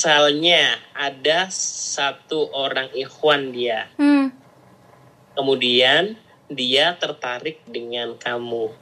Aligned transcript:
misalnya 0.00 0.80
ada 0.96 1.52
satu 1.52 2.48
orang 2.56 2.88
ikhwan 2.96 3.52
dia, 3.52 3.84
Hmm. 4.00 4.32
kemudian 5.36 6.16
dia 6.48 6.96
tertarik 6.96 7.60
dengan 7.68 8.16
kamu. 8.16 8.72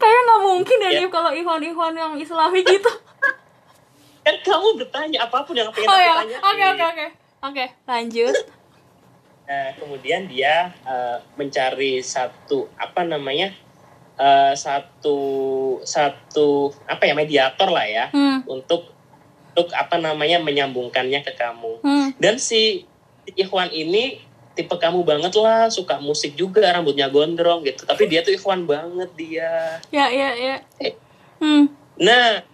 Kayak 0.00 0.20
nggak 0.24 0.40
mungkin 0.40 0.78
ya, 0.80 0.90
Ya. 0.96 1.04
Kalau 1.12 1.28
Ikhwan-Ikhwan 1.28 1.92
yang 1.92 2.16
Islami 2.16 2.64
gitu. 2.64 2.88
Kan 4.24 4.36
kamu 4.40 4.80
bertanya 4.80 5.28
apa 5.28 5.44
pun 5.44 5.52
yang 5.52 5.68
pengen 5.68 5.86
oh 5.86 5.92
aku 5.92 6.00
ya, 6.00 6.14
tanyain. 6.24 6.40
oke 6.40 6.64
oke 6.72 6.84
oke. 6.88 7.06
Oke, 7.44 7.64
lanjut. 7.84 8.32
Nah, 9.46 9.70
kemudian 9.76 10.24
dia 10.26 10.72
eh, 10.82 11.16
mencari 11.36 12.00
satu 12.00 12.72
apa 12.74 13.04
namanya 13.04 13.52
eh, 14.16 14.52
satu 14.56 15.18
satu 15.84 16.48
apa 16.82 17.04
ya 17.04 17.12
mediator 17.12 17.68
lah 17.68 17.84
ya 17.84 18.08
Hmm. 18.08 18.40
untuk 18.48 18.95
untuk 19.56 19.72
apa 19.72 19.96
namanya 19.96 20.36
menyambungkannya 20.44 21.24
ke 21.24 21.32
kamu. 21.32 21.80
Hmm. 21.80 22.12
Dan 22.20 22.36
si 22.36 22.84
Ikhwan 23.24 23.72
ini 23.72 24.20
tipe 24.52 24.76
kamu 24.76 25.00
banget 25.00 25.32
lah, 25.40 25.72
suka 25.72 25.96
musik 25.96 26.36
juga, 26.36 26.68
rambutnya 26.68 27.08
gondrong 27.08 27.64
gitu. 27.64 27.88
Tapi 27.88 28.04
dia 28.04 28.20
tuh 28.20 28.36
Ikhwan 28.36 28.68
banget 28.68 29.08
dia. 29.16 29.80
Ya, 29.88 30.12
ya, 30.12 30.36
ya. 30.36 30.60
Eh. 30.76 30.92
Hmm. 31.40 31.72
Nah, 31.96 32.44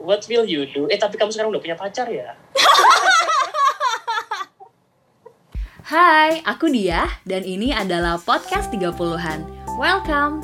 what 0.00 0.24
will 0.24 0.48
you 0.48 0.64
do? 0.72 0.88
Eh 0.88 0.96
tapi 0.96 1.20
kamu 1.20 1.36
sekarang 1.36 1.52
udah 1.52 1.60
punya 1.60 1.76
pacar 1.76 2.08
ya? 2.08 2.32
Hai, 5.84 6.40
aku 6.48 6.72
Dia 6.72 7.04
dan 7.28 7.44
ini 7.44 7.68
adalah 7.68 8.16
podcast 8.16 8.72
30-an. 8.72 9.44
Welcome. 9.76 10.40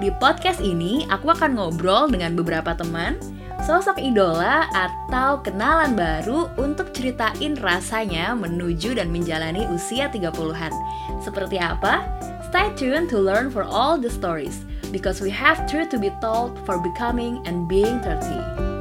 Di 0.00 0.08
podcast 0.16 0.64
ini 0.64 1.04
aku 1.12 1.28
akan 1.28 1.60
ngobrol 1.60 2.08
dengan 2.08 2.32
beberapa 2.32 2.72
teman, 2.72 3.20
sosok 3.66 3.98
idola 3.98 4.70
atau 4.70 5.42
kenalan 5.42 5.98
baru 5.98 6.50
untuk 6.60 6.94
ceritain 6.94 7.58
rasanya 7.58 8.36
menuju 8.38 8.94
dan 8.98 9.10
menjalani 9.10 9.66
usia 9.70 10.06
30-an. 10.10 10.72
Seperti 11.18 11.58
apa? 11.58 12.06
Stay 12.48 12.70
tuned 12.78 13.10
to 13.10 13.18
learn 13.20 13.50
for 13.52 13.66
all 13.66 13.98
the 14.00 14.08
stories 14.08 14.64
because 14.94 15.20
we 15.20 15.28
have 15.28 15.68
truth 15.68 15.90
to 15.92 16.00
be 16.00 16.14
told 16.22 16.56
for 16.64 16.80
becoming 16.80 17.42
and 17.44 17.68
being 17.68 18.00
30. 18.00 18.77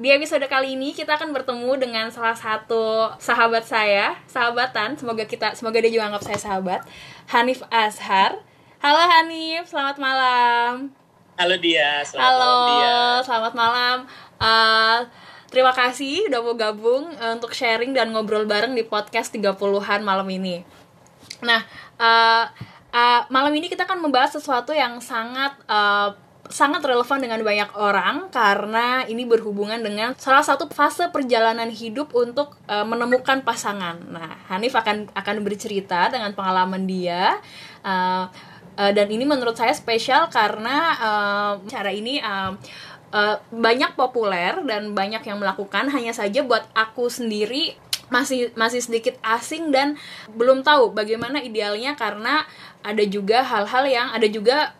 Di 0.00 0.08
episode 0.08 0.48
kali 0.48 0.80
ini 0.80 0.96
kita 0.96 1.20
akan 1.20 1.28
bertemu 1.36 1.76
dengan 1.76 2.08
salah 2.08 2.32
satu 2.32 3.12
sahabat 3.20 3.68
saya, 3.68 4.16
sahabatan. 4.24 4.96
Semoga 4.96 5.28
kita, 5.28 5.52
semoga 5.52 5.76
dia 5.76 5.92
juga 5.92 6.08
anggap 6.08 6.24
saya 6.24 6.40
sahabat. 6.40 6.80
Hanif 7.28 7.60
Azhar. 7.68 8.40
Halo 8.80 9.02
Hanif, 9.04 9.68
selamat 9.68 10.00
malam. 10.00 10.88
Halo 11.36 11.54
dia, 11.60 12.00
selamat 12.00 12.32
Halo, 12.32 12.40
malam 12.40 12.64
dia. 12.72 12.96
selamat 13.28 13.52
malam. 13.52 13.96
Eh, 14.40 14.98
terima 15.52 15.72
kasih 15.76 16.32
udah 16.32 16.40
mau 16.40 16.56
gabung 16.56 17.12
eh, 17.20 17.36
untuk 17.36 17.52
sharing 17.52 17.92
dan 17.92 18.16
ngobrol 18.16 18.48
bareng 18.48 18.72
di 18.72 18.88
podcast 18.88 19.36
30-an 19.36 20.00
malam 20.00 20.24
ini. 20.32 20.64
Nah, 21.44 21.60
eh, 22.00 22.44
eh, 22.96 23.20
malam 23.28 23.52
ini 23.52 23.68
kita 23.68 23.84
akan 23.84 24.00
membahas 24.00 24.32
sesuatu 24.32 24.72
yang 24.72 24.96
sangat 25.04 25.60
eh, 25.68 26.29
sangat 26.50 26.82
relevan 26.82 27.22
dengan 27.22 27.40
banyak 27.40 27.70
orang 27.78 28.28
karena 28.28 29.06
ini 29.06 29.22
berhubungan 29.24 29.78
dengan 29.80 30.18
salah 30.18 30.42
satu 30.42 30.66
fase 30.68 31.08
perjalanan 31.08 31.70
hidup 31.70 32.12
untuk 32.12 32.58
eh, 32.66 32.84
menemukan 32.84 33.46
pasangan. 33.46 33.96
Nah, 34.10 34.30
Hanif 34.50 34.74
akan 34.74 35.14
akan 35.14 35.36
bercerita 35.46 36.10
dengan 36.10 36.34
pengalaman 36.34 36.84
dia. 36.84 37.38
eh, 37.86 38.24
eh, 38.76 38.92
dan 38.92 39.06
ini 39.08 39.22
menurut 39.24 39.54
saya 39.54 39.72
spesial 39.72 40.26
karena 40.28 40.76
eh, 40.98 41.52
cara 41.70 41.90
ini 41.94 42.18
eh, 42.18 42.52
eh, 43.14 43.36
banyak 43.54 43.94
populer 43.94 44.58
dan 44.66 44.92
banyak 44.92 45.22
yang 45.22 45.38
melakukan. 45.38 45.88
Hanya 45.88 46.12
saja 46.12 46.42
buat 46.42 46.66
aku 46.74 47.06
sendiri 47.06 47.78
masih 48.10 48.50
masih 48.58 48.82
sedikit 48.82 49.14
asing 49.22 49.70
dan 49.70 49.94
belum 50.34 50.66
tahu 50.66 50.90
bagaimana 50.90 51.38
idealnya 51.46 51.94
karena 51.94 52.42
ada 52.82 53.06
juga 53.06 53.46
hal-hal 53.46 53.86
yang 53.86 54.08
ada 54.10 54.26
juga 54.26 54.74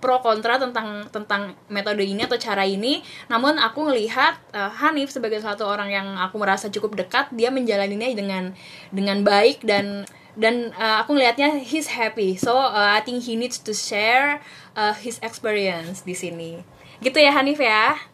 pro 0.00 0.18
kontra 0.24 0.56
tentang 0.56 1.06
tentang 1.12 1.54
metode 1.68 2.02
ini 2.02 2.24
atau 2.24 2.40
cara 2.40 2.64
ini. 2.64 3.04
Namun 3.28 3.60
aku 3.60 3.86
melihat 3.92 4.40
uh, 4.56 4.72
Hanif 4.72 5.12
sebagai 5.12 5.38
satu 5.44 5.68
orang 5.68 5.92
yang 5.92 6.08
aku 6.16 6.40
merasa 6.40 6.72
cukup 6.72 6.96
dekat, 6.96 7.28
dia 7.36 7.52
menjalaninya 7.52 8.08
dengan 8.16 8.56
dengan 8.90 9.22
baik 9.22 9.62
dan 9.62 10.08
dan 10.34 10.72
uh, 10.74 11.04
aku 11.04 11.14
melihatnya 11.14 11.60
he's 11.60 11.92
happy. 11.92 12.34
So 12.40 12.56
uh, 12.56 12.96
I 12.96 13.04
think 13.04 13.28
he 13.28 13.36
needs 13.36 13.60
to 13.60 13.76
share 13.76 14.40
uh, 14.74 14.96
his 14.96 15.20
experience 15.20 16.02
di 16.02 16.16
sini. 16.16 16.64
Gitu 17.04 17.20
ya 17.20 17.36
Hanif 17.36 17.60
ya. 17.60 18.10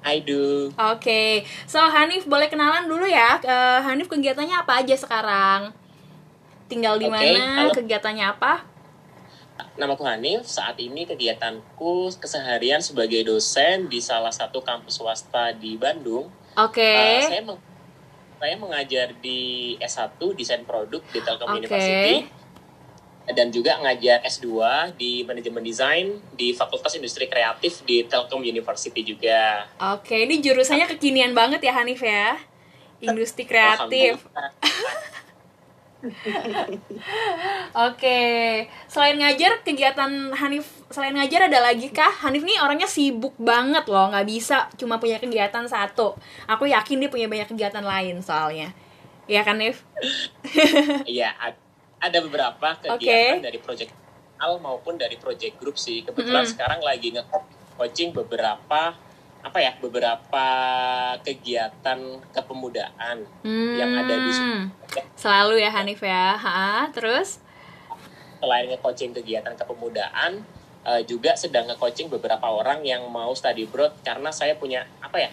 I 0.00 0.24
do. 0.24 0.72
Oke, 0.80 1.44
so 1.68 1.76
Hanif 1.76 2.24
boleh 2.24 2.48
kenalan 2.48 2.88
dulu 2.88 3.04
ya. 3.04 3.36
Eh, 3.44 3.80
Hanif 3.84 4.08
kegiatannya 4.08 4.64
apa 4.64 4.80
aja 4.80 4.96
sekarang? 4.96 5.76
Tinggal 6.72 6.96
di 6.96 7.04
Oke, 7.04 7.20
mana? 7.20 7.68
halo. 7.68 7.72
Kegiatannya 7.76 8.24
apa? 8.24 8.64
Namaku 9.74 10.02
Hanif, 10.02 10.44
saat 10.44 10.76
ini 10.76 11.04
kegiatanku 11.04 12.14
keseharian 12.16 12.78
sebagai 12.78 13.20
dosen 13.22 13.86
di 13.86 13.98
salah 13.98 14.30
satu 14.30 14.60
kampus 14.60 14.96
swasta 14.96 15.52
di 15.52 15.74
Bandung. 15.74 16.28
Oke. 16.54 16.82
Eh, 16.82 17.24
saya 17.24 17.42
meng- 17.42 17.62
saya 18.36 18.56
mengajar 18.56 19.12
di 19.16 19.40
S1 19.76 20.16
Desain 20.32 20.64
Produk 20.64 21.04
di. 21.04 21.20
Telkom 21.20 21.52
University 21.52 22.24
dan 23.30 23.52
juga 23.52 23.78
ngajar 23.78 24.24
S2 24.24 24.48
di 24.96 25.22
Manajemen 25.22 25.62
Desain 25.62 26.08
di 26.32 26.50
Fakultas 26.50 26.96
Industri 26.96 27.28
Kreatif 27.28 27.84
di 27.84 28.02
Telkom 28.02 28.40
University 28.40 29.04
juga. 29.04 29.68
Oke, 29.94 30.24
ini 30.24 30.40
jurusannya 30.40 30.88
kekinian 30.88 31.30
banget 31.30 31.62
ya 31.62 31.72
Hanif 31.74 32.00
ya. 32.00 32.34
Industri 33.00 33.44
kreatif. 33.44 34.24
Oke, 37.88 38.20
selain 38.88 39.16
ngajar 39.20 39.60
kegiatan 39.60 40.32
Hanif 40.32 40.66
selain 40.88 41.12
ngajar 41.12 41.52
ada 41.52 41.60
lagi 41.60 41.92
kah? 41.92 42.10
Hanif 42.24 42.42
nih 42.42 42.56
orangnya 42.60 42.88
sibuk 42.88 43.36
banget 43.36 43.84
loh, 43.86 44.08
nggak 44.08 44.26
bisa 44.26 44.66
cuma 44.80 44.96
punya 44.96 45.20
kegiatan 45.20 45.64
satu. 45.68 46.16
Aku 46.48 46.64
yakin 46.64 47.04
dia 47.04 47.10
punya 47.12 47.28
banyak 47.28 47.52
kegiatan 47.52 47.84
lain 47.84 48.24
soalnya. 48.24 48.72
Iya 49.30 49.46
kan, 49.46 49.60
Nif? 49.60 49.84
Iya, 51.06 51.30
ad- 51.38 51.60
ada 52.00 52.18
beberapa 52.24 52.68
kegiatan 52.80 53.44
dari 53.44 53.60
project 53.60 53.92
al 54.40 54.56
maupun 54.56 54.96
dari 54.96 55.20
project 55.20 55.60
group 55.60 55.76
sih. 55.76 56.00
Kebetulan 56.00 56.48
Mm-mm. 56.48 56.52
sekarang 56.56 56.80
lagi 56.80 57.12
nge-coaching 57.12 58.16
beberapa 58.16 58.96
apa 59.40 59.58
ya, 59.58 59.72
beberapa 59.76 60.46
kegiatan 61.20 61.98
kepemudaan 62.30 63.24
yang 63.74 63.90
ada 63.94 64.14
di 64.16 64.30
Hmm, 64.30 64.68
Selalu 65.16 65.64
ya 65.64 65.70
Hanif 65.72 66.00
ya. 66.00 66.36
Ha, 66.36 66.88
terus? 66.92 67.40
selain 68.40 68.72
nge-coaching 68.72 69.12
kegiatan 69.12 69.52
kepemudaan 69.52 70.40
eh, 70.82 71.02
juga 71.04 71.36
sedang 71.36 71.68
nge-coaching 71.68 72.08
beberapa 72.08 72.48
orang 72.48 72.80
yang 72.80 73.04
mau 73.12 73.36
study 73.36 73.68
abroad 73.68 73.92
karena 74.00 74.32
saya 74.32 74.56
punya 74.56 74.88
apa 75.00 75.20
ya? 75.20 75.30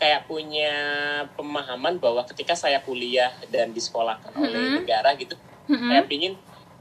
kayak 0.00 0.24
punya 0.24 0.72
pemahaman 1.36 2.00
bahwa 2.00 2.24
ketika 2.24 2.56
saya 2.56 2.80
kuliah 2.80 3.28
dan 3.52 3.68
disekolahkan 3.68 4.32
oleh 4.32 4.48
Mm-mm. 4.48 4.76
negara 4.80 5.12
gitu 5.12 5.36
Mm-mm. 5.68 5.92
saya 5.92 6.02
pingin 6.08 6.32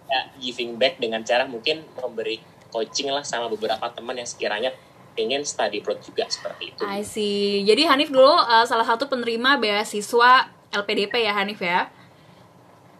ya, 0.07 0.21
giving 0.39 0.79
back 0.79 1.01
dengan 1.03 1.19
cara 1.27 1.43
mungkin 1.43 1.83
memberi 1.99 2.39
coaching 2.71 3.11
lah 3.11 3.25
sama 3.27 3.51
beberapa 3.51 3.91
teman 3.91 4.15
yang 4.15 4.23
sekiranya 4.23 4.71
pengen 5.17 5.45
study 5.45 5.79
abroad 5.79 5.99
juga 6.01 6.25
seperti 6.29 6.73
itu. 6.73 6.81
I 6.85 7.01
see. 7.05 7.63
Jadi 7.65 7.85
Hanif 7.85 8.09
dulu 8.09 8.29
uh, 8.29 8.65
salah 8.65 8.85
satu 8.85 9.09
penerima 9.09 9.57
beasiswa 9.57 10.47
LPDP 10.69 11.25
ya 11.25 11.33
Hanif 11.33 11.59
ya. 11.61 11.89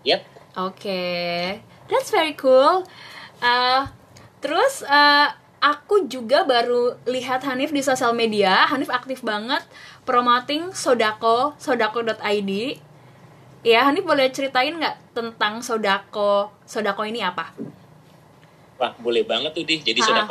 Yep. 0.05 0.21
Oke, 0.57 1.05
that's 1.87 2.09
very 2.09 2.33
cool. 2.35 2.83
Uh, 3.39 3.87
terus 4.41 4.81
uh, 4.83 5.31
aku 5.61 6.09
juga 6.09 6.43
baru 6.43 6.97
lihat 7.05 7.45
Hanif 7.45 7.69
di 7.71 7.85
sosial 7.85 8.15
media. 8.15 8.65
Hanif 8.67 8.89
aktif 8.89 9.21
banget 9.21 9.63
promoting 10.07 10.73
Sodako, 10.73 11.53
sodako.id. 11.61 12.51
Ya, 13.59 13.83
Hanif 13.85 14.07
boleh 14.07 14.31
ceritain 14.31 14.71
nggak 14.71 15.13
tentang 15.13 15.59
Sodako? 15.59 16.49
Sodako 16.63 17.03
ini 17.03 17.19
apa? 17.19 17.51
Wah, 18.79 18.95
boleh 18.95 19.27
banget 19.27 19.51
tuh 19.51 19.67
Dih. 19.67 19.83
Jadi 19.83 19.99
Ah. 19.99 20.23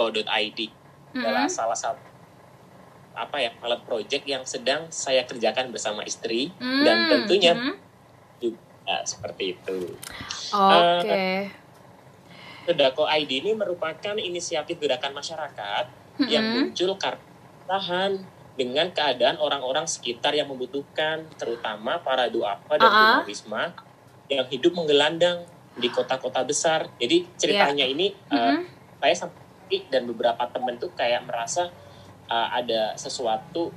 sodako.id 1.19 1.25
adalah 1.25 1.47
salah 1.49 1.79
satu 1.79 2.03
apa 3.19 3.37
ya 3.37 3.51
pilot 3.51 3.83
project 3.83 4.25
yang 4.25 4.47
sedang 4.47 4.87
saya 4.89 5.27
kerjakan 5.27 5.75
bersama 5.75 6.07
istri 6.07 6.55
Hmm, 6.55 6.87
dan 6.87 6.97
tentunya 7.11 7.51
mhm. 7.53 7.75
juga 8.39 8.95
seperti 9.03 9.59
itu. 9.59 9.79
Oke. 10.55 11.51
Sodako 12.63 13.09
ID 13.09 13.43
ini 13.43 13.53
merupakan 13.57 14.15
inisiatif 14.15 14.79
gerakan 14.79 15.17
masyarakat 15.17 15.85
yang 16.31 16.45
Mhm. 16.47 16.55
muncul 16.71 16.95
karena 16.95 17.23
tahan 17.67 18.13
dengan 18.55 18.91
keadaan 18.91 19.39
orang-orang 19.39 19.87
sekitar 19.87 20.35
yang 20.35 20.51
membutuhkan, 20.51 21.27
terutama 21.39 21.99
para 22.03 22.27
duafa 22.27 22.75
dan 22.75 22.87
Ah-ah. 22.87 23.03
tunawisma 23.23 23.75
yang 24.29 24.47
hidup 24.47 24.75
menggelandang 24.75 25.47
di 25.75 25.89
kota-kota 25.89 26.43
besar. 26.43 26.91
Jadi 26.99 27.27
ceritanya 27.39 27.87
ini 27.87 28.11
uh, 28.31 28.59
Mhm. 28.59 28.63
saya 28.99 29.15
sampai 29.15 29.43
dan 29.93 30.09
beberapa 30.09 30.41
temen 30.49 30.81
tuh 30.81 30.91
kayak 30.97 31.29
merasa 31.29 31.69
uh, 32.29 32.49
ada 32.57 32.97
sesuatu 32.97 33.69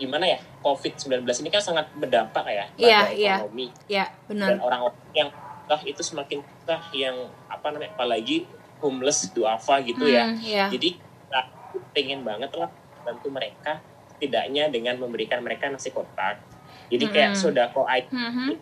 gimana 0.00 0.24
ya 0.24 0.40
COVID-19 0.64 1.22
ini 1.44 1.50
kan 1.52 1.60
sangat 1.60 1.86
berdampak 1.92 2.44
ya 2.48 2.64
pada 2.72 3.12
iya. 3.12 3.36
ekonomi 3.36 3.68
Ya, 3.84 4.08
benar. 4.24 4.56
dan 4.56 4.58
orang-orang 4.64 4.96
yang 5.12 5.28
susah 5.70 5.80
itu 5.86 6.02
semakin 6.02 6.38
susah 6.42 6.82
yang 6.90 7.14
apa 7.46 7.70
namanya 7.70 7.94
apalagi 7.94 8.48
homeless 8.80 9.30
duafa 9.30 9.78
gitu 9.84 10.08
ya. 10.08 10.26
Hmm, 10.26 10.40
ya. 10.42 10.66
Jadi 10.72 10.98
aku 11.30 11.78
pengen 11.94 12.26
banget 12.26 12.50
lah 12.58 12.72
bantu 13.06 13.28
mereka 13.30 13.78
setidaknya 14.16 14.66
dengan 14.72 14.98
memberikan 14.98 15.38
mereka 15.44 15.70
nasi 15.70 15.94
kotak. 15.94 16.42
Jadi 16.90 17.04
kayak 17.06 17.38
Mm-mm. 17.38 17.42
sodako 17.44 17.86
aid 17.86 18.10
Mhm. 18.10 18.58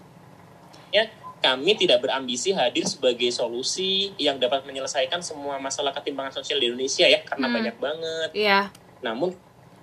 Kami 1.39 1.79
tidak 1.79 2.03
berambisi 2.03 2.51
hadir 2.51 2.83
sebagai 2.83 3.31
solusi 3.31 4.11
yang 4.19 4.43
dapat 4.43 4.67
menyelesaikan 4.67 5.23
semua 5.23 5.55
masalah 5.63 5.95
ketimpangan 5.95 6.35
sosial 6.35 6.59
di 6.59 6.67
Indonesia 6.67 7.07
ya 7.07 7.23
karena 7.23 7.47
Hmm. 7.47 7.57
banyak 7.63 7.77
banget. 7.79 8.31
Iya. 8.35 8.61
Namun 9.03 9.31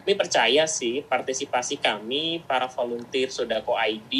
kami 0.03 0.13
percaya 0.19 0.67
sih 0.67 1.01
partisipasi 1.01 1.79
kami 1.79 2.43
para 2.43 2.67
volunteer 2.67 3.31
Sodako 3.31 3.73
ID 3.79 4.13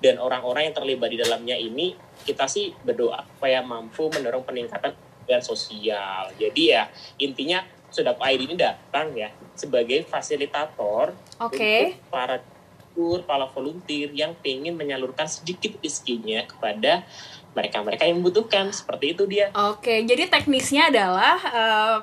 dan 0.00 0.18
orang-orang 0.18 0.72
yang 0.72 0.76
terlibat 0.76 1.08
di 1.12 1.18
dalamnya 1.20 1.54
ini 1.54 1.94
kita 2.24 2.48
sih 2.48 2.72
berdoa 2.82 3.22
supaya 3.36 3.60
mampu 3.62 4.08
mendorong 4.10 4.42
peningkatan 4.42 4.96
dan 5.28 5.40
sosial. 5.44 6.32
Jadi 6.40 6.72
ya 6.72 6.88
intinya 7.20 7.60
Sodako 7.92 8.24
ID 8.24 8.48
ini 8.48 8.56
datang 8.56 9.12
ya 9.12 9.28
sebagai 9.52 10.02
fasilitator 10.08 11.12
Oke. 11.44 11.92
untuk 11.94 12.08
para 12.08 12.40
tur, 12.98 13.22
para 13.22 13.46
volunteer 13.46 14.10
yang 14.10 14.34
pengen 14.42 14.74
menyalurkan 14.74 15.30
sedikit 15.30 15.78
rezekinya 15.78 16.42
kepada 16.50 17.06
mereka-mereka 17.54 18.02
yang 18.10 18.18
membutuhkan. 18.18 18.74
Seperti 18.74 19.14
itu 19.14 19.22
dia. 19.30 19.54
Oke, 19.54 20.02
jadi 20.02 20.26
teknisnya 20.26 20.90
adalah 20.90 21.38
eh, 21.38 21.96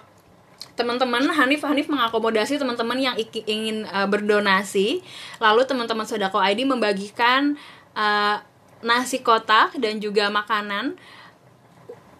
teman-teman 0.79 1.27
Hanif 1.35 1.67
Hanif 1.67 1.91
mengakomodasi 1.91 2.55
teman-teman 2.55 2.95
yang 2.95 3.15
ingin 3.19 3.83
eh, 3.83 4.07
berdonasi, 4.07 5.03
lalu 5.43 5.67
teman-teman 5.67 6.07
Sodako 6.07 6.39
ID 6.39 6.63
membagikan 6.63 7.59
eh, 7.91 8.39
nasi 8.79 9.19
kotak 9.19 9.75
dan 9.75 9.99
juga 9.99 10.31
makanan 10.31 10.95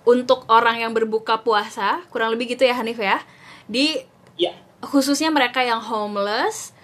untuk 0.04 0.44
orang 0.52 0.84
yang 0.84 0.92
berbuka 0.92 1.40
puasa, 1.40 2.04
kurang 2.12 2.36
lebih 2.36 2.60
gitu 2.60 2.68
ya 2.68 2.76
Hanif 2.76 3.00
ya. 3.00 3.24
Di 3.72 4.12
Ya, 4.36 4.52
khususnya 4.84 5.32
mereka 5.32 5.64
yang 5.64 5.80
homeless 5.80 6.75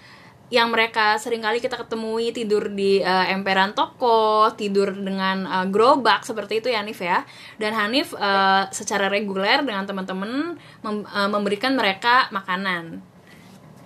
yang 0.51 0.67
mereka 0.67 1.15
sering 1.15 1.39
kali 1.39 1.63
kita 1.63 1.79
ketemui 1.79 2.35
tidur 2.35 2.67
di 2.67 2.99
eh, 2.99 3.25
emperan 3.31 3.71
toko, 3.71 4.51
tidur 4.59 4.91
dengan 4.91 5.47
eh, 5.47 5.65
gerobak 5.71 6.27
seperti 6.27 6.59
itu 6.59 6.67
ya 6.67 6.83
Hanif 6.83 6.99
ya. 6.99 7.23
Dan 7.55 7.71
Hanif 7.71 8.11
eh, 8.13 8.63
secara 8.75 9.07
reguler 9.07 9.63
dengan 9.63 9.87
teman-teman 9.87 10.59
mem- 10.83 11.07
eh, 11.07 11.29
memberikan 11.31 11.71
mereka 11.73 12.27
makanan. 12.35 12.99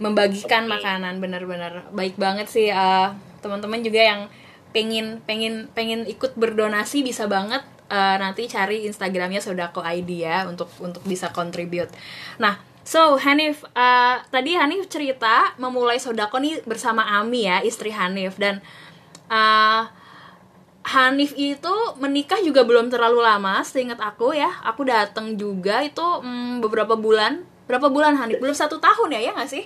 Membagikan 0.02 0.66
Oke. 0.66 0.82
makanan 0.82 1.22
benar-benar 1.22 1.88
baik 1.94 2.18
banget 2.18 2.50
sih 2.50 2.68
eh, 2.74 3.08
teman-teman 3.46 3.86
juga 3.86 4.02
yang 4.02 4.22
pengen 4.74 5.22
pengen 5.24 5.70
pengen 5.72 6.04
ikut 6.10 6.34
berdonasi 6.36 7.06
bisa 7.06 7.30
banget 7.30 7.62
eh, 7.94 8.18
nanti 8.18 8.50
cari 8.50 8.90
Instagramnya 8.90 9.38
Sodako 9.40 9.86
ID 9.86 10.26
ya 10.26 10.50
untuk 10.50 10.68
untuk 10.82 11.06
bisa 11.06 11.30
contribute. 11.30 11.94
Nah, 12.42 12.58
so 12.86 13.18
Hanif 13.18 13.66
eh, 13.68 14.16
tadi 14.30 14.54
Hanif 14.54 14.86
cerita 14.86 15.58
memulai 15.58 15.98
Sodako 15.98 16.38
nih 16.38 16.62
bersama 16.64 17.02
Ami 17.04 17.44
ya 17.44 17.60
istri 17.60 17.90
Hanif 17.90 18.38
dan 18.38 18.62
eh, 19.28 19.84
Hanif 20.86 21.34
itu 21.34 21.74
menikah 21.98 22.38
juga 22.40 22.62
belum 22.62 22.94
terlalu 22.94 23.18
lama, 23.18 23.66
seingat 23.66 23.98
aku 23.98 24.32
ya. 24.32 24.54
Aku 24.62 24.86
datang 24.86 25.34
juga 25.34 25.82
itu 25.82 25.98
mm, 25.98 26.62
beberapa 26.62 26.94
bulan. 26.94 27.42
Berapa 27.66 27.90
bulan 27.90 28.14
Hanif? 28.14 28.38
Belum 28.38 28.54
satu 28.54 28.78
tahun 28.78 29.10
ya, 29.12 29.20
ya 29.20 29.32
nggak 29.34 29.50
sih? 29.50 29.66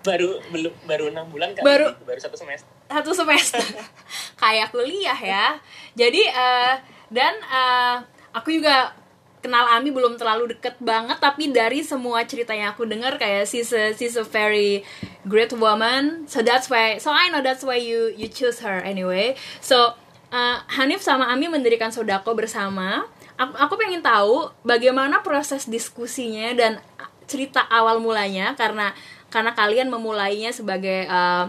baru 0.00 0.40
belum 0.48 0.72
baru 0.84 1.12
enam 1.12 1.28
bulan 1.28 1.52
kali 1.52 1.60
Baru- 1.60 1.92
baru 2.08 2.16
satu 2.16 2.32
semester. 2.32 2.64
satu 2.88 3.12
semester 3.12 3.60
kayak 4.40 4.72
kuliah 4.72 5.12
ya 5.14 5.60
jadi 5.92 6.22
eh, 6.24 6.74
dan 7.12 7.36
eh, 7.36 7.96
aku 8.32 8.48
juga 8.48 8.96
kenal 9.40 9.64
Ami 9.72 9.88
belum 9.90 10.20
terlalu 10.20 10.56
deket 10.56 10.76
banget 10.80 11.16
tapi 11.20 11.48
dari 11.48 11.80
semua 11.80 12.24
cerita 12.28 12.52
yang 12.52 12.72
aku 12.72 12.84
dengar 12.84 13.16
kayak 13.16 13.48
she's 13.48 13.72
a, 13.72 13.92
she's 13.96 14.14
a 14.16 14.24
very 14.24 14.84
great 15.24 15.52
woman. 15.56 16.28
So 16.28 16.44
that's 16.44 16.68
why 16.68 17.00
so 17.00 17.10
I 17.10 17.32
know 17.32 17.40
that's 17.40 17.64
why 17.64 17.80
you 17.80 18.12
you 18.12 18.28
choose 18.28 18.60
her 18.60 18.84
anyway. 18.84 19.34
So 19.64 19.96
eh, 20.30 20.56
Hanif 20.76 21.00
sama 21.00 21.32
Ami 21.32 21.48
mendirikan 21.48 21.90
Sodako 21.90 22.36
bersama. 22.36 23.08
Aku, 23.40 23.56
aku 23.56 23.74
pengen 23.80 24.04
tahu 24.04 24.52
bagaimana 24.62 25.24
proses 25.24 25.64
diskusinya 25.64 26.52
dan 26.52 26.76
cerita 27.24 27.64
awal 27.72 27.96
mulanya 28.04 28.52
karena 28.52 28.92
karena 29.32 29.56
kalian 29.56 29.88
memulainya 29.88 30.52
sebagai 30.52 31.08
eh, 31.08 31.44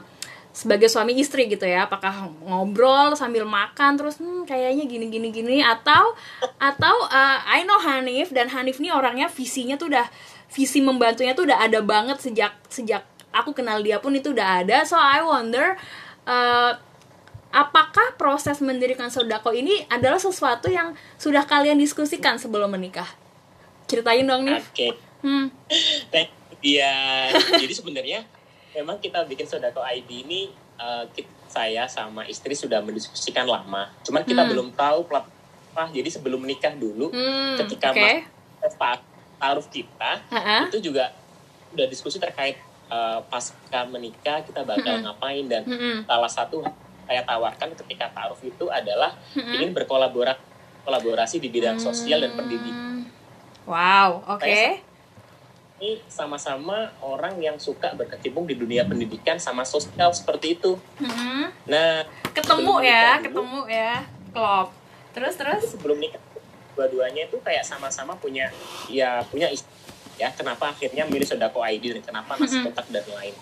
sebagai 0.52 0.92
suami 0.92 1.16
istri 1.18 1.48
gitu 1.48 1.64
ya. 1.64 1.88
Apakah 1.88 2.32
ngobrol 2.44 3.16
sambil 3.16 3.48
makan 3.48 4.00
terus 4.00 4.20
hmm, 4.20 4.48
kayaknya 4.48 4.88
gini 4.88 5.08
gini 5.08 5.30
gini 5.32 5.58
atau 5.64 6.16
atau 6.60 6.96
uh, 7.08 7.40
I 7.48 7.64
know 7.64 7.80
Hanif 7.80 8.36
dan 8.36 8.52
Hanif 8.52 8.80
nih 8.84 8.92
orangnya 8.92 9.28
visinya 9.32 9.80
tuh 9.80 9.92
udah 9.92 10.08
visi 10.52 10.84
membantunya 10.84 11.32
tuh 11.32 11.48
udah 11.48 11.64
ada 11.64 11.80
banget 11.80 12.20
sejak 12.20 12.52
sejak 12.68 13.08
aku 13.32 13.56
kenal 13.56 13.80
dia 13.80 13.98
pun 14.04 14.12
itu 14.16 14.36
udah 14.36 14.64
ada. 14.64 14.84
So 14.84 15.00
I 15.00 15.24
wonder 15.24 15.80
uh, 16.28 16.72
apakah 17.52 18.16
proses 18.20 18.60
mendirikan 18.60 19.12
sodako 19.12 19.56
ini 19.56 19.88
adalah 19.88 20.20
sesuatu 20.20 20.68
yang 20.68 20.96
sudah 21.16 21.48
kalian 21.48 21.80
diskusikan 21.80 22.36
sebelum 22.40 22.72
menikah? 22.72 23.08
Ceritain 23.88 24.24
dong 24.24 24.48
nih 24.48 24.64
Oke, 24.64 24.88
hmm. 25.20 25.52
Thank 26.12 26.32
you 26.32 26.42
dia. 26.62 26.94
Jadi 27.34 27.74
sebenarnya 27.74 28.22
memang 28.74 28.98
kita 28.98 29.24
bikin 29.24 29.46
Sodako 29.46 29.82
ID 29.82 30.24
ini 30.24 30.42
kit- 31.12 31.30
saya 31.46 31.84
sama 31.86 32.24
istri 32.26 32.54
sudah 32.54 32.80
mendiskusikan 32.80 33.44
lama. 33.44 33.92
Cuman 34.02 34.24
kita 34.24 34.42
Hmm. 34.42 34.50
belum 34.50 34.68
tahu 34.72 35.06
plat 35.06 35.28
apa. 35.70 35.88
Jadi 35.90 36.10
sebelum 36.10 36.40
menikah 36.40 36.74
dulu, 36.74 37.12
hmm 37.12 37.56
ketika 37.58 37.92
oke 37.92 38.02
mas- 38.58 38.76
ta- 38.76 39.04
taruh 39.38 39.64
kita 39.64 40.12
Ha-ha. 40.26 40.68
itu 40.68 40.80
juga 40.82 41.12
udah 41.70 41.86
diskusi 41.86 42.18
terkait 42.18 42.58
eh, 42.88 43.20
pasca 43.26 43.88
menikah 43.88 44.44
kita 44.44 44.64
bakal 44.64 44.84
Mm-mm. 44.94 45.06
ngapain 45.08 45.46
dan 45.46 45.64
Mm-mm. 45.64 46.04
salah 46.04 46.28
satu 46.28 46.60
saya 47.02 47.24
tawarkan 47.24 47.72
ketika 47.74 48.12
taruh 48.12 48.36
itu 48.38 48.68
adalah 48.68 49.16
Mm-mm. 49.32 49.56
ingin 49.56 49.72
berkolaborasi 49.72 50.44
kolaborasi 50.82 51.38
di 51.38 51.48
bidang 51.48 51.78
sosial 51.78 52.20
dan 52.20 52.34
pendidikan. 52.34 52.74
Hmm. 52.74 53.02
Wow, 53.64 54.26
oke. 54.28 54.44
Saya- 54.44 54.82
Ini 55.82 55.98
sama-sama 56.06 56.94
orang 57.02 57.42
yang 57.42 57.58
suka 57.58 57.98
berkecimpung 57.98 58.46
di 58.46 58.54
dunia 58.54 58.86
pendidikan 58.86 59.42
sama 59.42 59.66
sosial 59.66 60.14
seperti 60.14 60.54
itu. 60.54 60.78
Hmm. 61.02 61.50
Nah, 61.66 62.06
Ketemu 62.38 62.86
ya, 62.86 63.18
dulu, 63.18 63.26
ketemu 63.26 63.60
ya. 63.66 63.94
Klop. 64.30 64.70
Terus 65.18 65.34
terus. 65.42 65.62
sebelum 65.74 65.98
nikah 65.98 66.22
dua-duanya 66.78 67.28
itu 67.28 67.38
kayak 67.44 67.66
sama-sama 67.68 68.16
punya 68.16 68.48
ya 68.88 69.22
punya 69.28 69.52
istri 69.52 69.68
ya 70.16 70.32
kenapa 70.32 70.72
akhirnya 70.72 71.04
milih 71.10 71.28
sodako 71.28 71.66
ID 71.66 72.00
dan 72.00 72.04
kenapa 72.06 72.38
nasi 72.38 72.62
Mm-mm. 72.62 72.72
kotak 72.72 72.88
dan 72.94 73.06
lain 73.12 73.36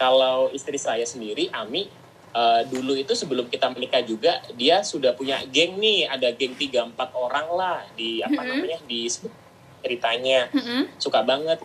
kalau 0.00 0.50
istri 0.50 0.74
saya 0.80 1.06
sendiri 1.06 1.52
Ami 1.54 1.86
eh, 2.34 2.62
dulu 2.66 2.98
itu 2.98 3.14
sebelum 3.14 3.46
kita 3.46 3.70
menikah 3.70 4.02
juga 4.02 4.42
dia 4.58 4.82
sudah 4.82 5.14
punya 5.14 5.44
geng 5.52 5.78
nih 5.78 6.08
ada 6.08 6.32
geng 6.34 6.56
3-4 6.58 6.96
orang 7.14 7.46
lah 7.54 7.78
di 7.94 8.24
apa 8.24 8.34
Mm-mm. 8.34 8.50
namanya 8.50 8.78
di 8.88 9.06
ceritanya 9.84 10.48
Mm-mm. 10.48 10.88
suka 10.96 11.20
banget 11.20 11.60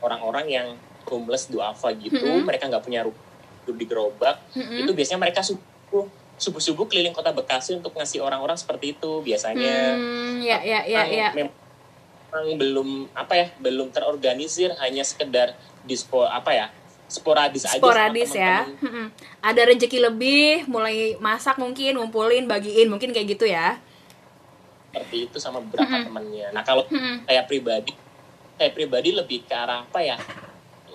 orang-orang 0.00 0.46
yang 0.48 0.66
homeless 1.04 1.52
duafa 1.52 1.92
gitu 2.00 2.16
Mm-mm. 2.24 2.48
mereka 2.48 2.72
nggak 2.72 2.80
punya 2.80 3.04
rumah 3.04 3.20
hidup 3.62 3.76
di 3.76 3.84
gerobak 3.86 4.36
Mm-mm. 4.56 4.80
itu 4.80 4.90
biasanya 4.96 5.20
mereka 5.20 5.44
subuh 5.44 6.08
subuh 6.40 6.58
subuh 6.58 6.88
keliling 6.88 7.12
kota 7.12 7.30
Bekasi 7.30 7.76
untuk 7.76 7.92
ngasih 7.94 8.24
orang-orang 8.24 8.56
seperti 8.56 8.96
itu 8.98 9.20
biasanya 9.20 9.94
Hmm, 9.94 10.40
ya 10.40 10.58
ya 10.64 10.80
ya 10.88 11.02
ya. 11.06 11.28
memang 11.36 12.46
belum 12.56 12.88
apa 13.12 13.36
ya 13.36 13.46
belum 13.60 13.92
terorganisir 13.92 14.72
hanya 14.80 15.04
sekedar 15.04 15.52
dispo 15.84 16.24
apa 16.24 16.50
ya 16.56 16.66
sporadis, 17.12 17.68
aja 17.68 17.76
sama 17.76 17.80
Sporadis 17.92 18.30
ya. 18.32 18.64
teman-teman. 18.64 18.88
Mm-mm. 18.88 19.06
Ada 19.44 19.62
rezeki 19.68 19.98
lebih, 20.00 20.64
mulai 20.64 21.20
masak 21.20 21.60
mungkin, 21.60 22.00
ngumpulin, 22.00 22.48
bagiin, 22.48 22.88
mungkin 22.88 23.12
kayak 23.12 23.36
gitu 23.36 23.44
ya. 23.44 23.76
Seperti 24.92 25.16
itu 25.32 25.40
sama 25.40 25.64
beberapa 25.64 25.88
Mm-mm. 25.88 26.06
temannya 26.12 26.46
nah 26.52 26.60
kalau 26.60 26.84
Mm-mm. 26.92 27.24
saya 27.24 27.42
pribadi 27.48 27.96
saya 28.60 28.68
pribadi 28.76 29.16
lebih 29.16 29.48
ke 29.48 29.54
arah 29.56 29.88
apa 29.88 30.00
ya 30.04 30.20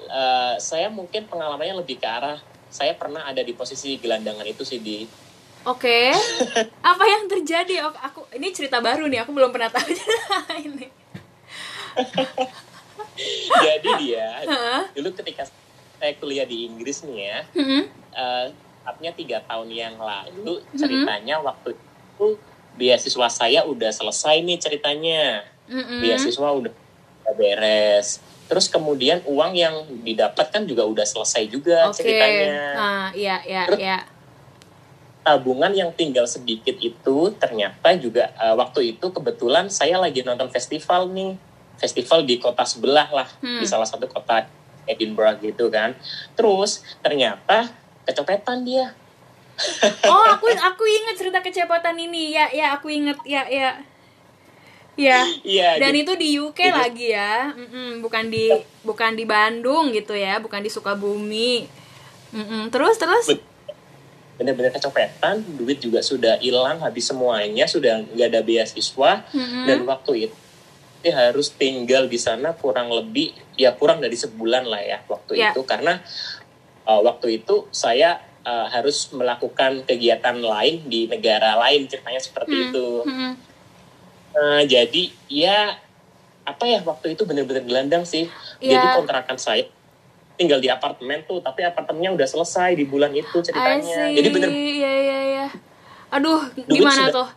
Eh, 0.08 0.56
saya 0.64 0.88
mungkin 0.88 1.28
pengalamannya 1.28 1.84
lebih 1.84 2.00
ke 2.00 2.08
arah 2.08 2.40
saya 2.72 2.96
pernah 2.96 3.28
ada 3.28 3.44
di 3.44 3.52
posisi 3.52 4.00
gelandangan 4.00 4.48
itu 4.48 4.64
sih 4.64 4.80
di 4.80 5.04
Oke. 5.68 6.16
Apa 6.96 7.04
yang 7.04 7.28
terjadi? 7.28 7.84
Aku, 7.84 7.98
aku 8.00 8.20
ini 8.40 8.56
cerita 8.56 8.80
baru 8.80 9.04
nih, 9.12 9.28
aku 9.28 9.36
belum 9.36 9.52
pernah 9.52 9.68
tahu 9.68 9.84
cerita 9.92 10.48
ini. 10.64 10.88
jadi 13.68 13.90
dia 14.00 14.28
dulu 14.96 15.12
ketika 15.12 15.44
saya 15.98 16.14
kuliah 16.16 16.48
di 16.48 16.70
Inggris 16.72 17.04
nih 17.04 17.18
ya 17.28 17.40
Mm-mm. 17.58 17.84
eh, 18.16 18.46
tepatnya 18.54 19.12
tiga 19.12 19.38
tahun 19.44 19.68
yang 19.76 19.96
lalu 20.00 20.64
ceritanya 20.72 21.42
waktu 21.44 21.76
itu 21.76 22.28
beasiswa 22.78 23.28
saya 23.28 23.62
udah 23.64 23.90
selesai 23.90 24.40
nih 24.40 24.58
ceritanya 24.58 25.42
Mm-mm. 25.66 26.00
beasiswa 26.00 26.48
udah 26.54 26.74
beres 27.34 28.22
terus 28.48 28.66
kemudian 28.68 29.20
uang 29.26 29.52
yang 29.54 29.76
didapat 30.02 30.48
kan 30.48 30.64
juga 30.64 30.82
udah 30.82 31.04
selesai 31.04 31.44
juga 31.48 31.92
Oke. 31.92 32.00
ceritanya 32.00 32.56
Ah, 32.74 33.08
iya, 33.12 33.36
iya, 33.44 33.62
Terus- 33.68 33.82
iya. 33.82 34.00
tabungan 35.22 35.74
yang 35.74 35.92
tinggal 35.92 36.24
sedikit 36.24 36.80
itu 36.80 37.18
ternyata 37.36 37.92
juga 38.00 38.32
eh, 38.34 38.56
waktu 38.56 38.96
itu 38.96 39.12
kebetulan 39.12 39.68
saya 39.68 40.00
lagi 40.00 40.24
nonton 40.24 40.48
festival 40.48 41.12
nih 41.12 41.36
festival 41.76 42.24
di 42.24 42.40
kota 42.40 42.64
sebelah 42.64 43.12
lah 43.12 43.28
Hmm. 43.38 43.60
di 43.60 43.68
salah 43.68 43.84
satu 43.84 44.08
kota 44.08 44.48
Edinburgh 44.88 45.44
gitu 45.44 45.68
kan 45.68 45.92
terus 46.32 46.80
ternyata 47.04 47.68
kecopetan 48.08 48.64
dia 48.64 48.96
Oh, 50.04 50.24
aku 50.28 50.48
aku 50.50 50.84
inget 50.86 51.16
cerita 51.16 51.40
kecepatan 51.40 51.98
ini. 51.98 52.32
Ya, 52.32 52.46
ya, 52.50 52.74
aku 52.74 52.88
inget. 52.88 53.18
Ya, 53.24 53.44
ya. 53.46 53.82
Ya. 54.96 55.22
iya 55.44 55.78
Dan 55.78 55.94
jadi- 55.94 56.02
itu 56.04 56.14
di 56.16 56.30
UK 56.36 56.58
jadi- 56.60 56.74
lagi 56.76 57.08
ya. 57.12 57.54
Mm-mm, 57.54 58.02
bukan 58.02 58.28
di 58.28 58.50
bukan 58.82 59.14
di 59.14 59.26
Bandung 59.26 59.90
gitu 59.92 60.14
ya, 60.14 60.38
bukan 60.38 60.58
di 60.60 60.70
Sukabumi. 60.70 61.70
Mm-mm. 62.32 62.70
Terus 62.70 62.98
terus 62.98 63.26
bener-bener 64.34 64.70
kecopetan 64.70 65.42
duit 65.56 65.78
juga 65.80 65.98
sudah 66.00 66.38
hilang 66.38 66.78
habis 66.78 67.06
semuanya 67.06 67.66
sudah 67.66 68.06
nggak 68.06 68.28
ada 68.28 68.42
beasiswa 68.42 69.26
Mm-mm. 69.28 69.66
dan 69.66 69.82
waktu 69.84 70.30
itu 70.30 70.36
dia 71.00 71.14
harus 71.16 71.50
tinggal 71.52 72.06
di 72.06 72.18
sana 72.18 72.54
kurang 72.54 72.90
lebih 72.92 73.30
ya 73.54 73.74
kurang 73.74 73.98
dari 73.98 74.14
sebulan 74.14 74.62
lah 74.64 74.78
ya 74.80 74.98
waktu 75.04 75.32
Ya. 75.36 75.50
itu 75.50 75.62
karena 75.64 76.06
uh, 76.84 77.02
waktu 77.02 77.40
itu 77.40 77.66
saya 77.72 78.22
uh, 78.48 78.66
harus 78.66 79.12
melakukan 79.12 79.84
kegiatan 79.84 80.34
lain 80.34 80.88
di 80.88 81.06
negara 81.06 81.60
lain 81.60 81.84
ceritanya 81.86 82.18
seperti 82.18 82.54
Hmm. 82.54 82.66
itu 82.66 82.88
Mm-mm. 83.04 83.34
Uh, 84.32 84.62
jadi 84.64 85.04
ya 85.28 85.76
apa 86.44 86.64
ya 86.64 86.80
waktu 86.82 87.12
itu 87.12 87.26
bener-bener 87.26 87.60
gelandang 87.62 88.02
sih 88.04 88.32
Ya. 88.58 88.80
jadi 88.80 88.96
kontrakan 88.96 89.36
saya 89.36 89.68
tinggal 90.34 90.58
di 90.58 90.70
apartemen 90.70 91.22
tuh 91.24 91.42
tapi 91.42 91.62
apartemennya 91.62 92.14
udah 92.14 92.24
selesai 92.26 92.72
di 92.72 92.86
bulan 92.86 93.12
itu 93.12 93.34
ceritanya 93.40 94.08
jadi 94.08 94.30
bener 94.30 94.48
Iya, 94.48 94.92
iya, 94.96 95.20
iya. 95.28 95.46
Aduh, 96.10 96.40
Duit 96.56 96.70
gimana 96.72 97.04
sudah- 97.04 97.14
tuh? 97.14 97.28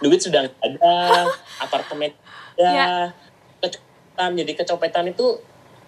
duit 0.00 0.18
sudah 0.18 0.50
ada 0.52 0.92
apartemen 1.64 2.10
ada 2.52 2.66
Ya. 2.68 2.86
kecopetan 3.58 4.30
jadi 4.36 4.52
kecopetan 4.56 5.04
itu 5.08 5.26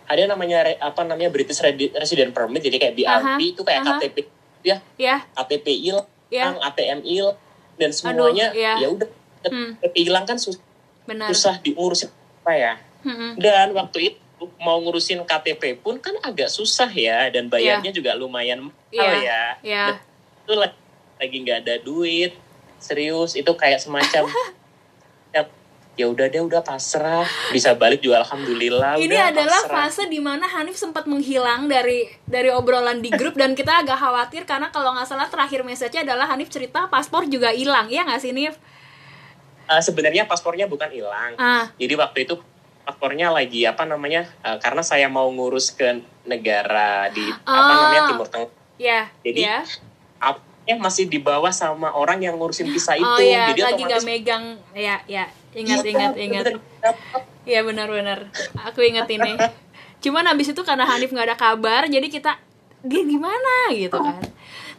ada 0.04 0.22
namanya 0.26 0.58
re- 0.62 0.78
apa 0.78 1.00
namanya 1.02 1.28
British 1.28 1.60
Resident 1.90 2.30
Permit 2.30 2.60
jadi 2.62 2.76
kayak 2.78 2.94
BRP 2.94 3.08
Aha, 3.26 3.40
itu 3.40 3.60
kayak 3.60 3.80
aha. 3.82 3.90
KTP 3.96 4.16
ya 4.62 4.76
Ya, 4.94 5.16
KTP 5.34 5.66
hilang 5.78 6.06
ya. 6.28 6.52
ATM 6.62 7.00
hilang 7.02 7.36
dan 7.74 7.90
semuanya 7.90 8.48
iya. 8.50 8.78
ya 8.78 8.88
udah 8.88 9.08
Hmm, 9.44 9.76
hilang 9.92 10.24
kan 10.24 10.40
susah, 10.40 10.56
benar. 11.04 11.28
susah 11.28 11.60
diurusin 11.60 12.08
apa 12.40 12.52
ya 12.54 12.72
Mm-mm. 13.02 13.36
dan 13.36 13.72
waktu 13.72 14.08
itu 14.10 14.20
mau 14.56 14.80
ngurusin 14.80 15.20
KTP 15.20 15.76
pun 15.78 15.96
kan 15.98 16.16
agak 16.18 16.48
susah 16.48 16.88
ya 16.88 17.28
dan 17.28 17.48
bayarnya 17.48 17.92
juga 17.92 18.12
lumayan 18.14 18.64
mahal 18.64 18.72
Iya. 18.90 19.20
ya 19.20 19.42
Ya. 19.60 19.84
itu 20.40 20.52
lagi 20.54 20.76
lagi 21.14 21.36
nggak 21.38 21.58
ada 21.60 21.74
duit 21.78 22.32
serius 22.78 23.32
itu 23.32 23.52
kayak 23.52 23.78
semacam 23.78 24.24
ya, 25.94 26.06
udah 26.06 26.26
deh 26.26 26.40
udah 26.40 26.60
pasrah. 26.60 27.22
Bisa 27.48 27.72
balik 27.72 27.98
juga 27.98 28.20
alhamdulillah. 28.20 28.96
Ini 28.96 29.08
udah 29.08 29.24
adalah 29.30 29.60
pasrah. 29.62 29.86
fase 29.88 30.04
di 30.06 30.18
mana 30.18 30.46
Hanif 30.46 30.74
sempat 30.74 31.04
menghilang 31.04 31.66
dari 31.66 32.06
dari 32.24 32.48
obrolan 32.48 32.98
di 32.98 33.08
grup. 33.08 33.34
Dan 33.34 33.52
kita 33.52 33.80
agak 33.80 33.96
khawatir 33.96 34.42
karena 34.42 34.68
kalau 34.68 34.92
nggak 34.92 35.06
salah 35.06 35.26
terakhir 35.26 35.62
message-nya 35.62 36.02
adalah 36.02 36.26
Hanif 36.26 36.48
cerita 36.48 36.86
paspor 36.86 37.24
juga 37.24 37.50
hilang. 37.50 37.86
Ya 37.86 38.02
nggak 38.02 38.20
sih 38.20 38.30
Nif? 38.30 38.54
Eh, 39.64 39.80
sebenarnya 39.80 40.24
paspornya 40.24 40.66
bukan 40.66 40.90
hilang. 40.90 41.34
Ah, 41.34 41.72
jadi 41.74 41.96
waktu 41.96 42.28
itu 42.28 42.36
paspornya 42.84 43.32
lagi 43.32 43.64
apa 43.64 43.88
namanya 43.88 44.28
eh, 44.44 44.60
karena 44.60 44.84
saya 44.84 45.08
mau 45.08 45.24
ngurus 45.26 45.72
ke 45.72 45.98
negara 46.24 47.08
di 47.08 47.24
apa 47.42 47.48
Oh. 47.48 47.76
namanya 47.80 48.02
timur 48.12 48.28
tengah. 48.28 48.50
Ya, 48.76 49.08
Jadi, 49.22 49.46
ya. 50.64 50.76
masih 50.80 51.08
dibawa 51.08 51.52
sama 51.52 51.92
orang 51.92 52.20
yang 52.24 52.34
ngurusin 52.36 52.68
visa 52.72 52.96
itu 52.96 53.04
Oh 53.04 53.20
ya, 53.20 53.52
jadi 53.52 53.62
lagi 53.72 53.82
otomatis 53.84 54.04
megang, 54.04 54.44
ya, 54.72 54.96
ya. 55.04 55.28
Ingat, 55.54 55.86
Iya, 55.86 55.90
ingat, 55.94 56.12
ingat. 56.18 56.44
Iya 57.46 57.60
benar-benar. 57.62 58.32
Aku 58.72 58.82
inget 58.82 59.06
ini. 59.06 59.38
Cuman 60.02 60.26
habis 60.26 60.50
itu 60.50 60.62
karena 60.66 60.84
Hanif 60.88 61.14
nggak 61.14 61.32
ada 61.32 61.38
kabar, 61.38 61.86
jadi 61.86 62.08
kita 62.10 62.36
dia 62.84 63.02
gimana 63.04 63.72
gitu 63.72 63.96
kan. 63.96 64.20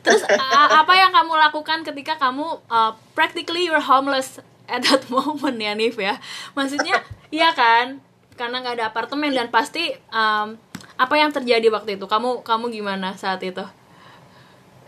Terus 0.06 0.22
apa 0.70 0.94
yang 0.94 1.10
kamu 1.10 1.34
lakukan 1.50 1.82
ketika 1.82 2.22
kamu 2.22 2.62
uh, 2.70 2.94
practically 3.18 3.65
you're 3.65 3.82
homeless 3.82 4.38
at 4.70 4.86
that 4.86 5.01
moment 5.13 5.58
ya 5.58 5.74
Nif 5.74 5.98
ya? 5.98 6.22
Maksudnya 6.54 7.01
iya 7.34 7.54
kan? 7.58 8.01
Karena 8.38 8.62
nggak 8.62 8.82
ada 8.82 8.86
apartemen 8.94 9.34
dan 9.34 9.50
pasti 9.50 9.96
um, 10.13 10.60
apa 11.00 11.15
yang 11.18 11.34
terjadi 11.34 11.72
waktu 11.74 11.98
itu? 11.98 12.06
Kamu 12.06 12.46
kamu 12.46 12.70
gimana 12.70 13.18
saat 13.18 13.42
itu? 13.42 13.65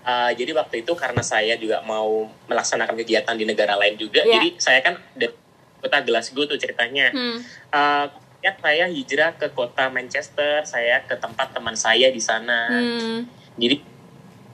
Uh, 0.07 0.31
jadi 0.39 0.55
waktu 0.55 0.87
itu 0.87 0.95
karena 0.95 1.19
saya 1.19 1.59
juga 1.59 1.83
mau 1.83 2.31
melaksanakan 2.47 2.95
kegiatan 2.95 3.35
di 3.35 3.43
negara 3.43 3.75
lain 3.75 3.99
juga, 3.99 4.23
Iya. 4.23 4.39
jadi 4.39 4.47
saya 4.55 4.79
kan 4.79 4.95
dari 5.11 5.35
kota 5.83 5.99
Glasgow 5.99 6.47
tuh 6.47 6.55
ceritanya. 6.55 7.11
Hmm. 7.11 7.43
Uh, 7.67 8.07
ya 8.39 8.55
saya 8.55 8.87
hijrah 8.87 9.35
ke 9.35 9.51
kota 9.51 9.91
Manchester, 9.91 10.63
saya 10.63 11.03
ke 11.03 11.19
tempat 11.19 11.51
teman 11.51 11.75
saya 11.75 12.07
di 12.07 12.23
sana. 12.23 12.71
Hmm. 12.71 13.27
Jadi 13.59 13.83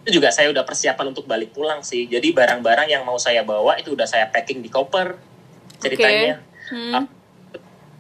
itu 0.04 0.10
juga 0.20 0.34
saya 0.34 0.50
udah 0.50 0.66
persiapan 0.66 1.14
untuk 1.14 1.30
balik 1.30 1.54
pulang 1.54 1.86
sih. 1.86 2.10
Jadi 2.10 2.34
barang-barang 2.34 2.90
yang 2.90 3.06
mau 3.06 3.22
saya 3.22 3.46
bawa 3.46 3.78
itu 3.78 3.94
udah 3.94 4.10
saya 4.10 4.28
packing 4.34 4.66
di 4.66 4.74
koper 4.74 5.22
ceritanya. 5.78 6.42
Hmm. 6.74 7.06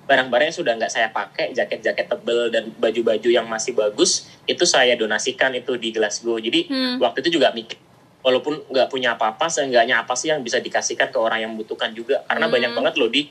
Barang-barang 0.10 0.50
yang 0.50 0.58
sudah 0.58 0.74
nggak 0.76 0.92
saya 0.92 1.08
pakai, 1.14 1.54
jaket-jaket 1.54 2.10
tebel 2.10 2.50
dan 2.50 2.74
baju-baju 2.76 3.30
yang 3.30 3.46
masih 3.46 3.78
bagus 3.78 4.33
itu 4.44 4.64
saya 4.64 4.94
donasikan 4.94 5.56
itu 5.56 5.76
di 5.76 5.90
Glasgow. 5.90 6.36
Jadi 6.36 6.68
Hmm. 6.68 6.96
waktu 7.00 7.24
itu 7.24 7.40
juga 7.40 7.52
mikir 7.52 7.80
walaupun 8.24 8.64
nggak 8.68 8.88
punya 8.88 9.16
apa-apa 9.16 9.52
seenggaknya 9.52 10.00
apa 10.00 10.16
sih 10.16 10.32
yang 10.32 10.40
bisa 10.40 10.60
dikasihkan 10.60 11.12
ke 11.12 11.20
orang 11.20 11.44
yang 11.44 11.52
membutuhkan 11.52 11.92
juga 11.92 12.24
karena 12.24 12.48
Hmm. 12.48 12.56
banyak 12.56 12.72
banget 12.72 12.94
loh 12.96 13.10
di 13.12 13.28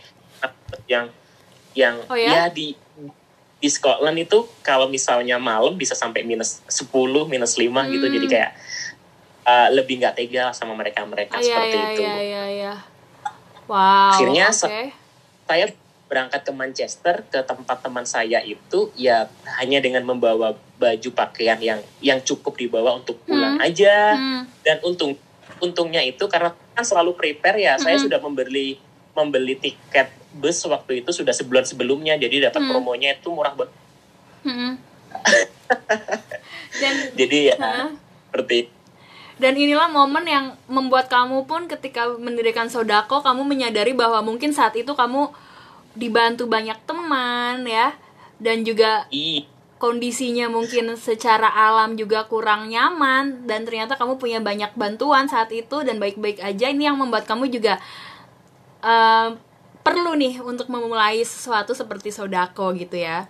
yang 0.85 1.09
yang 1.73 1.97
Oh 2.09 2.16
ya? 2.16 2.52
di 2.52 2.76
di 3.57 3.69
Scotland 3.71 4.19
itu 4.19 4.45
kalau 4.61 4.90
misalnya 4.90 5.38
malam 5.38 5.78
bisa 5.78 5.95
sampai 5.95 6.26
minus 6.26 6.61
10 6.66 6.92
minus 7.25 7.57
5 7.57 7.88
gitu 7.88 8.04
Hmm. 8.04 8.14
jadi 8.14 8.26
kayak 8.28 8.50
uh, 9.42 9.69
lebih 9.73 10.02
nggak 10.02 10.14
tega 10.14 10.52
sama 10.52 10.76
mereka 10.76 11.07
mereka 11.07 11.38
Ah, 11.38 11.40
iya, 11.40 11.47
seperti 11.47 11.76
iya, 11.76 11.88
itu 11.88 12.02
iya, 12.02 12.16
iya, 12.21 12.45
iya. 12.50 12.75
Wow. 13.64 14.12
Akhirnya 14.12 14.47
se- 14.50 14.92
saya 15.47 15.66
berangkat 16.12 16.45
ke 16.45 16.52
Manchester 16.52 17.25
ke 17.33 17.40
tempat 17.40 17.81
teman 17.81 18.04
saya 18.04 18.45
itu 18.45 18.92
ya 18.92 19.33
hanya 19.57 19.81
dengan 19.81 20.04
membawa 20.04 20.52
baju 20.76 21.09
pakaian 21.16 21.57
yang 21.57 21.81
yang 22.04 22.21
cukup 22.21 22.61
dibawa 22.61 23.00
untuk 23.00 23.16
pulang 23.25 23.57
Hmm. 23.57 23.64
aja 23.64 24.12
Hmm. 24.12 24.45
dan 24.61 24.76
untung 24.85 25.16
untungnya 25.64 26.04
itu 26.04 26.21
karena 26.28 26.52
kan 26.76 26.85
selalu 26.85 27.16
prepare 27.16 27.57
ya 27.57 27.81
saya 27.81 27.97
Mhm. 27.97 28.04
sudah 28.04 28.21
membeli 28.21 28.76
membeli 29.16 29.57
tiket 29.57 30.12
bus 30.37 30.61
waktu 30.69 31.00
itu 31.00 31.16
sudah 31.16 31.33
sebulan 31.33 31.64
sebelumnya 31.64 32.21
jadi 32.21 32.52
dapat 32.52 32.61
Hmm. 32.61 32.76
promonya 32.76 33.16
itu 33.16 33.33
murah 33.33 33.57
banget 33.57 33.73
Hmm. 34.45 34.76
Dan 36.83 36.92
jadi 37.16 37.38
ya 37.52 37.57
Hah? 37.57 37.88
seperti 38.28 38.69
dan 39.40 39.59
inilah 39.59 39.90
momen 39.90 40.23
yang 40.23 40.54
membuat 40.71 41.11
kamu 41.11 41.50
pun 41.50 41.66
ketika 41.66 42.07
mendirikan 42.14 42.71
Sodako 42.71 43.26
kamu 43.26 43.42
menyadari 43.42 43.90
bahwa 43.90 44.23
mungkin 44.23 44.54
saat 44.54 44.76
itu 44.78 44.95
kamu 44.95 45.35
dibantu 45.97 46.49
banyak 46.49 46.79
teman 46.85 47.65
ya. 47.67 47.97
Dan 48.43 48.67
juga 48.67 49.07
kondisinya 49.79 50.51
mungkin 50.51 50.95
secara 50.99 51.51
alam 51.51 51.95
juga 51.95 52.27
kurang 52.27 52.71
nyaman. 52.71 53.47
Dan 53.47 53.65
ternyata 53.69 53.95
kamu 53.95 54.19
punya 54.19 54.39
banyak 54.43 54.75
bantuan 54.75 55.31
saat 55.31 55.51
itu 55.55 55.83
dan 55.87 56.03
baik-baik 56.03 56.43
aja. 56.43 56.67
Ini 56.71 56.93
yang 56.93 56.99
membuat 56.99 57.25
kamu 57.25 57.49
juga 57.51 57.79
eh, 58.83 59.29
perlu 59.83 60.15
nih 60.15 60.39
untuk 60.43 60.71
memulai 60.71 61.21
sesuatu 61.27 61.75
seperti 61.75 62.15
Sodako 62.15 62.75
gitu 62.79 62.99
ya. 62.99 63.27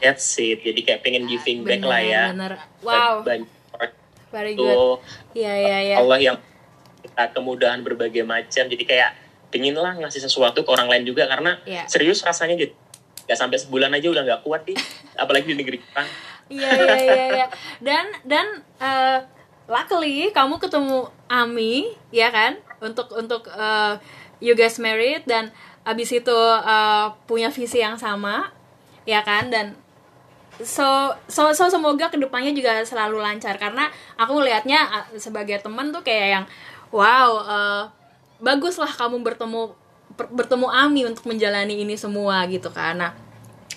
That's 0.00 0.36
it. 0.40 0.64
Jadi 0.64 0.80
kayak 0.80 1.00
pengen 1.04 1.28
giving 1.28 1.64
back 1.64 1.84
lah 1.84 2.00
ya. 2.00 2.22
Bener 2.32 2.52
wow. 2.80 3.20
Banyak 3.24 3.60
very 4.30 4.54
good. 4.54 5.02
Iya 5.36 5.52
iya 5.58 5.78
iya. 5.92 5.96
Allah 6.00 6.18
yang 6.20 6.36
kita 7.04 7.36
kemudahan 7.36 7.84
berbagai 7.84 8.24
macam. 8.24 8.64
Jadi 8.68 8.84
kayak 8.86 9.12
pengen 9.50 9.74
lah 9.74 9.94
ngasih 9.98 10.22
sesuatu 10.22 10.62
ke 10.62 10.70
orang 10.70 10.86
lain 10.86 11.04
juga 11.04 11.26
karena 11.26 11.58
Iya. 11.66 11.84
serius 11.86 12.22
rasanya 12.22 12.54
jadi 12.56 12.72
nggak 13.26 13.38
sampai 13.38 13.58
sebulan 13.58 13.90
aja 13.92 14.06
udah 14.10 14.22
nggak 14.24 14.42
kuat 14.42 14.62
nih 14.66 14.78
apalagi 15.22 15.46
di 15.50 15.56
negeri 15.58 15.78
kita 15.78 16.02
Iya 16.50 16.70
iya 16.74 16.96
iya 16.98 17.26
iya. 17.30 17.46
Dan 17.78 18.10
dan 18.26 18.46
eh, 18.82 19.18
luckily 19.70 20.34
kamu 20.34 20.58
ketemu 20.58 21.06
Ami 21.30 21.94
ya 22.10 22.26
kan 22.34 22.58
untuk 22.82 23.06
untuk 23.14 23.46
eh, 23.46 23.94
you 24.42 24.58
guys 24.58 24.82
married 24.82 25.22
dan 25.30 25.54
abis 25.86 26.10
itu 26.10 26.38
eh, 26.58 27.06
punya 27.30 27.54
visi 27.54 27.78
yang 27.78 27.94
sama 27.94 28.50
ya 29.06 29.22
kan 29.22 29.46
dan 29.46 29.78
so 30.58 31.14
so 31.24 31.54
so 31.54 31.70
semoga 31.70 32.10
ke 32.10 32.18
depannya 32.18 32.50
juga 32.50 32.82
selalu 32.82 33.22
lancar 33.22 33.56
karena 33.56 33.88
aku 34.18 34.42
ngelihatnya 34.42 34.80
uh, 34.90 35.06
sebagai 35.16 35.56
teman 35.62 35.88
tuh 35.88 36.04
kayak 36.04 36.28
yang 36.34 36.44
wow 36.92 37.30
uh, 37.40 37.82
baguslah 38.40 38.90
kamu 38.90 39.20
bertemu 39.22 39.72
bertemu 40.16 40.66
Ami 40.68 41.06
untuk 41.06 41.30
menjalani 41.30 41.80
ini 41.80 41.94
semua 41.94 42.42
gitu 42.50 42.68
kan. 42.74 42.98
Nah 42.98 43.12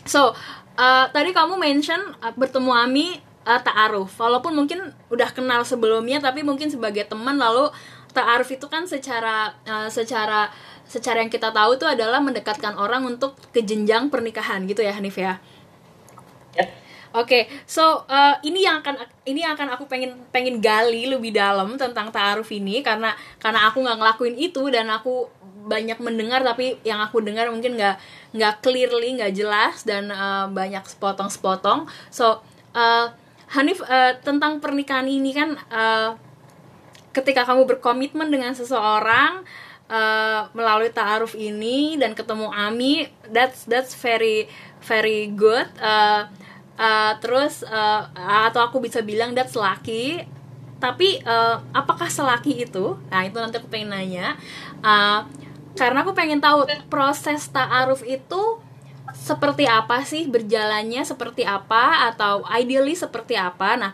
so 0.04 0.34
uh, 0.80 1.06
tadi 1.14 1.32
kamu 1.32 1.56
mention 1.60 2.00
uh, 2.20 2.34
bertemu 2.34 2.72
Ami 2.74 3.22
uh, 3.46 3.62
ta'aruf. 3.62 4.18
Walaupun 4.18 4.56
mungkin 4.56 4.92
udah 5.14 5.30
kenal 5.32 5.62
sebelumnya 5.64 6.20
tapi 6.24 6.42
mungkin 6.42 6.72
sebagai 6.72 7.06
teman 7.06 7.38
lalu 7.38 7.70
ta'aruf 8.14 8.50
itu 8.50 8.66
kan 8.70 8.90
secara 8.90 9.54
uh, 9.68 9.90
secara 9.90 10.50
secara 10.84 11.24
yang 11.24 11.32
kita 11.32 11.50
tahu 11.50 11.80
itu 11.80 11.88
adalah 11.88 12.20
mendekatkan 12.20 12.76
orang 12.76 13.08
untuk 13.08 13.40
ke 13.56 13.64
jenjang 13.64 14.12
pernikahan 14.12 14.68
gitu 14.68 14.84
ya 14.84 14.94
Hanif 14.94 15.18
ya 15.18 15.40
Oke, 17.14 17.46
so 17.70 18.10
uh, 18.10 18.36
ini 18.42 18.66
yang 18.66 18.82
akan 18.82 19.06
ini 19.30 19.46
yang 19.46 19.54
akan 19.54 19.78
aku 19.78 19.86
pengen 19.86 20.18
pengen 20.34 20.58
gali 20.58 21.06
lebih 21.06 21.30
dalam 21.30 21.78
tentang 21.78 22.10
ta'aruf 22.10 22.50
ini 22.50 22.82
karena 22.82 23.14
karena 23.38 23.70
aku 23.70 23.86
nggak 23.86 23.98
ngelakuin 24.02 24.34
itu 24.34 24.74
dan 24.74 24.90
aku 24.90 25.30
banyak 25.70 26.02
mendengar 26.02 26.42
tapi 26.42 26.82
yang 26.82 26.98
aku 27.06 27.22
dengar 27.22 27.54
mungkin 27.54 27.78
nggak 27.78 28.02
nggak 28.34 28.54
clearly 28.66 29.14
nggak 29.14 29.30
jelas 29.30 29.86
dan 29.86 30.10
uh, 30.10 30.50
banyak 30.50 30.82
sepotong-sepotong. 30.90 31.86
So 32.10 32.42
uh, 32.74 33.14
Hanif 33.54 33.86
uh, 33.86 34.18
tentang 34.26 34.58
pernikahan 34.58 35.06
ini 35.06 35.38
kan 35.38 35.54
uh, 35.70 36.18
ketika 37.14 37.46
kamu 37.46 37.70
berkomitmen 37.70 38.34
dengan 38.34 38.58
seseorang 38.58 39.46
uh, 39.86 40.50
melalui 40.58 40.90
ta'aruf 40.90 41.38
ini 41.38 41.94
dan 42.02 42.18
ketemu 42.18 42.50
Ami 42.50 43.06
that's 43.30 43.70
that's 43.70 43.94
very 43.94 44.50
very 44.82 45.30
good 45.30 45.70
uh, 45.78 46.26
uh, 46.78 47.14
terus 47.20 47.66
uh, 47.66 48.10
atau 48.48 48.62
aku 48.64 48.84
bisa 48.84 49.02
bilang 49.02 49.34
that's 49.34 49.58
lucky. 49.58 50.24
Tapi 50.84 51.24
uh, 51.24 51.64
apakah 51.72 52.12
selaki 52.12 52.68
itu? 52.68 53.00
Nah 53.08 53.24
itu 53.24 53.40
nanti 53.40 53.56
aku 53.56 53.72
pengen 53.72 53.96
nanya. 53.96 54.36
Uh, 54.84 55.24
karena 55.80 56.04
aku 56.04 56.12
pengen 56.12 56.44
tahu 56.44 56.68
proses 56.92 57.48
ta'aruf 57.50 58.04
itu 58.04 58.60
seperti 59.16 59.64
apa 59.64 60.04
sih? 60.04 60.28
Berjalannya 60.28 61.08
seperti 61.08 61.48
apa? 61.48 62.12
Atau 62.12 62.44
ideally 62.52 63.00
seperti 63.00 63.40
apa? 63.40 63.80
Nah 63.80 63.92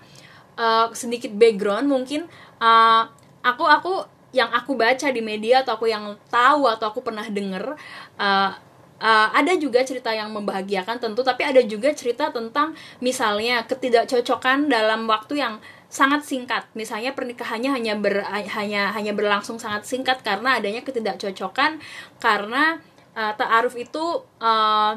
uh, 0.58 0.90
sedikit 0.98 1.30
background 1.30 1.86
mungkin. 1.86 2.26
Uh, 2.58 3.06
aku 3.46 3.64
aku 3.70 3.94
yang 4.30 4.50
aku 4.54 4.78
baca 4.78 5.10
di 5.10 5.22
media 5.26 5.66
atau 5.66 5.78
aku 5.78 5.90
yang 5.90 6.14
tahu 6.30 6.70
atau 6.70 6.94
aku 6.94 7.02
pernah 7.02 7.26
denger 7.26 7.74
uh, 8.22 8.52
uh, 9.00 9.28
ada 9.34 9.56
juga 9.56 9.82
cerita 9.82 10.12
yang 10.12 10.30
membahagiakan 10.36 11.00
tentu 11.00 11.24
tapi 11.24 11.48
ada 11.48 11.64
juga 11.64 11.92
cerita 11.96 12.30
tentang 12.30 12.76
misalnya 13.00 13.66
ketidakcocokan 13.66 14.70
dalam 14.70 15.08
waktu 15.10 15.42
yang 15.42 15.58
sangat 15.90 16.22
singkat. 16.22 16.70
Misalnya 16.78 17.18
pernikahannya 17.18 17.74
hanya 17.74 17.98
ber, 17.98 18.22
hanya 18.30 18.94
hanya 18.94 19.12
berlangsung 19.18 19.58
sangat 19.58 19.90
singkat 19.90 20.22
karena 20.22 20.62
adanya 20.62 20.86
ketidakcocokan 20.86 21.82
karena 22.22 22.78
uh, 23.18 23.34
ta'aruf 23.34 23.74
itu 23.74 24.22
uh, 24.38 24.94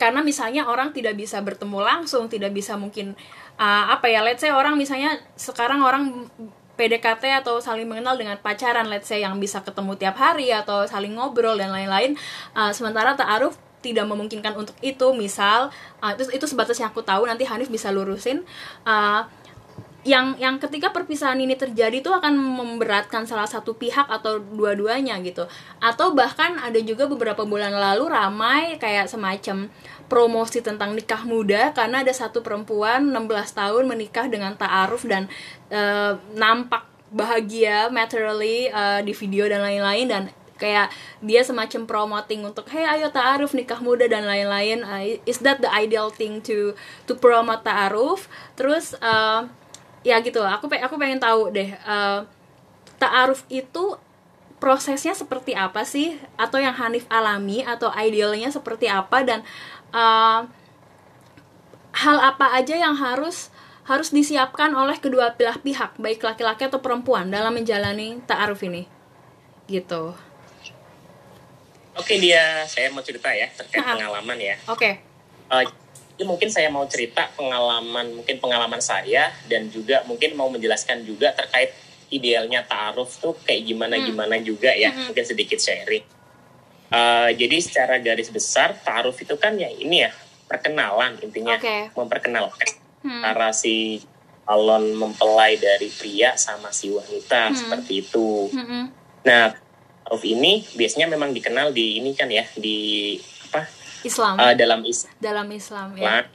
karena 0.00 0.24
misalnya 0.24 0.64
orang 0.64 0.96
tidak 0.96 1.12
bisa 1.20 1.44
bertemu 1.44 1.84
langsung 1.84 2.32
tidak 2.32 2.56
bisa 2.56 2.80
mungkin 2.80 3.12
uh, 3.60 3.92
apa 3.92 4.08
ya 4.08 4.24
let's 4.24 4.40
say 4.40 4.48
orang 4.48 4.80
misalnya 4.80 5.20
sekarang 5.36 5.84
orang 5.84 6.32
PDKT 6.80 7.44
atau 7.44 7.60
saling 7.60 7.84
mengenal 7.84 8.16
dengan 8.16 8.40
pacaran 8.40 8.88
let's 8.88 9.12
say 9.12 9.20
yang 9.20 9.36
bisa 9.36 9.60
ketemu 9.60 10.00
tiap 10.00 10.16
hari 10.16 10.48
atau 10.48 10.88
saling 10.88 11.12
ngobrol 11.12 11.60
dan 11.60 11.68
lain-lain. 11.68 12.16
Uh, 12.56 12.72
sementara 12.72 13.12
ta'aruf 13.12 13.60
tidak 13.84 14.08
memungkinkan 14.08 14.56
untuk 14.56 14.72
itu. 14.80 15.12
Misal 15.12 15.68
uh, 16.00 16.12
itu 16.16 16.32
itu 16.32 16.46
sebatas 16.48 16.80
yang 16.80 16.88
aku 16.88 17.04
tahu 17.04 17.28
nanti 17.28 17.44
Hanif 17.44 17.68
bisa 17.68 17.92
lurusin. 17.92 18.48
Uh, 18.88 19.28
yang 20.00 20.32
yang 20.40 20.56
ketika 20.56 20.88
perpisahan 20.96 21.36
ini 21.36 21.60
terjadi 21.60 22.00
itu 22.00 22.08
akan 22.08 22.32
memberatkan 22.32 23.28
salah 23.28 23.44
satu 23.44 23.76
pihak 23.76 24.08
atau 24.08 24.40
dua-duanya 24.40 25.20
gitu. 25.20 25.44
Atau 25.76 26.16
bahkan 26.16 26.56
ada 26.56 26.80
juga 26.80 27.04
beberapa 27.04 27.44
bulan 27.44 27.76
lalu 27.76 28.08
ramai 28.08 28.80
kayak 28.80 29.12
semacam 29.12 29.68
promosi 30.10 30.58
tentang 30.58 30.98
nikah 30.98 31.22
muda 31.22 31.70
karena 31.70 32.02
ada 32.02 32.10
satu 32.10 32.42
perempuan 32.42 33.14
16 33.14 33.30
tahun 33.54 33.84
menikah 33.86 34.26
dengan 34.26 34.58
ta'aruf 34.58 35.06
dan 35.06 35.30
uh, 35.70 36.18
nampak 36.34 36.90
bahagia 37.14 37.86
materially 37.94 38.66
uh, 38.74 38.98
di 39.06 39.14
video 39.14 39.46
dan 39.46 39.62
lain-lain 39.62 40.06
dan 40.10 40.22
kayak 40.60 40.92
dia 41.24 41.40
semacam 41.40 41.88
promoting 41.88 42.44
untuk 42.44 42.68
hey 42.68 42.84
ayo 42.84 43.08
ta'aruf 43.08 43.56
nikah 43.56 43.80
muda 43.80 44.04
dan 44.04 44.28
lain-lain. 44.28 44.84
Uh, 44.84 45.16
is 45.24 45.40
that 45.40 45.64
the 45.64 45.70
ideal 45.72 46.12
thing 46.12 46.44
to 46.44 46.76
to 47.08 47.16
promote 47.16 47.64
ta'aruf? 47.64 48.28
Terus 48.58 48.92
uh, 49.00 49.48
ya 50.04 50.20
gitu 50.20 50.44
aku 50.44 50.68
aku 50.68 50.94
pengen 51.00 51.22
tahu 51.22 51.48
deh 51.48 51.72
uh, 51.88 52.28
ta'aruf 53.00 53.48
itu 53.48 53.96
prosesnya 54.60 55.16
seperti 55.16 55.56
apa 55.56 55.88
sih? 55.88 56.20
Atau 56.36 56.60
yang 56.60 56.76
Hanif 56.76 57.08
alami 57.08 57.64
atau 57.64 57.88
idealnya 57.96 58.52
seperti 58.52 58.92
apa? 58.92 59.24
Dan 59.24 59.40
uh, 59.90 60.46
hal 61.90 62.16
apa 62.22 62.46
aja 62.56 62.74
yang 62.78 62.94
harus 62.94 63.50
harus 63.84 64.14
disiapkan 64.14 64.70
oleh 64.72 64.96
kedua 65.02 65.34
belah 65.34 65.58
pihak 65.58 65.98
baik 65.98 66.22
laki-laki 66.22 66.70
atau 66.70 66.78
perempuan 66.78 67.26
dalam 67.26 67.50
menjalani 67.50 68.22
ta'aruf 68.24 68.62
ini 68.62 68.86
gitu 69.66 70.14
Oke 71.98 72.16
dia, 72.22 72.64
saya 72.70 72.88
mau 72.94 73.02
cerita 73.02 73.28
ya 73.34 73.50
terkait 73.50 73.82
pengalaman 73.82 74.38
ya. 74.38 74.56
Oke. 74.70 75.02
Uh, 75.50 75.66
ini 76.16 76.24
mungkin 76.24 76.48
saya 76.48 76.70
mau 76.70 76.86
cerita 76.86 77.28
pengalaman, 77.34 78.14
mungkin 78.14 78.40
pengalaman 78.40 78.80
saya 78.80 79.28
dan 79.50 79.68
juga 79.68 80.00
mungkin 80.06 80.32
mau 80.38 80.48
menjelaskan 80.48 81.02
juga 81.04 81.34
terkait 81.34 81.74
idealnya 82.08 82.62
ta'aruf 82.64 83.20
tuh 83.20 83.34
kayak 83.42 83.66
gimana 83.66 83.98
gimana 84.00 84.38
juga 84.40 84.70
ya, 84.70 84.94
Hmm. 84.94 85.10
mungkin 85.12 85.24
sedikit 85.26 85.58
sharing. 85.58 86.06
Uh, 86.90 87.30
jadi 87.38 87.56
secara 87.62 88.02
garis 88.02 88.34
besar 88.34 88.74
ta'aruf 88.74 89.14
itu 89.22 89.38
kan 89.38 89.54
ya 89.54 89.70
ini 89.70 90.02
ya 90.02 90.10
perkenalan 90.50 91.14
intinya, 91.22 91.54
Oke. 91.54 91.94
memperkenalkan 91.94 92.66
Hmm. 93.00 93.22
antara 93.22 93.54
si 93.54 94.02
calon 94.42 94.98
mempelai 94.98 95.54
dari 95.56 95.86
pria 95.88 96.34
sama 96.34 96.74
si 96.74 96.90
wanita 96.90 97.48
Hmm. 97.48 97.56
seperti 97.56 98.02
itu. 98.02 98.50
Mm-mm. 98.50 98.90
Nah, 99.22 99.54
ta'aruf 100.02 100.26
ini 100.26 100.66
biasanya 100.74 101.06
memang 101.06 101.30
dikenal 101.30 101.70
di 101.70 102.02
ini 102.02 102.10
kan 102.18 102.26
ya 102.26 102.42
di 102.58 103.14
apa 103.46 103.62
Islam 104.02 104.34
uh, 104.42 104.54
dalam 104.58 104.82
Islam 104.82 105.14
dalam 105.22 105.46
Islam 105.54 105.94
ya 105.94 106.26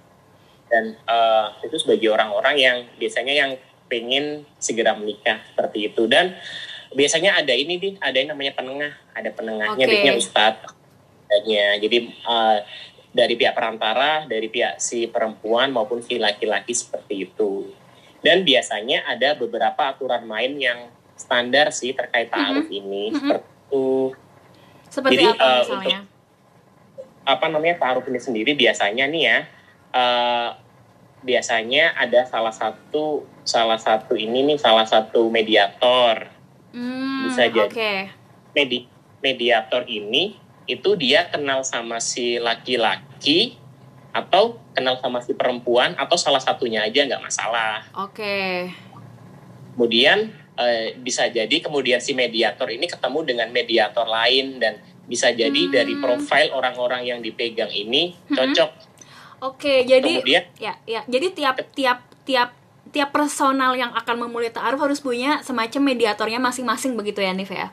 dan 0.72 0.96
uh, 1.06 1.52
itu 1.60 1.76
sebagai 1.78 2.08
orang-orang 2.16 2.56
yang 2.56 2.78
biasanya 2.96 3.36
yang 3.36 3.52
pengen 3.92 4.48
segera 4.58 4.96
menikah 4.98 5.44
seperti 5.52 5.92
itu 5.92 6.08
dan 6.08 6.34
biasanya 6.96 7.44
ada 7.44 7.52
ini 7.52 7.76
di 7.78 7.90
ada 8.00 8.16
yang 8.16 8.34
namanya 8.34 8.56
penengah. 8.56 8.94
Ada 9.12 9.30
penengahnya 9.36 9.84
Oke. 9.86 9.92
biasanya 9.92 10.16
ustadz. 10.16 10.72
Adanya. 11.28 11.66
Jadi 11.84 11.98
uh, 12.24 12.58
dari 13.12 13.34
pihak 13.36 13.54
perantara 13.56 14.24
dari 14.26 14.48
pihak 14.48 14.80
si 14.80 15.08
perempuan 15.12 15.76
maupun 15.76 16.00
si 16.00 16.16
laki-laki 16.16 16.72
seperti 16.72 17.28
itu. 17.28 17.70
Dan 18.24 18.42
biasanya 18.42 19.06
ada 19.06 19.38
beberapa 19.38 19.92
aturan 19.92 20.26
main 20.26 20.56
yang 20.58 20.90
standar 21.14 21.70
sih 21.76 21.94
terkait 21.94 22.32
ta'aruf 22.32 22.72
ini. 22.72 23.12
Mhm. 23.12 23.20
seperti 23.20 23.48
itu. 23.52 23.88
Seperti 24.90 25.16
Jadi, 25.20 25.26
apa 25.36 25.44
uh, 25.44 25.60
misalnya? 25.62 26.00
apa 27.26 27.46
namanya 27.52 27.76
ta'aruf 27.78 28.06
ini 28.08 28.20
sendiri? 28.24 28.52
Biasanya 28.56 29.06
nih 29.12 29.24
ya 29.28 29.38
eh, 29.96 30.50
biasanya 31.26 31.98
ada 31.98 32.22
salah 32.30 32.54
satu 32.54 33.26
salah 33.42 33.82
satu 33.82 34.14
ini 34.14 34.46
nih 34.54 34.58
salah 34.62 34.86
satu 34.86 35.32
mediator 35.34 36.35
Hmm, 36.76 37.24
bisa 37.26 37.48
jadi. 37.48 37.72
oke 37.72 37.94
Medi- 38.52 38.92
mediator 39.20 39.88
ini 39.88 40.36
itu 40.66 40.90
dia 40.94 41.24
kenal 41.26 41.62
sama 41.62 41.98
si 41.98 42.36
laki-laki 42.36 43.56
atau 44.12 44.60
kenal 44.72 44.96
sama 44.98 45.20
si 45.20 45.32
perempuan 45.32 45.96
atau 45.96 46.16
salah 46.16 46.40
satunya 46.40 46.82
aja 46.82 47.04
nggak 47.04 47.20
masalah 47.22 47.84
oke 47.96 48.36
kemudian 49.72 50.32
eh, 50.56 50.96
bisa 50.96 51.28
jadi 51.28 51.52
kemudian 51.60 52.00
si 52.00 52.12
mediator 52.12 52.68
ini 52.68 52.88
ketemu 52.88 53.20
dengan 53.26 53.48
mediator 53.50 54.04
lain 54.04 54.56
dan 54.58 54.80
bisa 55.06 55.30
jadi 55.30 55.52
Hmm. 55.62 55.70
dari 55.70 55.94
profil 55.96 56.48
orang-orang 56.50 57.06
yang 57.06 57.20
dipegang 57.20 57.70
ini 57.70 58.16
Mhm. 58.26 58.36
cocok 58.36 58.72
oke 59.44 59.74
jadi 59.84 60.02
kemudian 60.02 60.44
ya 60.58 60.74
ya 60.84 61.04
jadi 61.06 61.28
tiap 61.32 61.56
tiap 61.72 62.00
tiap 62.24 62.56
tiap 62.96 63.12
personal 63.12 63.76
yang 63.76 63.92
akan 63.92 64.16
memulai 64.24 64.48
ta'aruf 64.48 64.80
harus 64.80 65.04
punya 65.04 65.44
semacam 65.44 65.92
mediatornya 65.92 66.40
masing-masing 66.40 66.96
begitu 66.96 67.20
ya 67.20 67.36
Nif 67.36 67.52
ya 67.52 67.68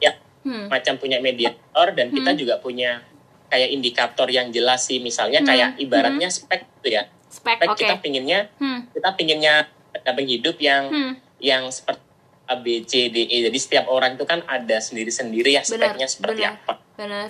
Ya. 0.00 0.16
hmm. 0.48 0.72
macam 0.72 0.96
punya 0.96 1.20
mediator 1.20 1.92
dan 1.92 2.08
kita 2.08 2.32
Hmm. 2.32 2.40
juga 2.40 2.56
punya 2.64 3.04
kayak 3.52 3.68
indikator 3.76 4.24
yang 4.32 4.48
jelas 4.48 4.88
sih 4.88 5.04
misalnya 5.04 5.44
Hmm. 5.44 5.48
kayak 5.52 5.68
ibaratnya 5.76 6.32
spek 6.32 6.64
gitu 6.80 6.96
ya 6.96 7.04
spek 7.28 7.60
spek 7.60 7.68
oke 7.68 7.76
kita 7.76 8.00
pinginnya 8.00 8.48
hmm. 8.56 8.96
kita 8.96 9.12
pinginnya 9.12 9.68
pendamping 9.92 10.28
hidup 10.32 10.56
yang 10.56 10.88
hmm. 10.88 11.12
yang 11.44 11.68
seperti 11.68 12.00
A 12.48 12.56
B 12.56 12.80
C 12.88 13.12
D 13.12 13.28
E 13.28 13.44
jadi 13.44 13.58
setiap 13.60 13.84
orang 13.92 14.16
itu 14.16 14.24
kan 14.24 14.40
ada 14.48 14.80
sendiri-sendiri 14.80 15.52
ya 15.52 15.62
benar 15.68 15.92
speknya 15.92 16.06
seperti 16.08 16.40
benar 16.48 16.56
apa 16.64 16.72
benar 16.96 17.28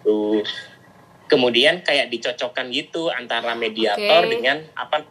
tuh 0.00 0.40
kemudian 1.28 1.84
kayak 1.84 2.08
dicocokkan 2.08 2.72
gitu 2.72 3.12
antara 3.12 3.52
mediator 3.52 4.24
Oke. 4.24 4.32
dengan 4.32 4.64
apa 4.72 5.04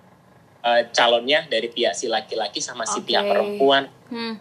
eh, 0.59 0.83
calonnya 0.89 1.45
dari 1.45 1.67
pihak 1.67 1.91
si 1.91 2.05
laki-laki 2.05 2.57
sama 2.57 2.83
si 2.83 3.01
pihak 3.01 3.21
Oke. 3.21 3.29
perempuan 3.29 3.83
Hmm. 4.07 4.35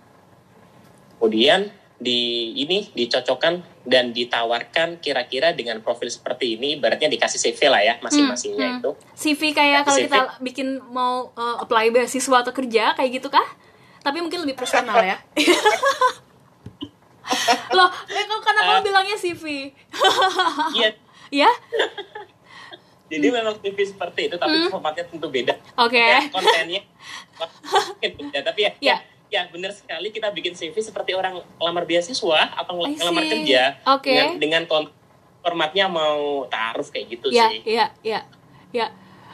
kemudian 1.17 1.69
di 1.97 2.19
ini 2.55 2.93
dicocokkan 2.93 3.55
dan 3.83 4.13
ditawarkan 4.13 4.99
kira-kira 4.99 5.51
dengan 5.51 5.81
profil 5.81 6.07
seperti 6.07 6.55
ini 6.55 6.77
ibaratnya 6.77 7.09
dikasih 7.09 7.41
CV 7.41 7.61
lah 7.67 7.81
ya 7.81 7.95
masing-masingnya 7.99 8.69
Hmm, 8.69 8.75
hmm. 8.75 8.81
itu 8.83 8.91
CV 9.17 9.41
kayak 9.51 9.81
kalau 9.83 9.97
CV. 9.97 10.05
kita 10.07 10.21
bikin 10.39 10.69
mau 10.87 11.33
uh, 11.33 11.57
apply 11.59 11.89
beasiswa 11.89 12.37
atau 12.39 12.53
kerja 12.53 12.93
kayak 12.93 13.11
gitu 13.15 13.29
kah? 13.29 13.49
Tapi 13.99 14.21
mungkin 14.21 14.45
lebih 14.45 14.55
personal 14.55 15.01
ya. 15.01 15.17
Loh, 17.73 17.91
eh, 18.07 18.23
kok 18.23 18.39
karena 18.41 18.61
kamu 18.63 18.79
Eh. 18.79 18.85
bilangnya 18.85 19.17
CV. 19.17 19.45
iya 20.73 20.89
ya? 21.43 21.51
jadi 23.07 23.27
memang 23.31 23.55
CV 23.57 23.79
seperti 23.87 24.21
itu 24.27 24.37
tapi 24.37 24.57
Hmm. 24.57 24.69
formatnya 24.69 25.05
tentu 25.05 25.27
beda 25.27 25.55
Oke. 25.77 25.95
ya, 25.97 26.21
kontennya 26.29 26.83
mungkin 27.93 28.11
beda 28.19 28.39
tapi 28.43 28.61
ya 28.63 28.73
Ya. 28.79 28.97
ya, 28.97 28.97
ya 29.29 29.41
benar 29.49 29.71
sekali 29.71 30.11
kita 30.11 30.31
bikin 30.31 30.53
CV 30.53 30.75
seperti 30.77 31.13
orang 31.13 31.39
lamar 31.57 31.85
beasiswa 31.85 32.51
atau 32.53 32.83
see. 33.23 33.31
kerja 33.33 33.63
Oke. 33.89 34.11
dengan 34.11 34.29
dengan 34.37 34.63
formatnya 35.41 35.87
mau 35.87 36.45
taruh 36.47 36.83
kayak 36.85 37.07
gitu 37.09 37.31
Ya, 37.31 37.47
sih 37.49 37.63
ya, 37.65 37.87
ya. 38.03 38.21
Ya. 38.73 38.91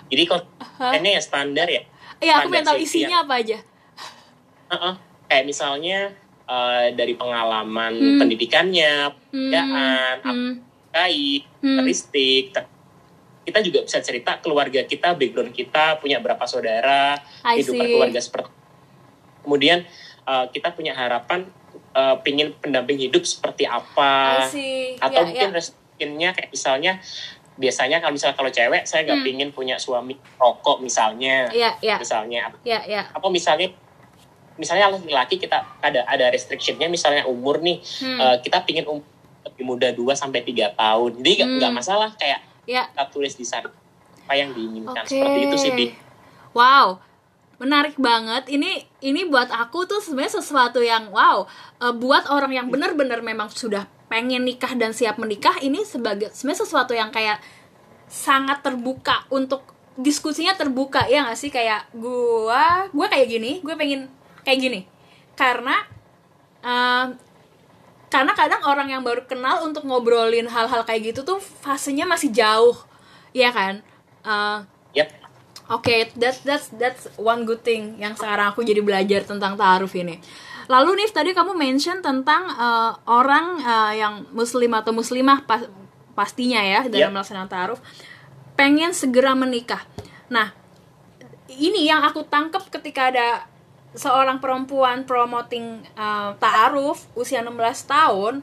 jadi 0.07 0.29
kontennya 0.29 1.17
ya 1.17 1.23
standar 1.23 1.67
ya 1.67 1.83
Iya, 2.19 2.39
aku 2.39 2.49
pengen 2.51 2.67
tahu 2.69 2.79
isinya 2.79 3.27
apa 3.27 3.35
aja. 3.37 3.59
Heeh. 4.69 4.95
kayak 5.25 5.45
misalnya 5.45 6.13
eh, 6.45 6.93
dari 6.93 7.15
pengalaman 7.15 7.93
Hmm. 7.95 8.19
pendidikannya 8.21 9.09
Hmm, 9.09 9.49
pekerjaan 9.49 10.17
apa 10.21 10.31
hmm, 10.31 10.53
baik 10.93 11.43
Hmm. 11.59 11.67
karakteristik 11.73 12.45
Ter- 12.53 12.69
kita 13.43 13.59
juga 13.61 13.83
bisa 13.83 13.99
cerita 13.99 14.39
keluarga 14.39 14.83
kita 14.83 15.13
background 15.13 15.51
kita 15.51 15.99
punya 15.99 16.19
berapa 16.19 16.43
saudara 16.45 17.19
I 17.43 17.59
hidup 17.59 17.75
see. 17.75 17.81
berkeluarga 17.81 18.19
seperti 18.19 18.51
kemudian 19.41 19.83
eh, 20.23 20.45
kita 20.49 20.71
punya 20.71 20.93
harapan 20.93 21.51
eh, 21.93 22.17
pingin 22.21 22.55
pendamping 22.55 22.99
hidup 23.01 23.23
seperti 23.23 23.65
apa 23.65 24.47
atau 24.97 25.11
Ya, 25.13 25.27
mungkin 25.27 25.51
ya. 25.51 25.55
restrictionnya 25.55 26.29
kayak 26.31 26.51
misalnya 26.51 26.93
biasanya 27.53 27.99
kalau 27.99 28.13
misalnya 28.13 28.35
kalau 28.35 28.51
cewek 28.51 28.83
saya 28.85 29.05
nggak 29.05 29.19
Hmm. 29.19 29.27
pingin 29.27 29.49
punya 29.51 29.77
suami 29.77 30.17
rokok 30.35 30.81
misalnya 30.81 31.51
Ya, 31.53 31.77
ya. 31.79 31.99
misalnya 31.99 32.49
Ya, 32.63 32.81
ya. 32.83 33.05
apa 33.09 33.27
misalnya 33.29 33.69
misalnya 34.55 34.89
laki-laki 34.89 35.37
kita 35.37 35.59
ada 35.81 36.01
ada 36.07 36.29
restrictionnya 36.29 36.87
misalnya 36.87 37.27
umur 37.27 37.59
nih 37.59 37.83
Hmm. 38.01 38.19
eh, 38.21 38.37
kita 38.41 38.63
pingin 38.63 38.87
umur 38.87 39.05
lebih 39.43 39.65
muda 39.67 39.89
2 39.91 40.15
sampai 40.15 40.41
tiga 40.41 40.71
tahun 40.73 41.19
jadi 41.19 41.45
nggak 41.51 41.69
Hmm. 41.69 41.77
masalah 41.77 42.15
kayak 42.15 42.41
Ya. 42.63 42.87
kita 42.95 43.11
tulis 43.11 43.35
di 43.35 43.43
sana 43.43 43.69
apa 44.23 44.35
yang 44.39 44.55
diinginkan 44.55 45.03
Oke. 45.03 45.19
seperti 45.19 45.41
itu 45.51 45.57
sih 45.59 45.73
di 45.75 45.87
Wow, 46.53 47.01
menarik 47.57 47.97
banget. 47.97 48.45
Ini 48.53 48.85
ini 49.01 49.25
buat 49.25 49.49
aku 49.49 49.89
tuh 49.89 50.05
sebenarnya 50.05 50.41
sesuatu 50.41 50.85
yang 50.85 51.09
wow. 51.09 51.49
eh, 51.81 51.95
buat 51.97 52.29
orang 52.29 52.53
yang 52.53 52.67
benar-benar 52.69 53.25
memang 53.25 53.49
sudah 53.49 53.89
pengen 54.13 54.45
nikah 54.45 54.77
dan 54.77 54.93
siap 54.93 55.17
menikah, 55.17 55.57
ini 55.65 55.81
sebagai 55.89 56.29
sebenarnya 56.37 56.61
sesuatu 56.69 56.93
yang 56.93 57.09
kayak 57.09 57.41
sangat 58.13 58.61
terbuka 58.61 59.25
untuk 59.33 59.65
diskusinya 59.97 60.53
terbuka 60.53 61.09
ya 61.09 61.25
nggak 61.25 61.39
sih 61.41 61.49
kayak 61.49 61.89
gua 61.97 62.93
gua 62.93 63.07
kayak 63.09 63.29
gini, 63.33 63.65
gue 63.65 63.73
pengen 63.73 64.13
kayak 64.45 64.59
gini 64.61 64.81
karena 65.33 65.81
eh, 66.61 67.07
karena 68.13 68.37
kadang 68.37 68.61
orang 68.69 68.93
yang 68.93 69.01
baru 69.01 69.25
kenal 69.25 69.65
untuk 69.65 69.89
ngobrolin 69.89 70.45
hal-hal 70.45 70.85
kayak 70.85 71.17
gitu 71.17 71.25
tuh 71.25 71.41
fasenya 71.41 72.05
masih 72.05 72.29
jauh, 72.29 72.77
ya 73.33 73.49
kan? 73.49 73.81
Eh, 74.21 74.59
Yap. 74.93 75.09
Oke, 75.73 76.13
that's 76.21 76.45
that's 76.45 76.69
that's 76.77 77.09
one 77.17 77.49
good 77.49 77.65
thing 77.65 77.97
yang 77.97 78.13
sekarang 78.13 78.53
aku 78.53 78.61
jadi 78.61 78.85
belajar 78.85 79.25
tentang 79.25 79.57
taaruf 79.57 79.97
ini. 79.97 80.21
Lalu 80.69 81.01
nih 81.01 81.09
tadi 81.09 81.31
kamu 81.33 81.57
mention 81.57 82.05
tentang 82.05 82.53
eh, 82.53 82.93
orang 83.09 83.57
eh, 83.59 83.93
yang 84.05 84.29
muslim 84.37 84.77
atau 84.77 84.93
muslimah 84.93 85.49
pas- 85.49 85.73
pastinya 86.13 86.61
ya 86.61 86.85
dalam 86.85 87.09
Yep. 87.09 87.15
melaksanakan 87.17 87.49
taaruf 87.49 87.81
pengen 88.53 88.93
segera 88.93 89.33
menikah. 89.33 89.81
Nah, 90.29 90.53
ini 91.49 91.89
yang 91.89 92.05
aku 92.05 92.29
tangkap 92.29 92.69
ketika 92.69 93.09
ada 93.09 93.49
seorang 93.93 94.41
perempuan 94.41 95.05
promoting 95.05 95.85
uh, 95.97 96.33
ta'aruf 96.41 97.09
usia 97.13 97.45
16 97.45 97.53
tahun 97.85 98.41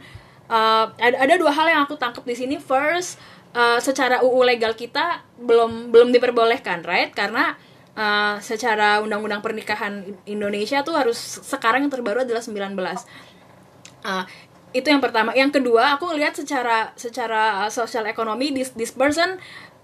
uh, 0.50 0.86
ada, 0.98 1.18
ada 1.26 1.34
dua 1.38 1.52
hal 1.54 1.68
yang 1.70 1.82
aku 1.86 1.98
tangkap 1.98 2.22
di 2.26 2.36
sini 2.38 2.56
first 2.62 3.18
uh, 3.58 3.82
secara 3.82 4.22
UU 4.22 4.46
legal 4.46 4.78
kita 4.78 5.26
belum 5.42 5.90
belum 5.90 6.14
diperbolehkan 6.14 6.86
right 6.86 7.10
karena 7.14 7.58
uh, 7.98 8.38
secara 8.40 9.02
undang-undang 9.02 9.42
pernikahan 9.42 10.06
Indonesia 10.30 10.86
tuh 10.86 10.96
harus 10.96 11.18
sekarang 11.44 11.86
yang 11.86 11.94
terbaru 11.94 12.24
adalah 12.24 12.42
19 12.42 12.78
Uh, 14.00 14.24
itu 14.72 14.88
yang 14.88 15.04
pertama. 15.04 15.36
Yang 15.36 15.60
kedua, 15.60 15.98
aku 15.98 16.08
lihat 16.16 16.38
secara 16.38 16.94
secara 16.96 17.68
uh, 17.68 17.72
sosial 17.72 18.08
ekonomi 18.08 18.54
this 18.54 18.72
this 18.78 18.96
person 18.96 19.42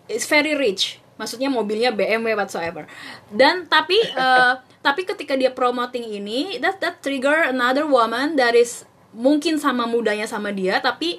is 0.08 0.24
very 0.30 0.54
rich. 0.56 1.02
Maksudnya 1.16 1.48
mobilnya 1.48 1.96
BMW 1.96 2.36
whatsoever. 2.36 2.88
Dan 3.32 3.68
tapi 3.68 3.96
uh, 4.16 4.60
tapi 4.86 5.02
ketika 5.02 5.34
dia 5.34 5.50
promoting 5.50 6.06
ini, 6.06 6.62
that 6.62 6.78
that 6.78 7.02
trigger 7.02 7.50
another 7.50 7.90
woman 7.90 8.38
that 8.38 8.54
is 8.54 8.86
mungkin 9.18 9.58
sama 9.58 9.90
mudanya 9.90 10.30
sama 10.30 10.54
dia, 10.54 10.78
tapi 10.78 11.18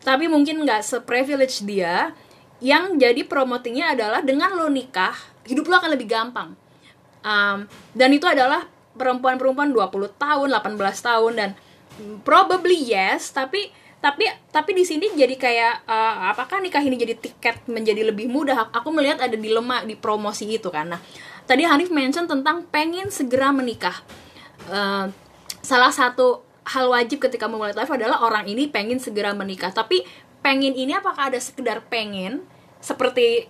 tapi 0.00 0.24
mungkin 0.24 0.64
nggak 0.64 0.80
seprivilege 0.80 1.60
dia. 1.68 2.16
Yang 2.64 2.96
jadi 2.96 3.22
promotingnya 3.28 3.92
adalah 3.92 4.24
dengan 4.24 4.56
lo 4.56 4.72
nikah, 4.72 5.12
hidup 5.44 5.68
lo 5.68 5.82
akan 5.82 5.92
lebih 5.92 6.08
gampang. 6.08 6.56
Um, 7.20 7.68
dan 7.92 8.08
itu 8.14 8.24
adalah 8.24 8.64
perempuan-perempuan 8.96 9.68
20 9.68 9.92
tahun, 10.16 10.48
18 10.48 10.78
tahun 10.80 11.32
dan 11.36 11.50
probably 12.24 12.88
yes, 12.88 13.34
tapi 13.36 13.68
tapi 14.02 14.26
tapi 14.50 14.70
di 14.74 14.82
sini 14.82 15.14
jadi 15.14 15.34
kayak 15.38 15.86
uh, 15.86 16.34
apakah 16.34 16.58
nikah 16.58 16.82
ini 16.82 16.98
jadi 16.98 17.14
tiket 17.14 17.66
menjadi 17.70 18.08
lebih 18.10 18.26
mudah? 18.26 18.72
Aku 18.74 18.90
melihat 18.90 19.22
ada 19.22 19.36
dilema 19.38 19.86
di 19.86 19.94
promosi 19.94 20.50
itu 20.50 20.70
kan. 20.74 20.90
Nah, 20.90 21.00
tadi 21.46 21.66
Hanif 21.66 21.90
mention 21.90 22.26
tentang 22.30 22.66
pengen 22.68 23.10
segera 23.10 23.50
menikah. 23.50 23.94
Uh, 24.70 25.10
salah 25.62 25.90
satu 25.90 26.42
hal 26.62 26.86
wajib 26.90 27.18
ketika 27.18 27.50
memulai 27.50 27.74
live 27.74 27.90
adalah 27.90 28.22
orang 28.22 28.46
ini 28.46 28.70
pengen 28.70 29.02
segera 29.02 29.34
menikah. 29.34 29.74
Tapi 29.74 30.06
pengen 30.42 30.74
ini 30.74 30.94
apakah 30.94 31.30
ada 31.30 31.38
sekedar 31.38 31.82
pengen 31.86 32.42
seperti 32.82 33.46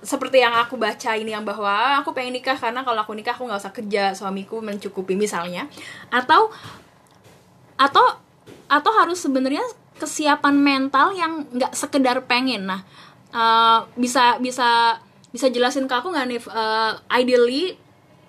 seperti 0.00 0.44
yang 0.44 0.52
aku 0.56 0.76
baca 0.76 1.16
ini 1.16 1.32
yang 1.32 1.44
bahwa 1.44 1.68
"Ah, 1.68 2.00
aku 2.00 2.12
pengen 2.12 2.36
nikah 2.36 2.56
karena 2.56 2.84
kalau 2.84 3.00
aku 3.00 3.12
nikah 3.16 3.36
aku 3.36 3.48
nggak 3.48 3.60
usah 3.60 3.72
kerja 3.72 4.12
suamiku 4.12 4.60
mencukupi 4.60 5.16
misalnya 5.16 5.68
atau 6.12 6.52
atau 7.76 8.04
atau 8.70 8.92
harus 8.96 9.18
sebenarnya 9.20 9.64
kesiapan 9.96 10.56
mental 10.56 11.16
yang 11.16 11.48
nggak 11.48 11.72
sekedar 11.72 12.24
pengen 12.28 12.68
nah 12.68 12.80
eh, 13.32 13.78
bisa 13.96 14.36
bisa 14.38 15.00
bisa 15.36 15.52
jelasin 15.52 15.84
ke 15.84 15.92
aku 15.92 16.08
nggak 16.08 16.26
nih 16.32 16.40
eh, 16.40 16.92
ideally 17.20 17.64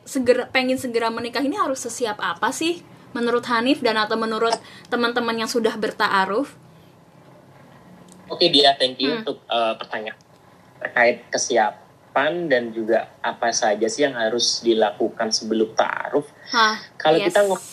segera 0.04 0.44
pengen 0.52 0.76
segera 0.76 1.08
menikah 1.08 1.40
ini 1.40 1.56
harus 1.56 1.80
sesiap 1.80 2.20
apa 2.20 2.52
sih 2.52 2.84
menurut 3.16 3.48
Hanif 3.48 3.80
dan 3.80 3.96
atau 3.96 4.20
menurut 4.20 4.54
teman-teman 4.92 5.40
yang 5.40 5.48
sudah 5.48 5.72
bertaaruf 5.80 6.52
oke 8.28 8.44
dia 8.52 8.76
thank 8.76 9.00
you 9.00 9.08
Hmm. 9.08 9.24
untuk 9.24 9.40
eh, 9.48 9.74
pertanyaan 9.80 10.20
terkait 10.78 11.24
kesiapan 11.32 12.52
dan 12.52 12.70
juga 12.76 13.10
apa 13.24 13.50
saja 13.56 13.88
sih 13.88 14.04
yang 14.04 14.14
harus 14.14 14.60
dilakukan 14.62 15.32
sebelum 15.32 15.74
taaruf 15.74 16.28
Hah, 16.52 16.76
Kalau 17.00 17.18
yes. 17.18 17.32
kita 17.32 17.40
ngomong 17.48 17.64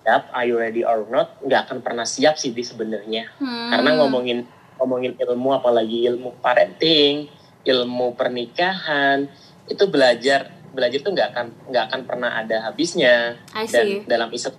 siap, 0.00 0.22
are 0.32 0.48
you 0.48 0.56
ready 0.56 0.80
or 0.80 1.04
not, 1.06 1.36
nggak 1.44 1.68
akan 1.68 1.78
pernah 1.84 2.08
siap 2.08 2.40
sih 2.40 2.56
di 2.56 2.64
sebenarnya. 2.64 3.28
Hmm. 3.36 3.68
Karena 3.68 4.00
ngomongin 4.00 4.48
ngomongin 4.80 5.12
ilmu, 5.20 5.52
apalagi 5.52 6.08
ilmu 6.08 6.40
parenting, 6.40 7.28
ilmu 7.62 8.14
pernikahan, 8.14 9.28
itu 9.66 9.84
belajar 9.86 10.48
belajar 10.70 10.98
tuh 11.02 11.12
nggak 11.12 11.28
akan 11.34 11.46
nggak 11.68 11.84
akan 11.90 12.00
pernah 12.06 12.30
ada 12.36 12.56
habisnya. 12.64 13.36
I 13.52 13.66
Dan 13.66 14.06
dalam 14.06 14.30
Islam 14.30 14.54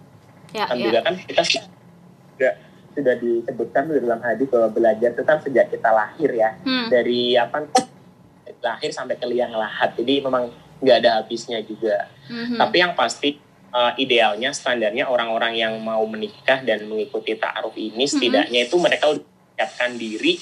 ya, 0.51 0.67
kan 0.67 0.75
ya. 0.75 0.83
juga 0.91 0.99
kan 1.01 1.13
kita 1.15 1.41
juga 1.47 2.49
sudah 2.91 3.15
disebutkan 3.15 3.87
di 3.87 4.03
dalam 4.03 4.19
hadis 4.19 4.51
bahwa 4.51 4.67
belajar 4.67 5.15
itu 5.15 5.23
kan 5.23 5.39
sejak 5.39 5.71
kita 5.71 5.89
lahir 5.89 6.27
ya 6.27 6.51
Hmm. 6.59 6.91
dari 6.91 7.39
apa 7.39 7.63
lahir 8.59 8.91
sampai 8.91 9.15
ke 9.15 9.23
liang 9.25 9.55
lahat 9.55 9.95
jadi 9.95 10.19
memang 10.19 10.51
nggak 10.83 10.97
ada 10.99 11.23
habisnya 11.23 11.63
juga 11.63 12.11
Mhm. 12.27 12.59
tapi 12.59 12.83
yang 12.83 12.91
pasti 12.91 13.39
uh, 13.71 13.95
idealnya 13.95 14.51
standarnya 14.51 15.07
orang-orang 15.07 15.55
yang 15.55 15.73
mau 15.79 16.03
menikah 16.03 16.59
dan 16.61 16.83
mengikuti 16.83 17.31
ta'aruf 17.33 17.71
ini 17.73 17.95
Mm-hmm. 17.95 18.11
setidaknya 18.11 18.59
itu 18.67 18.75
mereka 18.75 19.05
udah 19.07 19.23
menyiapkan 19.51 19.91
diri 19.99 20.33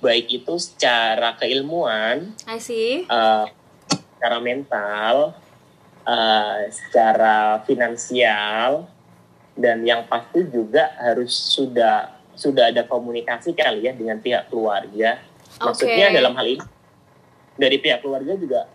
baik 0.00 0.26
itu 0.42 0.54
secara 0.58 1.36
keilmuan, 1.38 2.34
I 2.44 2.58
see. 2.58 3.06
uh, 3.08 3.46
secara 3.88 4.38
mental, 4.40 5.36
uh, 6.04 6.58
secara 6.72 7.62
finansial 7.64 8.88
dan 9.54 9.86
yang 9.86 10.02
pasti 10.10 10.42
juga 10.50 10.90
harus 10.98 11.30
sudah 11.30 12.10
sudah 12.34 12.74
ada 12.74 12.82
komunikasi 12.82 13.54
kali 13.54 13.86
ya 13.86 13.94
dengan 13.94 14.18
pihak 14.18 14.50
keluarga 14.50 15.22
Maksudnya 15.54 16.10
Oke. 16.10 16.18
dalam 16.18 16.34
hal 16.34 16.46
ini 16.50 16.66
dari 17.54 17.78
pihak 17.78 18.02
keluarga 18.02 18.34
juga 18.34 18.66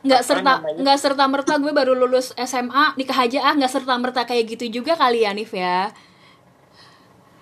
nggak 0.00 0.22
serta 0.24 0.52
namanya? 0.62 0.78
nggak 0.80 0.98
serta 1.02 1.24
merta 1.28 1.54
gue 1.60 1.72
baru 1.74 1.92
lulus 1.92 2.32
SMA 2.38 2.94
nikah 2.96 3.18
aja 3.26 3.50
ah 3.50 3.52
nggak 3.52 3.68
serta 3.68 3.92
merta 4.00 4.22
kayak 4.24 4.56
gitu 4.56 4.80
juga 4.80 4.96
kali 4.96 5.26
ya 5.26 5.34
Nif 5.34 5.52
ya 5.52 5.92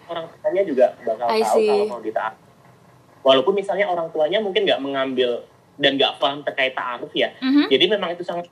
orang 0.08 0.26
tuanya 0.32 0.62
juga 0.64 0.86
bakal 1.04 1.26
I 1.30 1.42
tahu 1.44 1.56
see. 1.60 1.68
kalau 1.68 1.86
mau 1.86 2.00
ditaat. 2.02 2.34
Walaupun 3.22 3.54
misalnya 3.54 3.86
orang 3.90 4.08
tuanya 4.08 4.38
mungkin 4.40 4.64
nggak 4.64 4.80
mengambil 4.80 5.44
dan 5.78 5.94
nggak 5.94 6.18
paham 6.18 6.40
terkait 6.42 6.72
ta'aruf 6.74 7.12
ya. 7.14 7.30
Mhm. 7.38 7.68
Jadi 7.70 7.84
memang 7.86 8.10
itu 8.16 8.24
sangat 8.26 8.48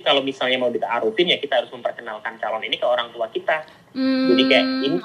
kalau 0.00 0.24
misalnya 0.24 0.56
mau 0.56 0.72
dita'arufin 0.72 1.36
ya 1.36 1.36
kita 1.36 1.60
harus 1.60 1.68
memperkenalkan 1.68 2.40
calon 2.40 2.64
ini 2.64 2.80
ke 2.80 2.86
orang 2.88 3.12
tua 3.12 3.28
kita. 3.28 3.60
Hmm, 3.92 4.32
Jadi 4.32 4.42
kayak 4.48 4.66
ini 4.88 4.96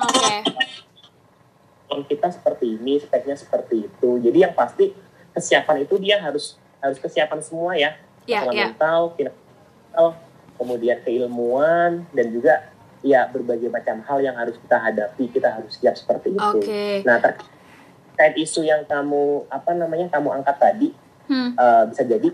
calon 1.92 2.04
kita 2.08 2.28
seperti 2.32 2.66
ini, 2.80 2.96
speknya 3.04 3.36
seperti 3.36 3.84
itu. 3.92 4.10
Jadi 4.24 4.38
yang 4.48 4.56
pasti 4.56 4.96
kesiapan 5.36 5.84
itu 5.84 6.00
dia 6.00 6.24
harus 6.24 6.56
harus 6.80 6.96
kesiapan 7.04 7.40
semua 7.44 7.76
ya. 7.76 8.00
Ya, 8.28 8.44
Masalah 8.44 8.54
ya. 8.56 8.66
mental, 8.72 9.02
finansial, 9.16 10.08
kemudian 10.60 10.98
keilmuan 11.04 12.04
dan 12.12 12.28
juga 12.32 12.72
ya 13.02 13.30
berbagai 13.30 13.70
macam 13.70 14.02
hal 14.02 14.20
yang 14.22 14.36
harus 14.36 14.58
kita 14.58 14.78
hadapi, 14.78 15.30
kita 15.30 15.50
harus 15.54 15.78
siap 15.78 15.94
seperti 15.94 16.34
itu. 16.34 16.60
Oke. 16.62 17.06
Nah, 17.06 17.22
terkait 17.22 18.36
isu 18.36 18.66
yang 18.66 18.86
kamu 18.86 19.46
apa 19.48 19.72
namanya 19.74 20.10
kamu 20.10 20.42
angkat 20.42 20.58
tadi 20.58 20.90
Hmm, 21.28 21.60
eh, 21.60 21.84
bisa 21.92 22.08
jadi 22.08 22.32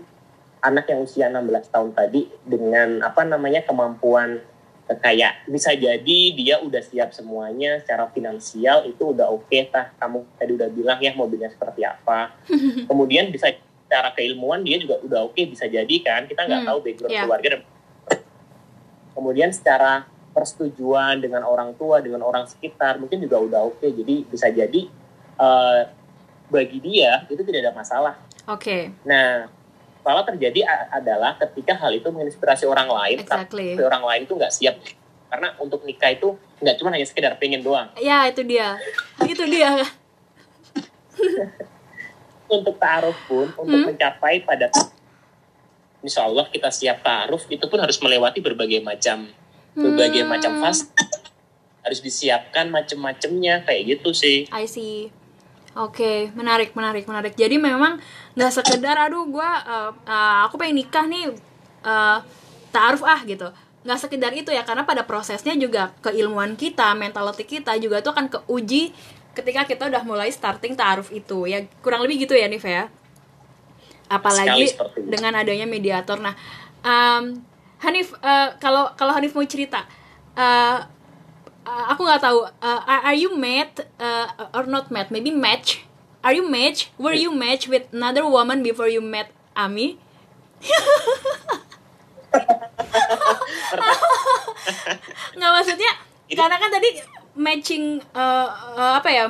anak 0.62 0.86
yang 0.86 1.02
usia 1.02 1.26
16 1.26 1.66
tahun 1.66 1.90
tadi 1.98 2.30
dengan 2.46 3.02
apa 3.02 3.26
namanya 3.26 3.66
kemampuan 3.66 4.38
kayak 4.86 5.50
bisa 5.50 5.74
jadi 5.74 6.18
dia 6.30 6.62
udah 6.62 6.78
siap 6.78 7.10
semuanya 7.10 7.82
secara 7.82 8.06
finansial 8.14 8.86
itu 8.86 9.10
udah 9.10 9.34
oke 9.34 9.50
tah 9.74 9.90
kamu 9.98 10.22
tadi 10.38 10.52
udah 10.54 10.68
bilang 10.70 10.98
ya 11.02 11.10
mobilnya 11.10 11.50
seperti 11.50 11.82
apa 11.82 12.38
kemudian 12.88 13.34
bisa 13.34 13.50
secara 13.82 14.14
keilmuan 14.14 14.62
dia 14.62 14.78
juga 14.78 15.02
udah 15.02 15.26
oke 15.26 15.42
bisa 15.42 15.66
jadi 15.66 15.96
kan 16.06 16.30
kita 16.30 16.46
nggak 16.46 16.62
Hmm, 16.62 16.70
tahu 16.70 16.78
background 16.86 17.10
iya. 17.10 17.22
keluarga 17.26 17.48
dan 17.50 17.62
kemudian 19.10 19.50
secara 19.50 20.06
persetujuan 20.34 21.22
dengan 21.22 21.42
orang 21.42 21.72
tua 21.72 22.02
dengan 22.02 22.20
orang 22.20 22.44
sekitar 22.44 22.98
mungkin 22.98 23.22
juga 23.22 23.38
udah 23.38 23.60
oke 23.64 23.86
jadi 23.86 24.14
bisa 24.26 24.50
jadi 24.50 24.90
eh, 25.36 25.80
bagi 26.44 26.78
dia 26.78 27.22
itu 27.24 27.40
tidak 27.40 27.64
ada 27.64 27.72
masalah 27.72 28.14
oke 28.44 28.92
Nah, 29.02 29.48
kalau 30.02 30.20
terjadi 30.22 30.60
adalah 30.90 31.32
ketika 31.38 31.72
hal 31.74 31.88
itu 31.90 32.04
menginspirasi 32.06 32.68
orang 32.68 32.84
lain, 32.84 33.24
Exactly. 33.24 33.72
tapi 33.72 33.82
orang 33.82 34.04
lain 34.04 34.22
itu 34.24 34.36
nggak 34.36 34.52
siap. 34.52 34.76
Karena 35.32 35.56
untuk 35.56 35.80
nikah 35.80 36.12
itu 36.12 36.36
nggak 36.60 36.76
cuma 36.76 36.92
hanya 36.92 37.08
sekedar 37.08 37.32
pengen 37.40 37.64
doang. 37.64 37.88
ya 37.96 38.28
itu 38.28 38.44
dia 38.44 38.76
itu 39.24 39.48
dia 39.48 39.80
Untuk 42.44 42.76
ta'aruf 42.76 43.16
pun, 43.24 43.48
untuk 43.56 43.64
Hmm. 43.80 43.88
mencapai 43.88 44.44
pada 44.44 44.68
Insya 46.04 46.20
Allah 46.22 46.44
kita 46.46 46.68
siap 46.68 47.00
ta'aruf, 47.00 47.48
itu 47.48 47.64
pun 47.64 47.80
harus 47.80 47.96
melewati 47.96 48.44
berbagai 48.44 48.84
macam 48.84 49.24
berbagai 49.74 50.22
Hmm. 50.24 50.30
macam 50.30 50.52
fase. 50.62 50.88
Harus 51.84 52.00
disiapkan 52.00 52.72
macam-macamnya, 52.72 53.68
kayak 53.68 53.98
gitu 53.98 54.16
sih. 54.16 54.48
I 54.48 54.64
see. 54.64 55.12
Oke, 55.74 56.30
menarik, 56.32 56.72
menarik, 56.72 57.04
menarik. 57.04 57.34
Jadi 57.34 57.58
memang 57.58 57.98
nggak 58.38 58.52
sekedar, 58.62 58.94
aduh, 58.94 59.26
gue, 59.26 59.50
aku 60.46 60.54
pengen 60.54 60.80
nikah 60.80 61.04
nih, 61.04 61.34
uh, 61.82 62.22
taaruf 62.70 63.02
ah 63.02 63.20
gitu. 63.26 63.50
Nggak 63.82 63.98
sekedar 64.00 64.32
itu 64.32 64.54
ya, 64.54 64.62
karena 64.62 64.86
pada 64.86 65.02
prosesnya 65.04 65.52
juga 65.58 65.90
keilmuan 66.00 66.54
kita, 66.54 66.94
mentality 66.94 67.42
kita 67.42 67.76
juga 67.82 68.00
tuh 68.00 68.14
akan 68.14 68.30
keuji 68.30 68.94
ketika 69.34 69.66
kita 69.66 69.90
udah 69.90 70.06
mulai 70.06 70.30
starting 70.30 70.78
taaruf 70.78 71.10
itu. 71.10 71.50
Ya 71.50 71.66
kurang 71.82 72.06
lebih 72.06 72.22
gitu 72.22 72.38
ya, 72.38 72.46
Nif 72.46 72.62
ya. 72.64 72.86
Apalagi 74.06 74.78
dengan 75.10 75.36
adanya 75.36 75.66
mediator. 75.66 76.22
Nah, 76.22 76.38
um, 76.86 77.42
Hanif, 77.82 78.14
uh, 78.22 78.54
kalau 78.62 78.92
kalau 78.94 79.12
Hanif 79.16 79.34
mau 79.34 79.44
cerita, 79.44 79.82
uh, 80.38 80.78
uh, 81.64 81.84
aku 81.90 82.04
nggak 82.04 82.22
tahu 82.22 82.44
uh, 82.46 82.80
are 82.86 83.16
you 83.16 83.34
met 83.34 83.82
uh, 83.98 84.28
or 84.54 84.68
not 84.68 84.92
met? 84.92 85.10
Maybe 85.10 85.32
match. 85.32 85.84
Are 86.24 86.32
you 86.32 86.48
match? 86.48 86.88
Were 86.96 87.12
you 87.12 87.32
match 87.36 87.68
with 87.68 87.84
another 87.92 88.24
woman 88.24 88.64
before 88.64 88.88
you 88.88 89.04
met 89.04 89.28
Ami? 89.52 90.00
Nggak 95.36 95.52
maksudnya 95.52 95.92
karena 96.32 96.56
kan 96.56 96.70
tadi 96.72 96.88
matching 97.36 98.00
uh, 98.16 98.48
uh, 98.78 98.92
apa 98.96 99.08
ya 99.12 99.28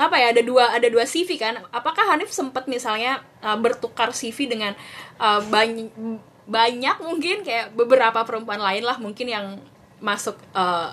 apa 0.00 0.16
ya 0.16 0.32
ada 0.32 0.40
dua 0.40 0.70
ada 0.72 0.86
dua 0.86 1.04
CV 1.04 1.36
kan. 1.36 1.58
Apakah 1.74 2.06
Hanif 2.14 2.30
sempat 2.30 2.70
misalnya 2.70 3.20
uh, 3.42 3.58
bertukar 3.58 4.14
CV 4.14 4.46
dengan 4.46 4.72
uh, 5.18 5.42
banyak 5.44 5.90
banyak 6.50 6.96
mungkin 6.98 7.40
kayak 7.40 7.72
beberapa 7.72 8.20
perempuan 8.20 8.58
lain 8.58 8.82
lah 8.82 8.98
mungkin 8.98 9.24
yang 9.24 9.46
masuk 9.98 10.34
uh, 10.52 10.90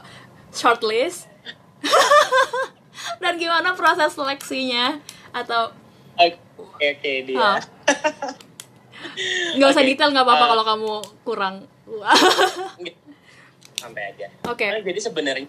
shortlist 0.52 1.26
dan 3.22 3.36
gimana 3.36 3.74
proses 3.74 4.14
seleksinya 4.14 5.02
atau 5.32 5.74
Oke, 6.18 6.38
oke 6.98 7.12
dia. 7.24 7.62
Nggak 9.54 9.70
usah 9.72 9.82
Oke, 9.82 9.88
detail 9.88 10.10
nggak 10.10 10.26
apa-apa 10.26 10.42
uh, 10.44 10.50
kalau 10.52 10.64
kamu 10.64 10.92
kurang 11.24 11.56
Sampai 13.76 14.02
aja. 14.08 14.26
oke 14.44 14.62
Nah, 14.64 14.82
jadi 14.82 15.00
sebenarnya 15.00 15.46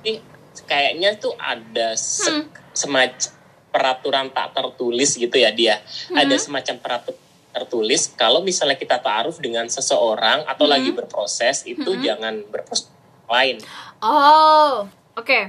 ini 0.00 0.22
kayaknya 0.62 1.10
tuh 1.16 1.34
ada 1.34 1.94
se- 1.94 2.30
Hmm. 2.30 2.46
semacam 2.72 3.30
peraturan 3.68 4.26
tak 4.30 4.52
tertulis 4.52 5.16
gitu 5.16 5.34
ya 5.34 5.50
dia. 5.50 5.82
Hmm. 6.08 6.18
Ada 6.18 6.36
semacam 6.40 6.74
peraturan 6.78 7.18
tertulis 7.52 8.10
kalau 8.10 8.40
misalnya 8.40 8.74
kita 8.74 8.96
taaruf 8.96 9.36
dengan 9.36 9.64
seseorang 9.66 10.42
atau 10.44 10.64
Hmm. 10.64 10.72
lagi 10.72 10.90
berproses 10.90 11.62
itu 11.64 11.90
jangan 12.00 12.40
berproses 12.46 12.88
lain. 13.24 13.60
oh 14.00 14.88
oke 15.14 15.40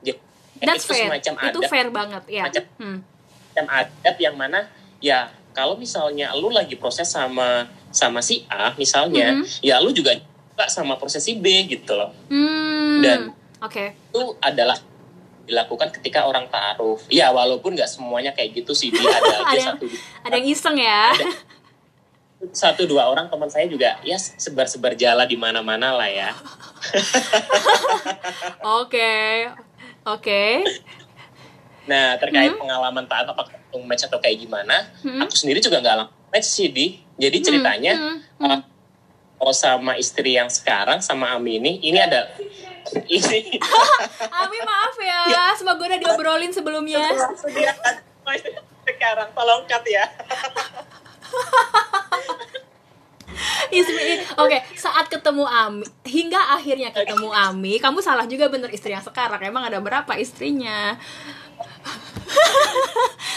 Jadi, 0.00 0.18
that's 0.58 0.82
itu 0.82 0.90
fair 0.90 1.06
semacam 1.10 1.32
itu 1.44 1.60
fair 1.66 1.88
banget 1.88 2.24
ya 2.28 2.42
Macam- 2.44 2.70
hmm. 2.76 2.98
semacam 3.50 3.66
adat 3.76 4.16
yang 4.18 4.34
mana 4.34 4.60
ya 4.98 5.18
kalau 5.50 5.74
misalnya 5.74 6.30
lu 6.32 6.48
lagi 6.48 6.74
proses 6.74 7.06
sama 7.06 7.66
sama 7.90 8.22
si 8.22 8.46
A 8.46 8.70
misalnya, 8.74 9.34
Mhm. 9.34 9.44
ya 9.60 9.82
lu 9.82 9.90
juga 9.90 10.14
sama 10.68 10.94
proses 10.94 11.18
si 11.20 11.34
B 11.34 11.66
gitu 11.66 11.90
loh. 11.90 12.14
Hmm, 12.30 13.02
Dan- 13.02 13.34
oke 13.58 13.84
itu 13.90 14.22
adalah 14.38 14.78
dilakukan 15.44 15.92
ketika 15.92 16.24
orang 16.24 16.46
taaruf. 16.46 17.04
Ya 17.06 17.30
walaupun 17.30 17.72
nggak 17.72 17.88
semuanya 17.88 18.30
kayak 18.30 18.56
gitu 18.56 18.72
sih, 18.72 18.88
dia 18.88 19.04
ada 19.04 19.20
Ada 19.22 19.36
aja 19.42 19.54
yang- 19.54 19.68
satu 19.76 19.84
ada 20.22 20.34
yang 20.36 20.46
iseng 20.46 20.76
ya 20.76 21.02
satu 22.40 22.88
dua 22.88 23.04
orang 23.04 23.28
teman 23.28 23.52
saya 23.52 23.68
juga 23.68 24.00
ya 24.00 24.16
sebar-sebar 24.16 24.96
jala 24.96 25.28
di 25.28 25.36
mana-mana 25.36 25.92
lah 25.92 26.08
ya. 26.08 26.32
oke 28.80 29.12
oke 30.06 30.42
Nah 31.84 32.14
terkait 32.16 32.54
pengalaman 32.54 33.04
taat 33.04 33.26
apakah 33.26 33.50
match 33.82 34.06
atau 34.06 34.16
kayak 34.16 34.40
gimana, 34.40 34.88
Hmm. 35.02 35.20
aku 35.20 35.34
sendiri 35.34 35.58
juga 35.58 35.78
nggak 35.78 35.96
langsung 35.96 36.18
match 36.30 36.48
sih 36.48 36.68
di. 36.70 36.86
Jadi 37.18 37.36
ceritanya 37.40 37.92
hmm, 37.92 38.16
uh, 38.40 38.60
kalau 39.34 39.52
sama 39.52 39.92
istri 39.94 40.34
yang 40.34 40.46
sekarang 40.46 41.02
sama 41.02 41.34
Ami 41.34 41.58
ini, 41.58 41.82
ini 41.82 41.98
ada 41.98 42.30
ini. 43.08 43.58
Ami 44.30 44.58
maaf 44.62 44.96
ya. 45.00 45.50
Semoga 45.56 45.82
udah 45.86 45.98
diobrolin 46.00 46.52
sebelumnya. 46.52 47.04
Sekarang 48.86 49.28
tolong 49.34 49.62
cut 49.68 49.84
ya. 49.86 50.04
Istri- 53.70 54.26
oke 54.34 54.58
saat 54.74 55.06
ketemu 55.06 55.46
Ami 55.46 55.86
hingga 56.02 56.58
akhirnya 56.58 56.90
ketemu 56.90 57.30
Ami 57.30 57.78
kamu 57.78 58.02
salah 58.02 58.26
juga 58.26 58.50
bener 58.50 58.66
istri 58.74 58.90
yang 58.90 59.04
sekarang. 59.04 59.38
Emang 59.46 59.62
ada 59.62 59.78
berapa 59.78 60.10
istrinya? 60.18 60.98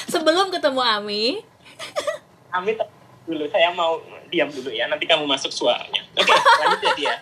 Sebelum 0.09 0.49
ketemu 0.49 0.81
Ami. 0.81 1.45
Ami 2.49 2.73
dulu 3.23 3.45
saya 3.53 3.69
mau 3.71 4.01
diam 4.33 4.49
dulu 4.49 4.73
ya. 4.73 4.89
Nanti 4.89 5.05
kamu 5.05 5.29
masuk 5.29 5.53
suaranya. 5.53 6.01
Oke 6.17 6.33
lanjut 6.33 6.81
ya 6.81 6.91
dia. 6.97 7.15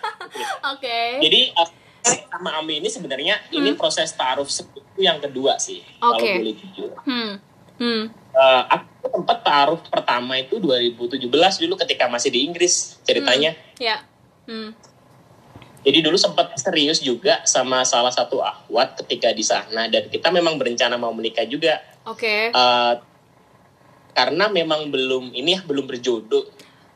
Oke. 0.72 1.20
Jadi 1.20 1.40
uh, 1.52 1.68
sama 2.02 2.58
Ami 2.58 2.82
ini 2.82 2.90
sebenarnya 2.90 3.38
ini 3.54 3.78
proses 3.78 4.10
taruh 4.18 4.46
itu 4.46 5.00
yang 5.00 5.22
kedua 5.22 5.56
sih 5.62 5.80
kalau 6.02 6.18
Oke. 6.18 6.30
boleh 6.42 6.54
jujur. 6.58 6.90
Hmm. 7.06 7.32
Hmm. 7.78 8.02
Uh, 8.32 8.62
aku 8.68 9.06
tempat 9.10 9.38
taruh 9.42 9.80
pertama 9.88 10.38
itu 10.38 10.58
2017 10.58 11.26
dulu 11.66 11.74
ketika 11.80 12.10
masih 12.10 12.30
di 12.34 12.46
Inggris 12.46 12.98
ceritanya. 13.06 13.54
Ya. 13.78 14.02
Hmm. 14.46 14.74
Jadi 15.82 15.98
dulu 15.98 16.14
sempat 16.14 16.54
serius 16.58 17.02
juga 17.02 17.42
sama 17.42 17.82
salah 17.82 18.14
satu 18.14 18.38
akhwat 18.38 19.02
ketika 19.02 19.34
di 19.34 19.42
sana 19.42 19.90
dan 19.90 20.06
kita 20.06 20.30
memang 20.30 20.54
berencana 20.54 20.94
mau 20.94 21.10
menikah 21.10 21.42
juga. 21.46 21.82
Oke. 22.06 22.54
Uh, 22.54 23.02
karena 24.14 24.46
memang 24.52 24.92
belum 24.92 25.34
ini 25.34 25.58
ya 25.58 25.60
belum 25.66 25.88
berjodoh. 25.90 26.46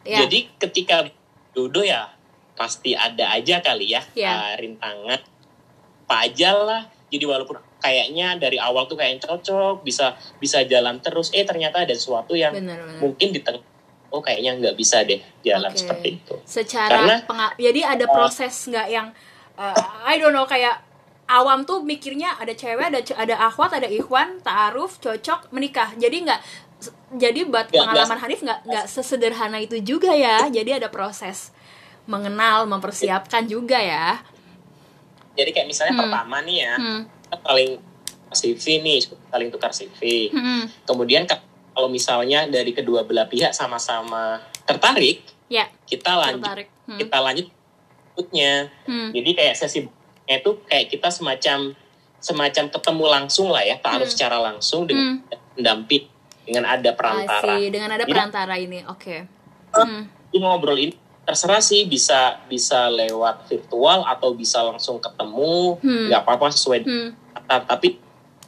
Ya. 0.06 0.22
Jadi 0.22 0.54
ketika 0.62 1.10
jodoh 1.56 1.82
ya 1.82 2.15
pasti 2.56 2.92
ada 2.92 3.30
aja 3.30 3.60
kali 3.60 3.92
ya 3.92 4.02
Ya. 4.12 4.32
uh, 4.32 4.54
rintangan 4.56 5.20
apa 6.06 6.16
aja 6.22 6.50
lah. 6.54 6.82
Jadi 7.06 7.22
walaupun 7.22 7.54
kayaknya 7.76 8.34
dari 8.34 8.58
awal 8.58 8.84
tuh 8.84 8.94
kayak 8.94 9.20
cocok 9.20 9.82
bisa 9.82 10.10
bisa 10.36 10.64
jalan 10.64 10.98
terus 10.98 11.30
eh 11.30 11.42
ternyata 11.42 11.80
ada 11.80 11.92
sesuatu 11.92 12.32
yang 12.32 12.50
benar 12.50 12.78
benar 12.78 12.98
mungkin 12.98 13.30
di 13.30 13.38
tengah 13.38 13.62
oh 14.08 14.18
kayaknya 14.18 14.56
nggak 14.56 14.74
bisa 14.74 15.02
deh 15.02 15.18
jalan 15.40 15.68
Oke. 15.68 15.78
seperti 15.78 16.08
itu 16.16 16.34
secara 16.42 16.90
Karena- 16.96 17.22
penga- 17.22 17.54
jadi 17.56 17.80
ada 17.88 18.06
proses 18.08 18.54
nggak 18.64 18.88
yang 18.88 19.08
uh, 19.54 19.76
I 20.02 20.16
don't 20.16 20.32
know 20.32 20.46
kayak 20.46 20.82
awam 21.26 21.62
tuh 21.62 21.78
mikirnya 21.80 22.34
ada 22.34 22.50
cewek 22.50 22.86
ada 22.86 22.98
ada 23.14 23.34
akhwat 23.44 23.70
ada 23.72 23.86
ikhwan 23.86 24.38
taaruf 24.40 24.98
cocok 24.98 25.50
menikah 25.50 25.94
jadi 25.94 26.16
nggak 26.22 26.40
jadi 27.12 27.46
buat 27.46 27.66
pengalaman 27.68 28.18
Hanif 28.18 28.40
nggak 28.42 28.60
nggak 28.64 28.86
sesederhana 28.86 29.58
itu 29.58 29.78
juga 29.78 30.10
ya 30.10 30.46
jadi 30.48 30.78
ada 30.78 30.88
proses 30.88 31.54
mengenal 32.06 32.64
mempersiapkan 32.64 33.44
juga 33.44 33.76
ya 33.76 34.18
jadi 35.32 35.50
kayak 35.50 35.66
misalnya 35.66 35.92
Hmm. 35.92 36.02
pertama 36.02 36.36
nih 36.40 36.56
ya 36.60 36.74
hmm. 36.74 37.00
kita 37.22 37.36
saling 37.42 37.70
CV 38.28 38.64
nih 38.80 38.98
saling 39.04 39.48
tukar 39.50 39.70
CV 39.70 40.00
Hmm. 40.30 40.64
kemudian 40.84 41.24
ke- 41.24 41.44
kalau 41.70 41.88
misalnya 41.88 42.46
dari 42.46 42.72
kedua 42.72 43.02
belah 43.02 43.26
pihak 43.26 43.52
sama-sama 43.52 44.38
tertarik 44.64 45.20
ya 45.46 45.68
kita 45.84 46.16
lanjut 46.16 46.42
tertarik 46.42 46.68
hmm. 46.86 46.98
kita 46.98 47.18
lanjut 47.18 47.46
berikutnya 48.08 48.52
Hmm. 48.86 49.10
jadi 49.12 49.30
kayak 49.32 49.54
sesi 49.54 49.84
itu 50.26 50.50
kayak 50.64 50.86
kita 50.88 51.08
semacam 51.08 51.76
semacam 52.18 52.64
ketemu 52.66 53.04
langsung 53.06 53.48
lah 53.48 53.62
ya 53.62 53.76
taruh 53.76 54.02
Hmm. 54.02 54.10
secara 54.10 54.40
langsung 54.40 54.88
dengan 54.88 55.20
pendamping 55.52 56.08
dengan 56.42 56.64
ada 56.64 56.90
perantara 56.92 57.58
dengan 57.60 57.90
ada 57.92 58.02
Jadi- 58.02 58.10
perantara 58.10 58.54
ini 58.56 58.80
oke 58.84 59.16
Hmm. 59.68 60.08
Jadi 60.26 60.36
ngobrol 60.40 60.78
ini 60.78 60.94
terserah 61.26 61.58
sih 61.58 61.84
bisa 61.84 62.38
bisa 62.46 62.86
lewat 62.86 63.44
virtual 63.44 64.06
atau 64.06 64.30
bisa 64.30 64.62
langsung 64.62 64.96
ketemu 64.96 65.76
Hmm. 65.76 66.06
nggak 66.08 66.22
apa-apa 66.22 66.48
sesuai 66.48 66.80
Hmm. 66.80 67.10
tapi 67.66 67.98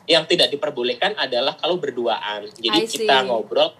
yang 0.06 0.24
tidak 0.24 0.48
diperbolehkan 0.48 1.12
adalah 1.14 1.52
kalau 1.52 1.76
berduaan 1.76 2.46
jadi 2.54 2.78
kita 2.80 3.26
ngobrol 3.26 3.74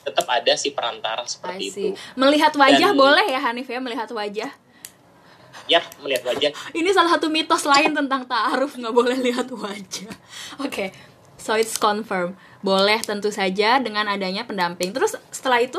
tetap 0.00 0.24
ada 0.26 0.56
si 0.56 0.72
perantara 0.72 1.22
seperti 1.22 1.64
itu 1.68 1.86
melihat 2.14 2.50
wajah 2.50 2.90
Dan- 2.90 2.98
boleh 2.98 3.26
ya 3.28 3.38
Hanif 3.38 3.68
ya 3.68 3.78
melihat 3.78 4.08
wajah 4.08 4.48
ya 5.66 5.84
melihat 6.00 6.24
wajah 6.24 6.50
Ini 6.72 6.88
salah 6.90 7.12
satu 7.12 7.28
mitos 7.28 7.62
lain 7.62 7.92
tentang 7.92 8.24
ta'aruf 8.24 8.72
nggak 8.74 8.94
boleh 8.94 9.20
lihat 9.20 9.52
wajah. 9.52 10.08
Oke, 10.58 10.96
so 11.36 11.52
it's 11.52 11.76
confirm. 11.76 12.32
Boleh 12.58 12.96
tentu 13.04 13.28
saja 13.28 13.76
dengan 13.76 14.08
adanya 14.08 14.48
pendamping. 14.48 14.96
Terus 14.96 15.20
setelah 15.28 15.60
itu, 15.60 15.76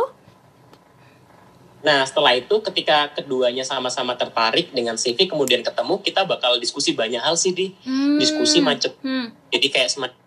nah 1.80 2.04
setelah 2.04 2.36
itu 2.36 2.60
ketika 2.60 3.08
keduanya 3.15 3.63
sama-sama 3.63 4.12
tertarik 4.20 4.76
dengan 4.76 5.00
CV 5.00 5.32
kemudian 5.32 5.63
ketemu 5.63 6.04
kita 6.04 6.28
bakal 6.28 6.60
diskusi 6.60 6.92
banyak 6.92 7.24
hal 7.24 7.39
sih 7.39 7.56
di. 7.56 7.72
Hmm. 7.88 8.20
diskusi 8.20 8.60
macam 8.60 8.92
hmm, 9.00 9.32
jadi 9.48 9.68
kayak 9.72 9.89
semacam 9.89 10.20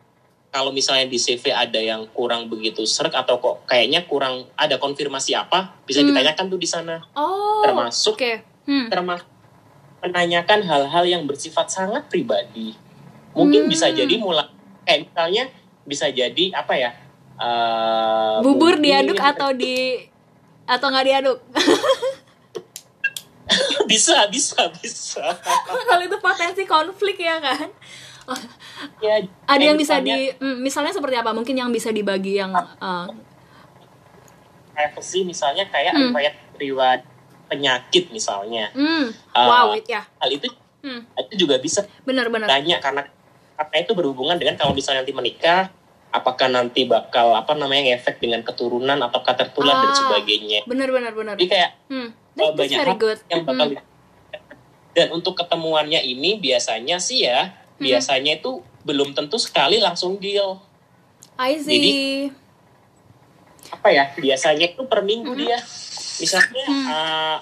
kalau 0.52 0.68
misalnya 0.68 1.08
di 1.08 1.16
CV 1.16 1.48
ada 1.48 1.80
yang 1.80 2.04
kurang 2.12 2.44
begitu 2.52 2.84
serak 2.84 3.16
atau 3.16 3.40
kok 3.40 3.64
kayaknya 3.64 4.04
kurang 4.04 4.44
ada 4.52 4.76
konfirmasi 4.76 5.32
apa 5.32 5.80
bisa 5.88 6.04
Hmm. 6.04 6.12
ditanyakan 6.12 6.44
tuh 6.52 6.60
di 6.60 6.68
sana. 6.68 7.00
Oh, 7.16 7.64
termasuk 7.64 8.20
oke, 8.20 8.32
hmm, 8.68 8.92
termasuk 8.92 9.24
menanyakan 10.04 10.60
hal-hal 10.60 11.04
yang 11.08 11.24
bersifat 11.24 11.72
sangat 11.72 12.04
pribadi. 12.12 12.76
Mungkin 13.32 13.64
Hmm. 13.64 13.72
bisa 13.72 13.88
jadi 13.96 14.12
mulai 14.20 14.44
kayak 14.84 15.08
misalnya 15.08 15.44
bisa 15.88 16.12
jadi 16.12 16.44
apa 16.52 16.74
ya 16.76 16.90
eh, 17.40 18.36
bubur 18.44 18.76
diaduk 18.76 19.16
atau 19.16 19.56
di 19.56 20.04
atau 20.64 20.86
nggak 20.88 21.06
diaduk? 21.06 21.38
bisa 23.90 24.26
bisa 24.32 24.60
bisa 24.80 25.24
Kalau 25.88 26.02
itu 26.02 26.16
potensi 26.18 26.62
konflik 26.64 27.20
ya 27.20 27.36
kan? 27.38 27.68
ya 29.02 29.18
Ada 29.50 29.62
yang 29.62 29.76
bisa 29.76 29.98
misalnya 29.98 30.14
di, 30.14 30.18
hmm, 30.38 30.56
misalnya 30.62 30.92
seperti 30.94 31.16
apa? 31.18 31.30
Mungkin 31.34 31.58
yang 31.58 31.68
bisa 31.68 31.90
dibagi 31.90 32.38
yang, 32.38 32.54
uh, 32.54 33.06
privacy 34.72 35.20
misalnya 35.22 35.68
kayak 35.68 35.92
Hmm. 35.92 36.14
riwayat 36.14 36.34
riwayat 36.56 37.02
penyakit 37.52 38.08
misalnya 38.08 38.72
hmm, 38.72 39.12
Ah. 39.36 39.68
wow, 39.68 39.76
it 39.76 39.84
ya, 39.84 40.00
hal 40.16 40.30
itu 40.32 40.48
hmm, 40.80 41.04
itu 41.28 41.44
juga 41.44 41.60
bisa 41.60 41.84
benar-benar. 42.08 42.48
tanya 42.48 42.80
karena 42.80 43.04
karena 43.52 43.76
itu 43.84 43.92
berhubungan 43.92 44.40
dengan 44.40 44.56
kalau 44.56 44.72
misalnya 44.72 45.04
nanti 45.04 45.12
menikah 45.12 45.68
apakah 46.12 46.46
nanti 46.46 46.84
bakal 46.84 47.32
apa 47.32 47.52
namanya 47.52 47.90
ngefek 47.90 48.20
dengan 48.20 48.40
keturunan 48.40 49.00
atau 49.00 49.18
tertular 49.18 49.80
dan 49.80 49.90
Ah. 49.90 49.96
sebagainya 49.96 50.60
Benar-benar 50.64 51.12
benar. 51.12 51.34
jadi 51.34 51.48
kayak 51.48 51.70
Hmm, 51.88 52.08
uh, 52.36 52.52
banyak 52.52 52.78
hal 52.78 52.96
good. 52.96 53.18
yang 53.26 53.42
bakal 53.42 53.66
Hmm, 53.72 53.80
dan 54.92 55.08
untuk 55.10 55.34
ketemuannya 55.34 55.98
ini 55.98 56.36
biasanya 56.36 57.00
sih 57.00 57.24
ya 57.24 57.56
Hmm. 57.74 57.82
biasanya 57.82 58.36
itu 58.36 58.60
belum 58.82 59.12
tentu 59.12 59.36
sekali 59.36 59.80
langsung 59.80 60.16
deal 60.16 60.60
I 61.34 61.56
see. 61.56 61.72
Jadi- 61.72 62.32
apa 63.72 63.88
ya 63.88 64.04
biasanya 64.12 64.68
itu 64.68 64.84
per 64.84 65.00
minggu 65.00 65.32
Hmm. 65.32 65.40
dia 65.40 65.56
misalnya 66.18 66.66
Hmm. 66.66 66.86
uh, 66.86 67.36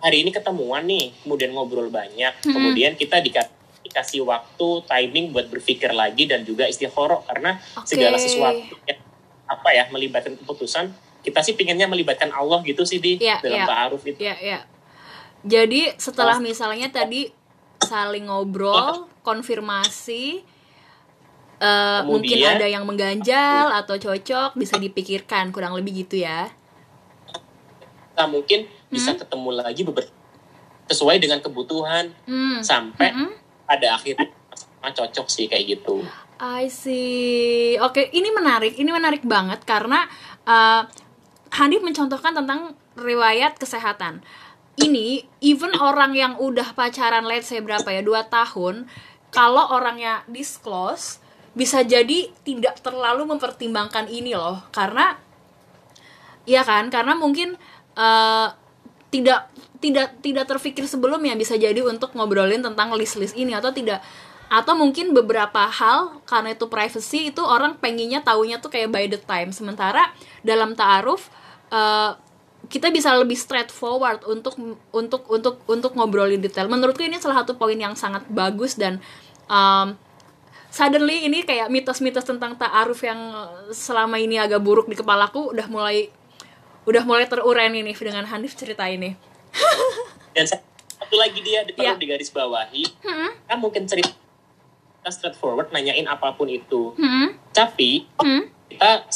hari 0.00 0.26
ini 0.26 0.30
ketemuan 0.30 0.82
nih 0.82 1.14
kemudian 1.22 1.54
ngobrol 1.54 1.86
banyak 1.88 2.34
Hmm. 2.42 2.50
kemudian 2.50 2.98
kita 2.98 3.22
dika- 3.22 3.52
dikasih 3.90 4.22
waktu 4.22 4.68
timing 4.86 5.34
buat 5.34 5.50
berpikir 5.50 5.90
lagi 5.90 6.24
dan 6.24 6.42
juga 6.42 6.64
istikharah 6.64 7.26
karena 7.26 7.58
Oke. 7.74 7.90
segala 7.90 8.14
sesuatu 8.16 8.78
yang 8.86 9.00
apa 9.44 9.68
ya 9.70 9.90
melibatkan 9.90 10.38
keputusan 10.38 10.94
kita 11.20 11.42
sih 11.42 11.52
pinginnya 11.52 11.84
melibatkan 11.84 12.30
Allah 12.30 12.62
gitu 12.62 12.86
sih 12.86 12.96
di 12.96 13.18
Iya, 13.18 13.42
dalam 13.42 13.60
iya. 13.60 13.66
ta'aruf 13.66 14.02
itu 14.04 14.16
Ya, 14.16 14.38
ya. 14.38 14.58
Jadi 15.42 15.90
setelah 15.96 16.36
Oh. 16.36 16.40
misalnya 16.40 16.88
tadi 16.88 17.28
saling 17.80 18.28
ngobrol, 18.28 19.08
konfirmasi, 19.20 20.44
eh, 21.58 22.00
mungkin 22.02 22.28
Kemudian- 22.30 22.56
ada 22.56 22.66
yang 22.66 22.84
mengganjal 22.84 23.72
atau 23.74 23.96
cocok, 23.96 24.54
bisa 24.54 24.76
dipikirkan 24.76 25.50
kurang 25.50 25.74
lebih 25.74 26.06
gitu 26.06 26.22
ya. 26.22 26.48
kita 28.10 28.28
mungkin 28.28 28.60
bisa 28.86 29.16
Hmm. 29.16 29.18
ketemu 29.18 29.48
lagi 29.56 29.80
beberapa 29.80 30.12
sesuai 30.84 31.16
dengan 31.16 31.40
kebutuhan 31.40 32.12
Hmm. 32.22 32.60
sampai 32.60 33.16
Mm-mm. 33.16 33.32
Pada 33.70 33.94
akhirnya 33.94 34.26
cocok 34.82 35.30
sih 35.30 35.46
kayak 35.46 35.78
gitu 35.78 36.02
I 36.40 36.72
see. 36.72 37.76
Oke, 37.84 38.08
ini 38.16 38.32
menarik. 38.32 38.80
Ini 38.80 38.88
menarik 38.88 39.20
banget 39.28 39.60
karena 39.68 40.08
uh, 40.48 40.88
Hanif 41.52 41.84
mencontohkan 41.84 42.32
tentang 42.32 42.72
riwayat 42.96 43.60
kesehatan. 43.60 44.24
Ini 44.80 45.28
even 45.44 45.76
orang 45.76 46.16
yang 46.16 46.40
udah 46.40 46.72
pacaran 46.72 47.28
let's 47.28 47.52
say 47.52 47.60
berapa 47.60 47.84
ya 47.92 48.00
dua 48.00 48.24
tahun, 48.32 48.88
kalau 49.28 49.68
orangnya 49.68 50.24
disclose 50.32 51.20
bisa 51.52 51.84
jadi 51.84 52.32
tidak 52.40 52.80
terlalu 52.80 53.36
mempertimbangkan 53.36 54.08
ini 54.08 54.32
loh, 54.32 54.64
karena 54.72 55.20
Iya 56.48 56.64
kan? 56.64 56.88
Karena 56.88 57.12
mungkin 57.14 57.54
uh, 58.00 58.48
tidak 59.12 59.52
tidak 59.80 60.20
tidak 60.20 60.44
terfikir 60.46 60.84
sebelumnya 60.84 61.32
bisa 61.34 61.56
jadi 61.56 61.80
untuk 61.82 62.12
ngobrolin 62.12 62.60
tentang 62.60 62.92
list-list 62.94 63.34
ini. 63.34 63.56
Atau 63.56 63.72
tidak 63.72 64.04
atau 64.50 64.74
mungkin 64.74 65.14
beberapa 65.14 65.70
hal 65.70 66.20
karena 66.26 66.58
itu 66.58 66.66
privacy 66.66 67.30
itu 67.30 67.38
orang 67.38 67.78
pengennya 67.78 68.18
taunya 68.20 68.58
tuh 68.58 68.68
kayak 68.68 68.90
by 68.90 69.06
the 69.08 69.18
time. 69.18 69.54
Sementara 69.54 70.10
dalam 70.42 70.74
taaruf 70.74 71.30
uh, 71.70 72.18
kita 72.68 72.92
bisa 72.92 73.14
lebih 73.16 73.38
straightforward 73.38 74.26
untuk 74.28 74.58
untuk 74.92 75.22
untuk 75.30 75.54
untuk 75.64 75.92
ngobrolin 75.96 76.42
detail. 76.42 76.68
Menurutku 76.68 77.00
ini 77.00 77.16
salah 77.22 77.42
satu 77.42 77.56
poin 77.56 77.78
yang 77.78 77.96
sangat 77.96 78.26
bagus 78.28 78.76
dan 78.76 78.98
um, 79.48 79.96
suddenly 80.68 81.24
ini 81.26 81.42
kayak 81.42 81.72
mitos-mitos 81.72 82.26
tentang 82.26 82.54
ta'aruf 82.54 83.00
yang 83.02 83.18
selama 83.74 84.18
ini 84.22 84.38
agak 84.38 84.62
buruk 84.62 84.86
di 84.86 84.98
kepalaku 84.98 85.50
udah 85.50 85.66
mulai 85.66 86.10
udah 86.86 87.02
mulai 87.06 87.26
terurai 87.26 87.70
nih 87.70 87.94
dengan 87.94 88.26
Hanif 88.26 88.58
cerita 88.58 88.86
ini. 88.90 89.29
Dan 90.30 90.44
sa- 90.44 90.62
satu 90.96 91.16
lagi 91.16 91.40
dia 91.40 91.64
perlu 91.64 91.82
Iya. 91.86 91.96
digaris 91.96 92.30
bawahi 92.30 92.84
Hmm, 93.00 93.30
kan 93.44 93.58
mungkin 93.58 93.84
cerita 93.84 94.12
kita 95.00 95.10
straightforward 95.10 95.70
nanyain 95.70 96.04
apa 96.04 96.30
pun 96.30 96.46
itu. 96.46 96.92
Hmm, 96.94 97.32
tapi 97.50 98.04
hmm, 98.16 98.42
kita 98.68 99.08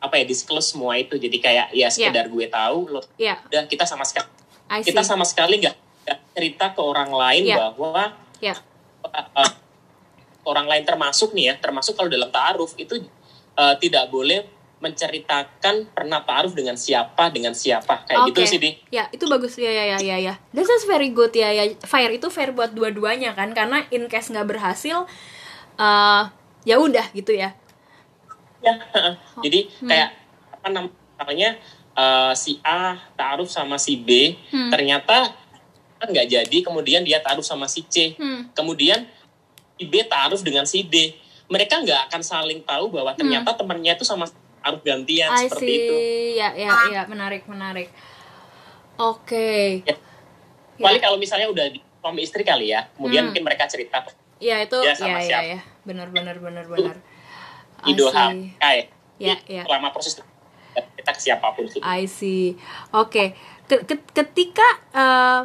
apa 0.00 0.14
ya 0.14 0.24
disclose 0.24 0.72
semua 0.72 0.96
itu. 0.96 1.14
Jadi 1.14 1.36
kayak 1.38 1.70
ya 1.70 1.88
sekedar 1.88 2.26
gue 2.26 2.46
tahu 2.46 2.88
lo 2.90 3.00
ya, 3.14 3.36
udah 3.42 3.64
kita 3.64 3.84
sama 3.84 4.02
sekali 4.02 4.28
kita 4.80 5.00
sama 5.00 5.22
sekali 5.22 5.60
nggak 5.60 5.76
cerita 6.32 6.72
ke 6.72 6.80
orang 6.80 7.08
lain 7.08 7.44
Iya. 7.46 7.56
bahwa 7.58 8.16
Ya, 8.40 8.52
uh, 9.02 9.28
uh, 9.34 9.50
orang 10.44 10.66
lain 10.66 10.84
termasuk 10.84 11.32
nih 11.32 11.48
ya 11.48 11.54
termasuk 11.58 11.94
kalau 11.94 12.08
dalam 12.08 12.28
taaruf 12.28 12.72
itu 12.74 13.00
uh, 13.54 13.74
tidak 13.74 14.08
boleh 14.08 14.44
menceritakan 14.84 15.88
pernah 15.96 16.20
taaruf 16.20 16.52
dengan 16.52 16.76
siapa 16.76 17.32
dengan 17.32 17.56
siapa 17.56 18.04
kayak 18.04 18.28
gitu 18.28 18.40
Oke. 18.44 18.50
sih 18.52 18.60
di 18.60 18.70
ya 18.92 19.08
itu 19.08 19.24
bagus 19.24 19.56
ya 19.56 19.72
ya 19.72 19.96
ya 19.96 19.98
ya 20.04 20.16
ya. 20.20 20.34
This 20.52 20.68
is 20.68 20.84
very 20.84 21.08
good 21.08 21.32
ya 21.32 21.48
ya. 21.48 21.72
Fair 21.88 22.12
itu 22.12 22.28
fair 22.28 22.52
buat 22.52 22.76
dua-duanya 22.76 23.32
kan 23.32 23.56
karena 23.56 23.88
in 23.88 24.04
case 24.12 24.28
nggak 24.28 24.44
berhasil, 24.44 25.08
eh 25.80 26.22
ya 26.68 26.76
udah 26.76 27.08
gitu 27.16 27.32
ya. 27.32 27.56
ya 28.60 28.72
jadi 29.44 29.68
Hmm. 29.80 29.88
kayak 29.92 30.08
apa 30.56 30.66
namanya 31.20 31.60
uh, 31.92 32.32
si 32.32 32.56
A 32.64 32.96
taaruf 33.12 33.48
sama 33.48 33.76
si 33.76 34.00
B 34.00 34.40
Hmm. 34.48 34.72
ternyata 34.72 35.36
kan 36.00 36.08
nggak 36.08 36.28
jadi 36.28 36.58
kemudian 36.64 37.04
dia 37.04 37.20
taaruf 37.20 37.44
sama 37.44 37.68
si 37.68 37.84
C 37.88 38.16
Hmm, 38.16 38.48
kemudian 38.56 39.04
si 39.76 39.84
B 39.84 40.00
taruh 40.08 40.40
dengan 40.40 40.64
si 40.64 40.80
D 40.84 41.12
mereka 41.44 41.76
nggak 41.76 42.08
akan 42.08 42.22
saling 42.24 42.64
tahu 42.64 42.88
bahwa 42.88 43.12
ternyata 43.12 43.52
temannya 43.52 43.92
itu 43.92 44.04
sama 44.08 44.24
taruh 44.64 44.80
gantian. 44.80 45.28
I 45.28 45.44
seperti 45.44 45.60
see. 45.68 45.76
itu 45.78 45.96
Ya, 46.34 46.48
ya, 46.56 46.72
ya, 46.90 47.02
menarik, 47.04 47.44
menarik. 47.44 47.92
Oke. 48.96 49.84
Ya. 49.84 49.94
Kecuali 50.74 50.98
kalau 50.98 51.20
misalnya 51.20 51.46
udah 51.46 51.68
di 51.68 51.78
suami 52.00 52.20
istri 52.20 52.42
kali 52.42 52.68
ya 52.68 52.84
kemudian 52.92 53.22
Hmm. 53.22 53.28
mungkin 53.30 53.44
mereka 53.44 53.64
cerita 53.64 54.00
Ya, 54.36 54.60
itu 54.60 54.76
Ya, 54.78 54.90
ya, 54.90 54.94
sama 54.94 55.18
ya, 55.18 55.28
siapa. 55.30 55.44
ya. 55.46 55.60
Benar, 55.84 56.08
benar, 56.10 56.36
benar, 56.36 56.64
benar. 56.66 56.96
I 57.80 57.92
Ido 57.92 58.08
see. 58.08 58.52
kayak 58.56 58.88
Ya, 59.16 59.36
ya. 59.46 59.62
selama 59.62 59.88
proses 59.88 60.18
kita 60.74 61.10
ke 61.12 61.20
siapa 61.22 61.54
pun 61.54 61.64
sih 61.64 61.78
I 61.80 62.04
see. 62.04 62.58
Oke. 62.90 63.36
Ke- 63.64 63.84
ke- 63.84 64.10
ketika 64.12 64.66
eh 64.90 65.40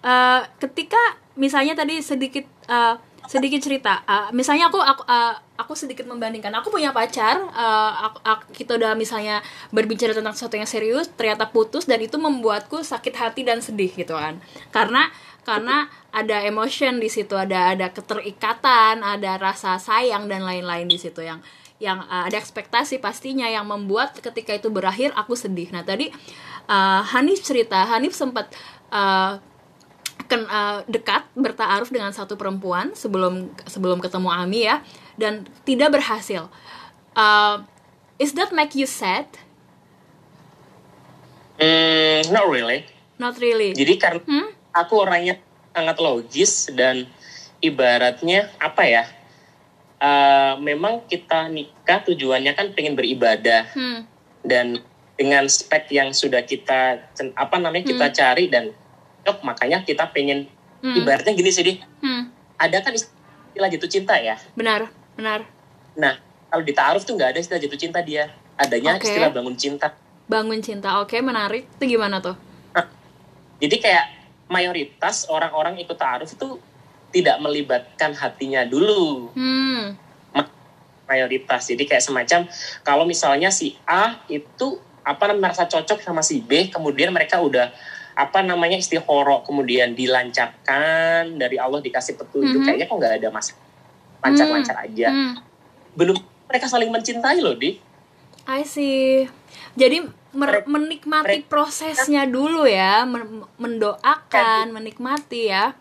eh, 0.00 0.40
ketika 0.58 0.98
misalnya 1.34 1.76
tadi 1.76 2.00
sedikit 2.00 2.46
eh, 2.64 2.94
sedikit 3.24 3.60
cerita, 3.64 4.04
eh, 4.04 4.28
misalnya 4.36 4.68
aku 4.68 4.78
aku 4.80 5.02
eh, 5.08 5.34
aku 5.56 5.72
sedikit 5.72 6.04
membandingkan. 6.04 6.52
Aku 6.60 6.68
punya 6.68 6.92
pacar, 6.92 7.40
eh, 7.40 7.92
aku, 8.04 8.18
aku- 8.20 8.48
kita 8.52 8.76
udah 8.76 8.92
misalnya 8.92 9.40
berbicara 9.72 10.12
tentang 10.12 10.36
sesuatu 10.36 10.56
yang 10.60 10.68
serius, 10.68 11.08
ternyata 11.12 11.48
putus 11.48 11.88
dan 11.88 12.00
itu 12.04 12.20
membuatku 12.20 12.84
sakit 12.84 13.14
hati 13.16 13.42
dan 13.46 13.64
sedih 13.64 13.90
gitu 13.92 14.12
kan. 14.12 14.38
Karena 14.68 15.08
karena 15.44 15.88
ada 16.08 16.40
emotion 16.44 16.96
di 17.00 17.08
situ, 17.12 17.36
ada 17.36 17.76
ada 17.76 17.92
keterikatan, 17.92 19.04
ada 19.04 19.36
rasa 19.36 19.76
sayang 19.76 20.24
dan 20.28 20.44
lain-lain 20.44 20.88
di 20.88 20.96
situ 20.96 21.20
yang 21.20 21.44
yang 21.82 22.00
uh, 22.06 22.24
ada 22.24 22.38
ekspektasi 22.38 23.02
pastinya 23.02 23.44
yang 23.50 23.66
membuat 23.68 24.16
ketika 24.16 24.56
itu 24.56 24.72
berakhir 24.72 25.12
aku 25.18 25.36
sedih. 25.36 25.68
Nah 25.74 25.84
tadi 25.84 26.08
uh, 26.70 27.02
Hanif 27.12 27.44
cerita, 27.44 27.84
Hanif 27.84 28.16
sempat 28.16 28.48
uh, 28.88 29.36
ken- 30.24 30.46
uh, 30.46 30.82
dekat 30.86 31.24
bertaaruf 31.32 31.88
dengan 31.88 32.10
satu 32.10 32.34
perempuan 32.34 32.92
sebelum 32.92 33.48
sebelum 33.64 33.98
ketemu 33.98 34.28
Ami 34.28 34.64
ya 34.64 34.80
dan 35.14 35.44
tidak 35.62 35.94
berhasil. 35.94 36.48
Uh, 37.14 37.62
is 38.16 38.34
that 38.34 38.50
make 38.50 38.74
you 38.74 38.86
sad? 38.86 39.26
Hmm, 41.54 42.26
not 42.34 42.50
really 42.50 42.82
Not 43.14 43.38
really. 43.38 43.70
jadi 43.72 43.94
karena 43.94 44.22
Hmm? 44.26 44.50
aku 44.74 44.94
orangnya 44.98 45.38
sangat 45.70 45.96
logis 45.98 46.66
dan 46.68 47.06
ibaratnya 47.60 48.50
apa 48.58 48.82
ya 48.84 49.04
eh, 49.96 50.54
memang 50.58 51.06
kita 51.06 51.46
nikah 51.48 52.02
tujuannya 52.04 52.52
kan 52.52 52.74
pengen 52.74 52.92
beribadah 52.92 53.70
Hmm. 53.70 54.02
dan 54.42 54.82
dengan 55.14 55.46
spek 55.46 55.94
yang 55.94 56.10
sudah 56.10 56.42
kita 56.42 57.06
apa 57.32 57.56
namanya 57.56 57.86
kita 57.86 58.10
cari 58.10 58.50
dan 58.50 58.74
cocok, 59.24 59.40
makanya 59.40 59.80
kita 59.80 60.04
pengen 60.12 60.44
Hmm. 60.84 61.00
ibaratnya 61.00 61.32
gini 61.32 61.48
sih 61.48 61.64
di 61.64 61.80
Hmm. 62.04 62.28
ada 62.60 62.84
kan 62.84 62.92
istilah 62.92 63.72
jatuh 63.72 63.88
cinta 63.88 64.12
ya 64.20 64.36
Benar, 64.52 64.92
benar. 65.16 65.48
nah 65.96 66.20
kalau 66.52 66.60
di 66.60 66.76
ta'aruf 66.76 67.08
tuh 67.08 67.16
nggak 67.16 67.32
ada 67.32 67.40
istilah 67.40 67.56
jatuh 67.56 67.80
cinta 67.80 68.04
dia 68.04 68.28
adanya 68.60 69.00
Oke. 69.00 69.08
istilah 69.08 69.32
bangun 69.32 69.56
cinta 69.56 69.88
Bangun 70.24 70.64
cinta. 70.64 71.04
Oke, 71.04 71.20
menarik. 71.20 71.68
Itu 71.76 71.84
gimana 71.84 72.16
tuh? 72.16 72.32
Jadi 73.60 73.76
kayak 73.76 74.08
mayoritas 74.48 75.28
orang-orang 75.28 75.76
ikut 75.76 75.92
ta'aruf 76.00 76.32
itu 76.32 76.56
tidak 77.12 77.36
melibatkan 77.44 78.16
hatinya 78.16 78.64
dulu 78.64 79.28
Hmm. 79.36 80.00
mayoritas. 81.04 81.68
Jadi 81.68 81.84
kayak 81.84 82.00
semacam 82.00 82.48
kalau 82.80 83.04
misalnya 83.04 83.52
si 83.52 83.76
A 83.84 84.24
itu 84.32 84.80
apa 85.04 85.36
merasa 85.36 85.68
cocok 85.68 86.00
sama 86.00 86.24
si 86.24 86.40
B, 86.40 86.72
kemudian 86.72 87.12
mereka 87.12 87.36
udah 87.44 87.68
apa 88.14 88.40
namanya 88.40 88.78
istihoro 88.78 89.42
kemudian 89.42 89.92
dilancarkan 89.92 91.34
dari 91.34 91.58
Allah 91.58 91.78
dikasih 91.78 92.14
petunjuk 92.14 92.62
Mhm. 92.62 92.66
kayaknya 92.66 92.86
kok 92.86 92.96
nggak 92.96 93.14
ada 93.18 93.28
masalah 93.28 93.62
lancar-lancar 94.22 94.76
aja 94.80 95.08
Hmm. 95.08 95.34
belum 95.92 96.16
mereka 96.46 96.66
saling 96.66 96.88
mencintai 96.88 97.38
loh 97.38 97.54
di 97.54 97.76
I 98.44 98.60
see. 98.60 99.24
Jadi 99.72 100.04
mer- 100.30 100.68
menikmati 100.68 101.40
mereka- 101.40 101.48
prosesnya 101.48 102.28
dulu 102.28 102.68
ya, 102.68 103.02
men- 103.02 103.48
mendoakan, 103.56 104.68
menikmati 104.70 105.48
ya. 105.48 105.72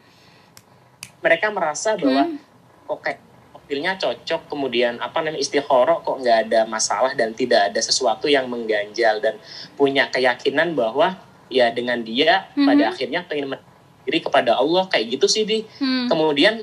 mereka 1.20 1.48
merasa 1.50 1.96
bahwa 1.96 2.24
Hmm. 2.24 2.40
kok 2.84 3.00
kayak 3.00 3.20
profilnya 3.50 3.96
cocok 3.96 4.48
kemudian 4.48 5.00
apa 5.00 5.20
namanya 5.20 5.40
istihoro 5.40 6.00
kok 6.00 6.20
nggak 6.20 6.48
ada 6.48 6.64
masalah 6.66 7.12
dan 7.14 7.32
tidak 7.32 7.72
ada 7.72 7.80
sesuatu 7.80 8.28
yang 8.28 8.48
mengganjal 8.48 9.20
dan 9.20 9.40
punya 9.74 10.08
keyakinan 10.08 10.72
bahwa 10.74 11.16
ya 11.54 11.70
dengan 11.70 12.02
dia 12.02 12.50
Mhm. 12.52 12.66
pada 12.66 12.84
akhirnya 12.90 13.22
pengen 13.22 13.54
diri 14.04 14.20
kepada 14.20 14.58
Allah 14.58 14.84
kayak 14.86 15.14
gitu 15.14 15.26
sih 15.28 15.44
di 15.44 15.62
Hmm. 15.78 16.10
kemudian 16.10 16.60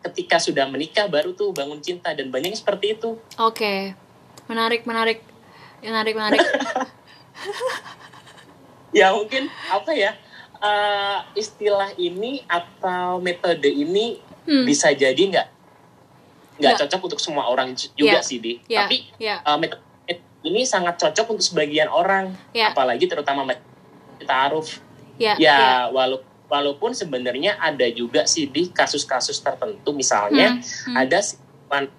ketika 0.00 0.38
sudah 0.38 0.64
menikah 0.64 1.04
baru 1.04 1.34
tuh 1.34 1.50
bangun 1.50 1.78
cinta 1.78 2.14
dan 2.14 2.30
banyak 2.30 2.54
seperti 2.54 2.94
itu 2.94 3.18
Oke, 3.36 3.92
menarik, 4.46 4.86
menarik, 4.86 5.18
menarik, 5.82 6.14
menarik. 6.14 6.38
ya 8.94 9.12
mungkin 9.12 9.50
apa 9.68 9.90
ya 9.92 10.14
eh, 10.56 11.18
istilah 11.34 11.92
ini 11.96 12.40
atau 12.46 13.18
metode 13.18 13.66
ini 13.66 14.22
Hmm. 14.42 14.62
bisa 14.62 14.88
jadi 14.88 15.18
nggak 15.18 15.48
nggak 16.56 16.62
Nggak. 16.62 16.78
cocok 16.86 17.00
untuk 17.04 17.20
semua 17.20 17.44
orang 17.44 17.74
ju- 17.74 17.90
juga 17.92 18.16
Ya. 18.16 18.24
sih 18.24 18.38
di 18.38 18.62
Ya, 18.64 18.78
tapi 18.80 19.10
ya, 19.18 19.42
uh, 19.42 19.58
metode 19.58 19.82
ini 20.40 20.62
sangat 20.62 20.96
cocok 20.96 21.34
untuk 21.34 21.42
sebagian 21.44 21.90
orang 21.90 22.30
ya, 22.52 22.70
apalagi 22.70 23.04
terutama 23.04 23.42
taaruf 24.26 24.82
ya, 25.16 25.38
ya 25.38 25.38
ya. 25.38 25.58
walau 25.88 26.18
walaupun 26.46 26.92
sebenarnya 26.92 27.58
ada 27.58 27.86
juga 27.88 28.22
sih 28.22 28.46
di 28.46 28.70
kasus-kasus 28.70 29.38
tertentu 29.38 29.90
misalnya 29.90 30.58
Hmm, 30.58 30.62
hmm. 30.62 30.96
ada 30.96 31.18
si 31.18 31.34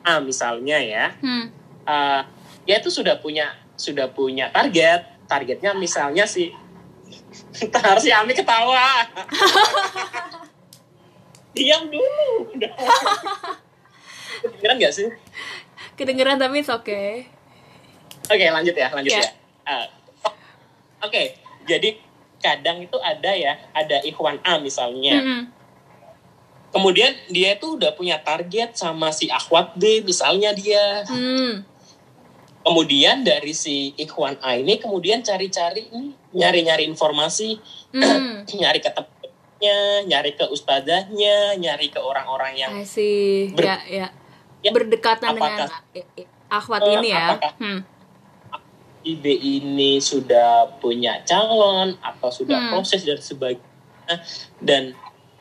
A 0.04 0.20
misalnya 0.20 0.80
ya 0.80 1.12
Hmm. 1.20 1.52
uh, 1.84 2.22
dia 2.64 2.78
itu 2.78 2.88
sudah 2.88 3.16
punya 3.18 3.52
sudah 3.76 4.08
punya 4.08 4.48
target 4.48 5.04
targetnya 5.26 5.72
misalnya 5.74 6.24
si 6.24 6.52
Ntar 7.60 8.00
si 8.00 8.08
Ami 8.10 8.32
ketawa 8.32 9.04
diam 11.56 11.90
dulu 11.90 12.54
kedengeran 14.44 14.78
gak 14.78 14.94
sih 14.94 15.10
Kedengeran 15.98 16.38
tapi 16.38 16.62
it's 16.62 16.70
okay. 16.70 17.26
Oke, 18.30 18.46
lanjut 18.46 18.78
ya, 18.78 18.94
lanjut 18.94 19.10
Ya. 19.10 19.18
ya. 19.18 19.30
Ah, 19.66 19.86
Oke, 21.02 21.34
jadi 21.66 21.98
kadang 22.48 22.80
itu 22.80 22.98
ada 22.98 23.32
ya, 23.34 23.60
ada 23.72 24.00
ikhwan 24.02 24.40
A 24.42 24.56
misalnya. 24.58 25.20
Mm-mm. 25.20 25.42
Kemudian 26.68 27.12
dia 27.28 27.56
itu 27.56 27.76
udah 27.76 27.92
punya 27.92 28.20
target 28.20 28.76
sama 28.76 29.10
si 29.10 29.28
akhwat 29.28 29.74
B 29.74 30.04
misalnya 30.04 30.52
dia. 30.52 31.02
Hmm. 31.04 31.64
Kemudian 32.60 33.24
dari 33.24 33.52
si 33.52 33.96
ikhwan 33.96 34.36
A 34.40 34.56
ini 34.56 34.76
kemudian 34.76 35.20
cari-cari 35.22 35.88
nih, 35.88 36.12
nyari-nyari 36.34 36.84
informasi, 36.86 37.56
Hmm. 37.92 38.44
nyari 38.60 38.80
ke 38.80 38.92
tempatnya, 38.92 39.78
nyari 40.04 40.32
ke 40.34 40.44
ustazahnya, 40.46 41.56
nyari 41.56 41.88
ke 41.88 41.98
orang-orang 41.98 42.54
yang. 42.54 42.72
Ber- 43.52 43.64
ya, 43.64 43.78
ya. 43.88 44.08
Ya, 44.60 44.72
Berdekatan 44.72 45.34
apakah- 45.34 45.70
dengan 45.96 46.20
akhwat 46.50 46.82
Eh, 46.84 46.94
ini 47.00 47.08
ya. 47.08 47.24
apakah- 47.32 47.56
Hmm. 47.58 47.80
Si 49.08 49.16
B 49.16 49.32
ini 49.32 50.04
sudah 50.04 50.68
punya 50.84 51.24
calon 51.24 51.96
atau 52.04 52.28
sudah 52.28 52.60
Hmm. 52.60 52.72
proses 52.76 53.08
dan 53.08 53.16
sebagainya 53.24 54.16
dan 54.60 54.92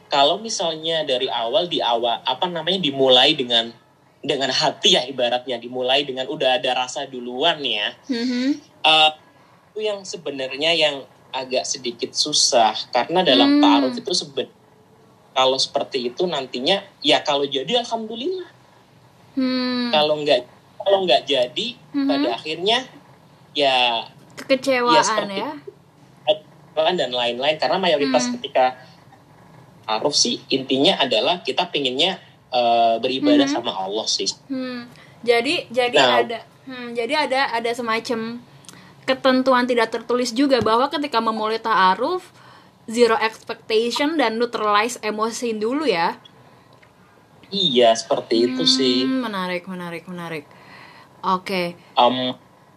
kalau 0.07 0.39
misalnya 0.39 1.03
dari 1.03 1.27
awal 1.27 1.67
di 1.67 1.83
awal 1.83 2.23
apa 2.23 2.47
namanya 2.47 2.79
dimulai 2.79 3.35
dengan 3.35 3.75
dengan 4.23 4.55
hati 4.55 4.95
ya 4.95 5.03
ibaratnya 5.03 5.59
dimulai 5.59 6.07
dengan 6.07 6.31
udah 6.31 6.63
ada 6.63 6.79
rasa 6.79 7.11
duluan 7.11 7.59
ya 7.59 7.91
Mhm. 8.07 8.63
Eh, 8.87 9.11
itu 9.75 9.79
yang 9.83 10.07
sebenarnya 10.07 10.71
yang 10.79 11.03
agak 11.35 11.67
sedikit 11.67 12.15
susah 12.15 12.71
karena 12.95 13.27
dalam 13.27 13.59
Hmm. 13.59 13.63
taaruf 13.67 13.99
itu 13.99 14.15
seben 14.15 14.47
kalau 15.35 15.59
seperti 15.59 16.15
itu 16.15 16.23
nantinya 16.23 16.87
ya 17.03 17.19
kalau 17.27 17.43
jadi 17.51 17.83
alhamdulillah 17.83 18.47
Hmm. 19.35 19.91
kalau 19.91 20.23
nggak 20.23 20.47
kalau 20.79 21.03
nggak 21.03 21.27
jadi 21.27 21.67
Mhm. 21.91 22.07
pada 22.07 22.29
akhirnya 22.39 22.79
ya 23.57 24.05
Kekecewaan 24.37 24.93
Ya, 24.93 25.03
seperti 25.03 25.41
ya. 25.41 25.53
dan 26.77 27.09
lain-lain 27.09 27.57
karena 27.57 27.81
mayoritas 27.81 28.29
Hmm. 28.29 28.37
ketika 28.37 28.77
aruf 29.89 30.13
sih 30.13 30.45
intinya 30.53 31.01
adalah 31.01 31.41
kita 31.41 31.73
pengennya 31.73 32.21
eh, 32.47 32.97
beribadah 33.03 33.49
Mhm. 33.49 33.55
sama 33.59 33.73
Allah 33.75 34.07
sih 34.07 34.29
Hmm. 34.47 34.87
Jadi 35.25 35.67
jadi 35.69 35.97
Nah. 35.99 36.23
ada 36.23 36.39
hmm, 36.69 36.95
jadi 36.95 37.27
ada 37.27 37.41
ada 37.51 37.71
semacam 37.75 38.39
ketentuan 39.03 39.65
tidak 39.67 39.91
tertulis 39.91 40.31
juga 40.31 40.63
bahwa 40.63 40.87
ketika 40.87 41.19
memulai 41.19 41.59
ta'aruf 41.59 42.31
zero 42.87 43.19
expectation 43.19 44.15
dan 44.15 44.39
neutralize 44.39 45.01
emosi 45.01 45.57
dulu 45.57 45.85
ya. 45.85 46.21
iya 47.47 47.95
seperti 47.95 48.51
itu 48.51 48.63
sih 48.67 49.07
Hmm, 49.07 49.23
menarik, 49.23 49.67
menarik, 49.67 50.03
menarik. 50.07 50.45
Oke. 51.23 51.79
Em, 51.95 52.35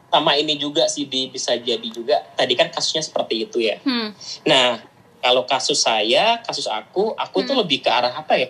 sama 0.10 0.34
ini 0.34 0.58
juga 0.58 0.86
sih 0.86 1.06
di 1.06 1.30
bisa 1.30 1.54
jadi 1.54 1.86
juga 1.86 2.18
tadi 2.34 2.54
kan 2.54 2.68
kasusnya 2.68 3.00
seperti 3.00 3.46
itu 3.46 3.62
ya 3.62 3.78
Hmm. 3.82 4.10
nah 4.44 4.82
kalau 5.20 5.46
kasus 5.46 5.78
saya 5.78 6.42
kasus 6.42 6.66
aku 6.66 7.14
aku 7.14 7.38
tuh 7.44 7.54
Hmm. 7.54 7.62
lebih 7.62 7.80
ke 7.80 7.90
arah 7.90 8.12
apa 8.12 8.34
ya 8.36 8.50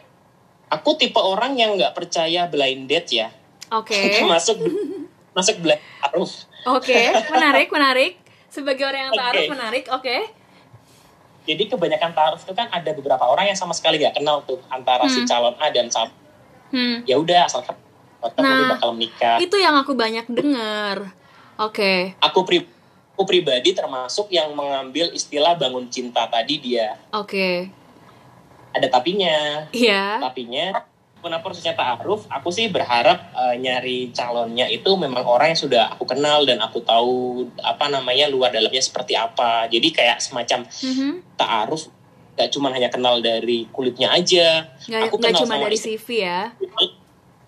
aku 0.68 0.96
tipe 0.96 1.18
orang 1.18 1.54
yang 1.54 1.76
nggak 1.76 1.92
percaya 1.92 2.46
blind 2.46 2.88
date 2.88 3.12
ya 3.14 3.28
Oke. 3.70 3.94
masuk 4.26 4.56
masuk 5.32 5.60
blind 5.60 5.84
taruh 6.00 6.32
Oke, 6.68 6.92
menarik, 7.32 7.72
menarik. 7.76 8.14
Sebagai 8.48 8.84
orang 8.84 9.08
yang 9.08 9.16
taruh 9.16 9.40
Oke. 9.40 9.50
menarik, 9.50 9.86
oke. 9.90 10.16
jadi 11.42 11.64
kebanyakan 11.66 12.12
taruh 12.12 12.38
itu 12.38 12.52
kan 12.52 12.68
ada 12.68 12.92
beberapa 12.92 13.24
orang 13.24 13.48
yang 13.48 13.56
sama 13.56 13.72
sekali 13.72 13.96
nggak 13.98 14.16
kenal 14.16 14.44
tuh 14.44 14.60
antara 14.68 15.08
si 15.08 15.24
Hmm. 15.24 15.28
calon 15.28 15.56
A 15.56 15.68
dan 15.70 15.88
calon 15.88 16.12
Hmm. 16.70 17.02
ya 17.04 17.16
udah 17.16 17.44
asalkan 17.44 17.74
cocok 18.20 18.38
Nah. 18.38 18.70
bakal 18.70 18.90
menikah 18.92 19.38
Itu 19.40 19.56
yang 19.56 19.74
aku 19.76 19.96
banyak 19.96 20.28
dengar. 20.30 21.16
Oke. 21.60 22.16
aku 22.18 22.40
pri 22.42 22.64
aku 23.12 23.24
pribadi 23.26 23.72
termasuk 23.72 24.28
yang 24.30 24.56
mengambil 24.56 25.12
istilah 25.12 25.54
bangun 25.54 25.86
cinta 25.88 26.24
tadi 26.26 26.56
dia 26.58 26.96
Oke. 27.12 27.68
ada 28.72 28.88
tapinya 28.88 29.68
Iya. 29.70 30.24
tapinya 30.24 30.72
kenapa 31.20 31.44
prosesnya 31.44 31.76
ta'aruf 31.76 32.24
aku 32.28 32.48
sih 32.48 32.72
berharap 32.72 33.20
eh, 33.36 33.60
nyari 33.60 34.08
calonnya 34.10 34.66
itu 34.66 34.88
memang 34.96 35.20
orang 35.22 35.52
yang 35.52 35.60
sudah 35.60 35.92
aku 35.92 36.08
kenal 36.08 36.48
dan 36.48 36.64
aku 36.64 36.80
tahu 36.80 37.44
apa 37.60 37.92
namanya 37.92 38.26
luar 38.26 38.50
dalamnya 38.50 38.80
seperti 38.80 39.14
apa 39.14 39.68
jadi 39.68 39.88
kayak 39.90 40.18
semacam 40.20 40.64
Mhm. 40.64 41.36
ta'aruf 41.36 41.92
gak 42.40 42.48
cuma 42.50 42.72
hanya 42.72 42.88
kenal 42.88 43.20
dari 43.20 43.68
kulitnya 43.68 44.08
aja 44.10 44.64
Nggak, 44.88 45.12
Aku 45.12 45.16
nggak 45.20 45.28
kenal 45.28 45.42
cuma 45.44 45.54
sama 45.54 45.66
dari. 45.68 45.76
CV 45.78 46.08
ya. 46.24 46.40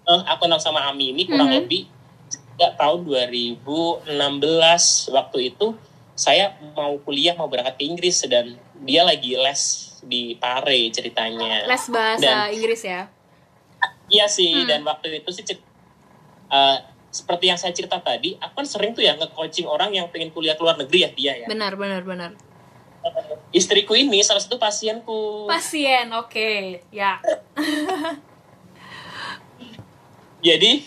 Eh, 0.04 0.22
aku 0.28 0.40
kenal 0.44 0.60
sama 0.60 0.84
Ami 0.84 1.16
ini 1.16 1.24
kurang 1.24 1.48
Mhm. 1.48 1.58
lebih 1.64 1.88
tahun 2.72 3.04
2016 3.04 4.06
waktu 5.10 5.38
itu 5.48 5.74
saya 6.14 6.54
mau 6.72 6.96
kuliah 7.00 7.34
mau 7.34 7.46
berangkat 7.46 7.76
ke 7.76 7.84
Inggris 7.84 8.22
dan 8.26 8.56
dia 8.78 9.02
lagi 9.02 9.34
les 9.34 9.88
di 10.02 10.34
Pare 10.36 10.90
ceritanya 10.90 11.64
Les 11.64 11.84
bahasa 11.88 12.50
Dan- 12.50 12.52
Inggris 12.52 12.82
ya. 12.82 13.08
Iya 14.08 14.28
sih, 14.28 14.52
Hmm. 14.52 14.68
dan 14.68 14.80
waktu 14.84 15.16
itu 15.16 15.30
sih 15.32 15.44
eh, 15.44 16.78
seperti 17.08 17.48
yang 17.48 17.56
saya 17.56 17.72
cerita 17.72 17.96
tadi, 17.98 18.36
aku 18.36 18.54
kan 18.54 18.66
sering 18.66 18.92
tuh 18.92 19.00
ya 19.00 19.16
nge-coaching 19.16 19.66
orang 19.66 19.92
yang 19.92 20.08
pengen 20.08 20.30
kuliah 20.30 20.52
ke 20.52 20.60
luar 20.60 20.76
negeri 20.76 21.00
ya 21.02 21.10
dia 21.10 21.32
ya. 21.38 21.46
Benar, 21.48 21.76
benar, 21.76 22.02
benar. 22.04 22.32
Istriku 23.52 23.94
ini 23.94 24.22
salah 24.22 24.40
satu 24.40 24.56
pasienku. 24.56 25.46
Pasien, 25.46 26.08
oke. 26.12 26.82
Ya. 26.90 27.20
Jadi 30.42 30.82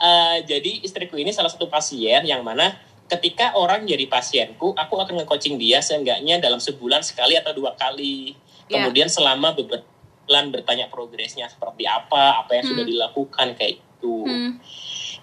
eh, 0.00 0.36
jadi 0.42 0.80
istriku 0.80 1.20
ini 1.20 1.30
salah 1.30 1.52
satu 1.52 1.68
pasien 1.68 2.24
yang 2.24 2.40
mana 2.40 2.72
ketika 3.10 3.58
orang 3.58 3.82
jadi 3.84 4.06
pasienku, 4.06 4.70
aku 4.72 4.94
akan 5.02 5.22
nge-coaching 5.22 5.58
dia 5.58 5.82
seenggaknya 5.82 6.38
dalam 6.38 6.62
sebulan 6.62 7.02
sekali 7.02 7.34
atau 7.34 7.50
dua 7.50 7.74
kali. 7.74 8.38
Ya. 8.70 8.78
Kemudian 8.78 9.10
selama 9.10 9.50
beberapa 9.50 9.82
bulan 10.30 10.54
bertanya 10.54 10.86
progresnya 10.86 11.50
seperti 11.50 11.90
apa, 11.90 12.38
apa 12.38 12.54
yang 12.54 12.70
sudah 12.70 12.86
Hmm. 12.86 12.92
dilakukan 12.94 13.48
kayak 13.58 13.82
itu. 13.82 14.16
Hmm. 14.22 14.62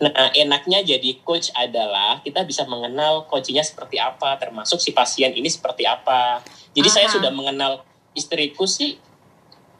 Nah, 0.03 0.29
enaknya 0.35 0.83
jadi 0.83 1.15
coach 1.23 1.47
adalah 1.55 2.19
kita 2.21 2.43
bisa 2.43 2.67
mengenal 2.67 3.23
coachingnya 3.31 3.63
seperti 3.63 4.03
apa, 4.03 4.35
termasuk 4.35 4.83
si 4.83 4.91
pasien 4.91 5.31
ini 5.31 5.47
seperti 5.47 5.87
apa. 5.87 6.43
Jadi 6.75 6.89
saya 6.91 7.07
Aha. 7.07 7.15
sudah 7.15 7.31
mengenal 7.31 7.87
istriku 8.11 8.67
sih 8.67 8.99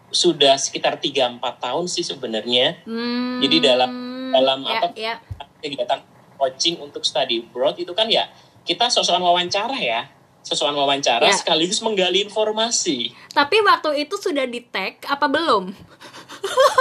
sudah 0.07 0.55
sekitar 0.55 0.95
3-4 1.03 1.59
tahun 1.59 1.85
sih 1.91 2.07
sebenarnya 2.07 2.79
Hmm. 2.87 3.43
Jadi 3.43 3.57
dalam- 3.59 4.07
dalam 4.38 4.59
ya, 4.63 4.79
apa? 4.79 4.88
Ya. 4.93 5.15
kegiatan 5.57 5.99
coaching 6.38 6.77
untuk 6.77 7.01
study 7.01 7.41
abroad 7.41 7.73
itu 7.81 7.89
kan 7.91 8.05
ya 8.05 8.29
kita 8.61 8.93
sosokan 8.93 9.25
wawancara 9.25 9.73
ya, 9.73 10.05
sosokan 10.45 10.77
wawancara 10.77 11.25
Ya. 11.25 11.33
sekaligus 11.33 11.81
menggali 11.81 12.21
informasi. 12.21 13.09
Tapi 13.33 13.57
waktu 13.65 14.05
itu 14.05 14.15
sudah 14.15 14.45
di 14.45 14.61
tag 14.61 15.01
apa 15.09 15.25
belum? 15.25 15.73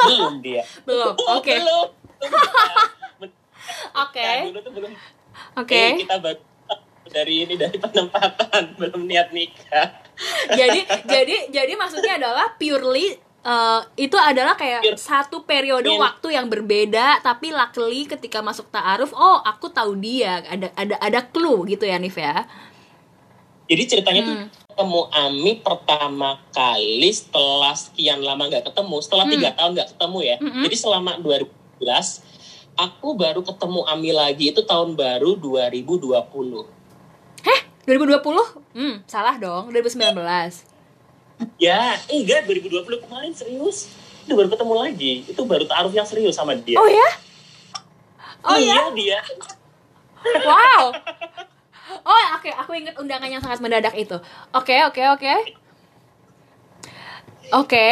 Belum 0.05 0.35
dia. 0.45 0.61
Belum. 0.89 1.17
Oh, 1.17 1.41
Oke. 1.41 1.57
Belum. 1.57 1.89
Oke. 3.97 4.21
Nah, 4.53 4.61
tuh 4.61 4.73
belum 4.77 4.93
Oke. 5.57 5.73
Eh, 5.73 6.05
kita 6.05 6.17
dari 7.07 7.49
ini 7.49 7.55
dari 7.57 7.77
penempatan 7.81 8.63
belum 8.79 9.09
niat 9.09 9.33
nikah. 9.33 10.05
jadi 10.53 10.85
jadi 11.07 11.37
jadi 11.53 11.73
maksudnya 11.77 12.21
adalah 12.21 12.57
purely 12.57 13.17
eh, 13.47 13.81
itu 13.97 14.15
adalah 14.15 14.55
kayak 14.55 14.83
Pure. 14.83 14.99
satu 14.99 15.37
periode 15.43 15.87
Pure. 15.87 16.03
waktu 16.03 16.29
yang 16.35 16.47
berbeda 16.47 17.23
tapi 17.23 17.51
luckily 17.51 18.05
ketika 18.05 18.39
masuk 18.41 18.67
ta'aruf 18.69 19.11
oh 19.11 19.39
aku 19.41 19.71
tahu 19.71 19.95
dia 19.97 20.43
ada 20.45 20.69
ada 20.75 20.99
ada 20.99 21.21
clue 21.25 21.63
gitu 21.69 21.83
ya 21.83 21.97
Nif 21.97 22.17
ya 22.17 22.43
Jadi 23.67 23.83
ceritanya 23.85 24.21
tuh 24.23 24.37
Hmm. 24.37 24.47
ketemu 24.47 25.01
Ami 25.13 25.53
pertama 25.59 26.39
kali 26.51 27.11
setelah 27.11 27.75
sekian 27.75 28.23
lama 28.23 28.47
nggak 28.47 28.63
ketemu, 28.65 28.97
setelah 29.01 29.27
Hmm. 29.27 29.35
tiga 29.35 29.51
tahun 29.53 29.71
nggak 29.75 29.89
ketemu 29.91 30.19
ya. 30.23 30.37
Mm-mm. 30.39 30.63
Jadi 30.63 30.77
selama 30.77 31.13
2011 31.19 32.23
aku 32.77 33.09
baru 33.17 33.43
ketemu 33.43 33.81
Ami 33.85 34.11
lagi 34.13 34.55
itu 34.55 34.63
tahun 34.63 34.95
baru 34.95 35.35
2020. 35.35 36.63
2020 37.87 38.23
hmm 38.75 39.07
salah 39.07 39.35
dong 39.35 39.71
2019 39.71 40.15
Ya, 41.61 42.01
enggak 42.09 42.49
2020 42.49 43.05
kemarin 43.05 43.33
serius. 43.37 43.93
Itu 44.25 44.33
baru 44.33 44.49
ketemu 44.49 44.75
lagi. 44.75 45.13
Itu 45.29 45.45
baru 45.45 45.69
taruh 45.69 45.93
yang 45.93 46.09
serius 46.09 46.37
sama 46.37 46.57
dia. 46.57 46.81
oh 46.81 46.89
ya 46.89 47.27
oh 48.47 48.59
ya 48.59 48.75
iya 48.79 48.83
dia. 48.95 49.21
wow 50.47 50.83
oh 52.07 52.25
oke 52.39 52.51
aku 52.51 52.71
ingat 52.79 52.95
undangan 52.99 53.31
yang 53.31 53.43
sangat 53.43 53.59
mendadak 53.59 53.95
itu 53.99 54.17
oke 54.55 54.77
oke 54.91 55.03
oke 55.19 55.35
oke 57.55 57.89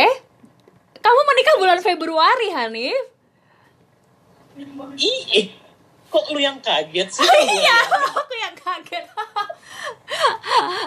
kamu 1.02 1.20
menikah 1.26 1.56
bulan 1.58 1.78
Februari 1.82 2.48
Hanif 2.54 3.02
Ih, 4.94 5.50
kok 6.14 6.30
lu 6.30 6.38
yang 6.38 6.62
kaget 6.62 7.10
sih? 7.10 7.26
iya 7.58 7.74
aku 8.22 8.34
yang 8.38 8.54
kaget 8.54 9.04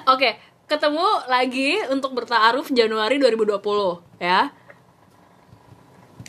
oke 0.08 0.30
ketemu 0.68 1.08
lagi 1.32 1.80
untuk 1.88 2.12
bertaaruf 2.12 2.68
Januari 2.70 3.16
2020 3.18 4.04
ya 4.20 4.52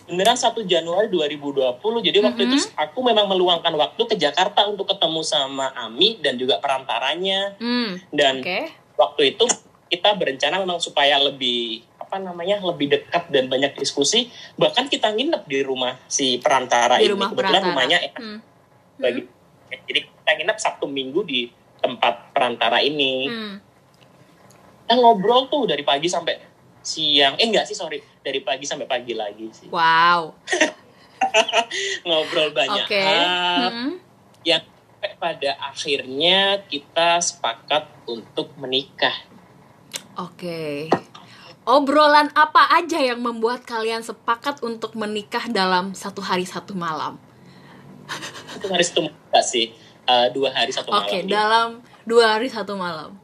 Beneran 0.09 0.41
1 0.41 0.65
Januari 0.65 1.13
2020. 1.13 2.01
Jadi 2.01 2.25
waktu 2.25 2.41
Mhm. 2.41 2.49
itu 2.49 2.73
aku 2.73 3.05
memang 3.05 3.29
meluangkan 3.29 3.77
waktu 3.77 4.09
ke 4.09 4.17
Jakarta 4.17 4.65
untuk 4.65 4.89
ketemu 4.89 5.21
sama 5.21 5.69
Ami 5.77 6.17
dan 6.25 6.41
juga 6.41 6.57
perantaranya. 6.65 7.61
hmm 7.61 8.09
Dan 8.09 8.41
oke 8.41 8.59
waktu 8.97 9.37
itu 9.37 9.45
kita 9.93 10.17
berencana 10.17 10.65
memang 10.65 10.81
supaya 10.81 11.21
lebih 11.21 11.85
apa 12.01 12.17
namanya 12.17 12.57
lebih 12.65 12.89
dekat 12.89 13.29
dan 13.29 13.53
banyak 13.53 13.77
diskusi 13.77 14.33
bahkan 14.57 14.89
kita 14.89 15.13
nginep 15.13 15.45
di 15.45 15.61
rumah 15.61 16.01
si 16.09 16.41
perantara 16.41 16.97
di 16.97 17.05
ini 17.05 17.13
rumah 17.13 17.29
kebetulan 17.29 17.61
perantara 17.61 17.69
rumahnya 17.69 17.99
enak 18.01 18.17
hmm. 18.17 18.39
bagi 18.97 19.21
jadi 19.85 20.01
kita 20.09 20.31
nginep 20.41 20.57
sabtu 20.57 20.89
minggu 20.89 21.21
di 21.29 21.53
tempat 21.85 22.33
perantara 22.33 22.81
ini 22.81 23.29
Hmm. 23.29 23.57
Kita 24.89 25.05
ngobrol 25.05 25.53
tuh 25.53 25.69
dari 25.69 25.85
pagi 25.85 26.09
sampai 26.09 26.41
siang. 26.81 27.37
Eh 27.37 27.45
enggak 27.45 27.69
sih 27.69 27.77
sorry. 27.77 28.01
Dari 28.25 28.41
pagi 28.41 28.65
sampai 28.65 28.89
pagi 28.89 29.13
lagi 29.13 29.53
sih. 29.53 29.69
Wow. 29.69 30.33
Ngobrol 32.09 32.57
banyak 32.57 32.89
oke. 32.89 32.97
hal 33.05 33.69
Hmm. 33.69 33.93
yang 34.49 34.65
pada 35.21 35.61
akhirnya 35.61 36.65
kita 36.73 37.21
sepakat 37.21 37.85
untuk 38.09 38.49
menikah. 38.57 39.13
Oke. 40.17 40.89
Obrolan 41.69 42.33
apa 42.33 42.81
aja 42.81 42.97
yang 42.97 43.21
membuat 43.21 43.69
kalian 43.69 44.01
sepakat 44.01 44.65
untuk 44.65 44.97
menikah 44.97 45.53
dalam 45.53 45.93
satu 45.93 46.25
hari 46.25 46.49
satu 46.49 46.73
malam? 46.73 47.21
itu 48.57 48.65
hari 48.73 48.85
satu 48.89 49.05
enggak 49.05 49.45
sih. 49.45 49.77
Eh, 50.09 50.29
dua 50.33 50.49
hari 50.49 50.73
satu 50.73 50.89
malam. 50.89 51.05
Oke, 51.05 51.19
dalam 51.29 51.69
dua 52.09 52.41
hari 52.41 52.49
satu 52.49 52.73
malam. 52.73 53.21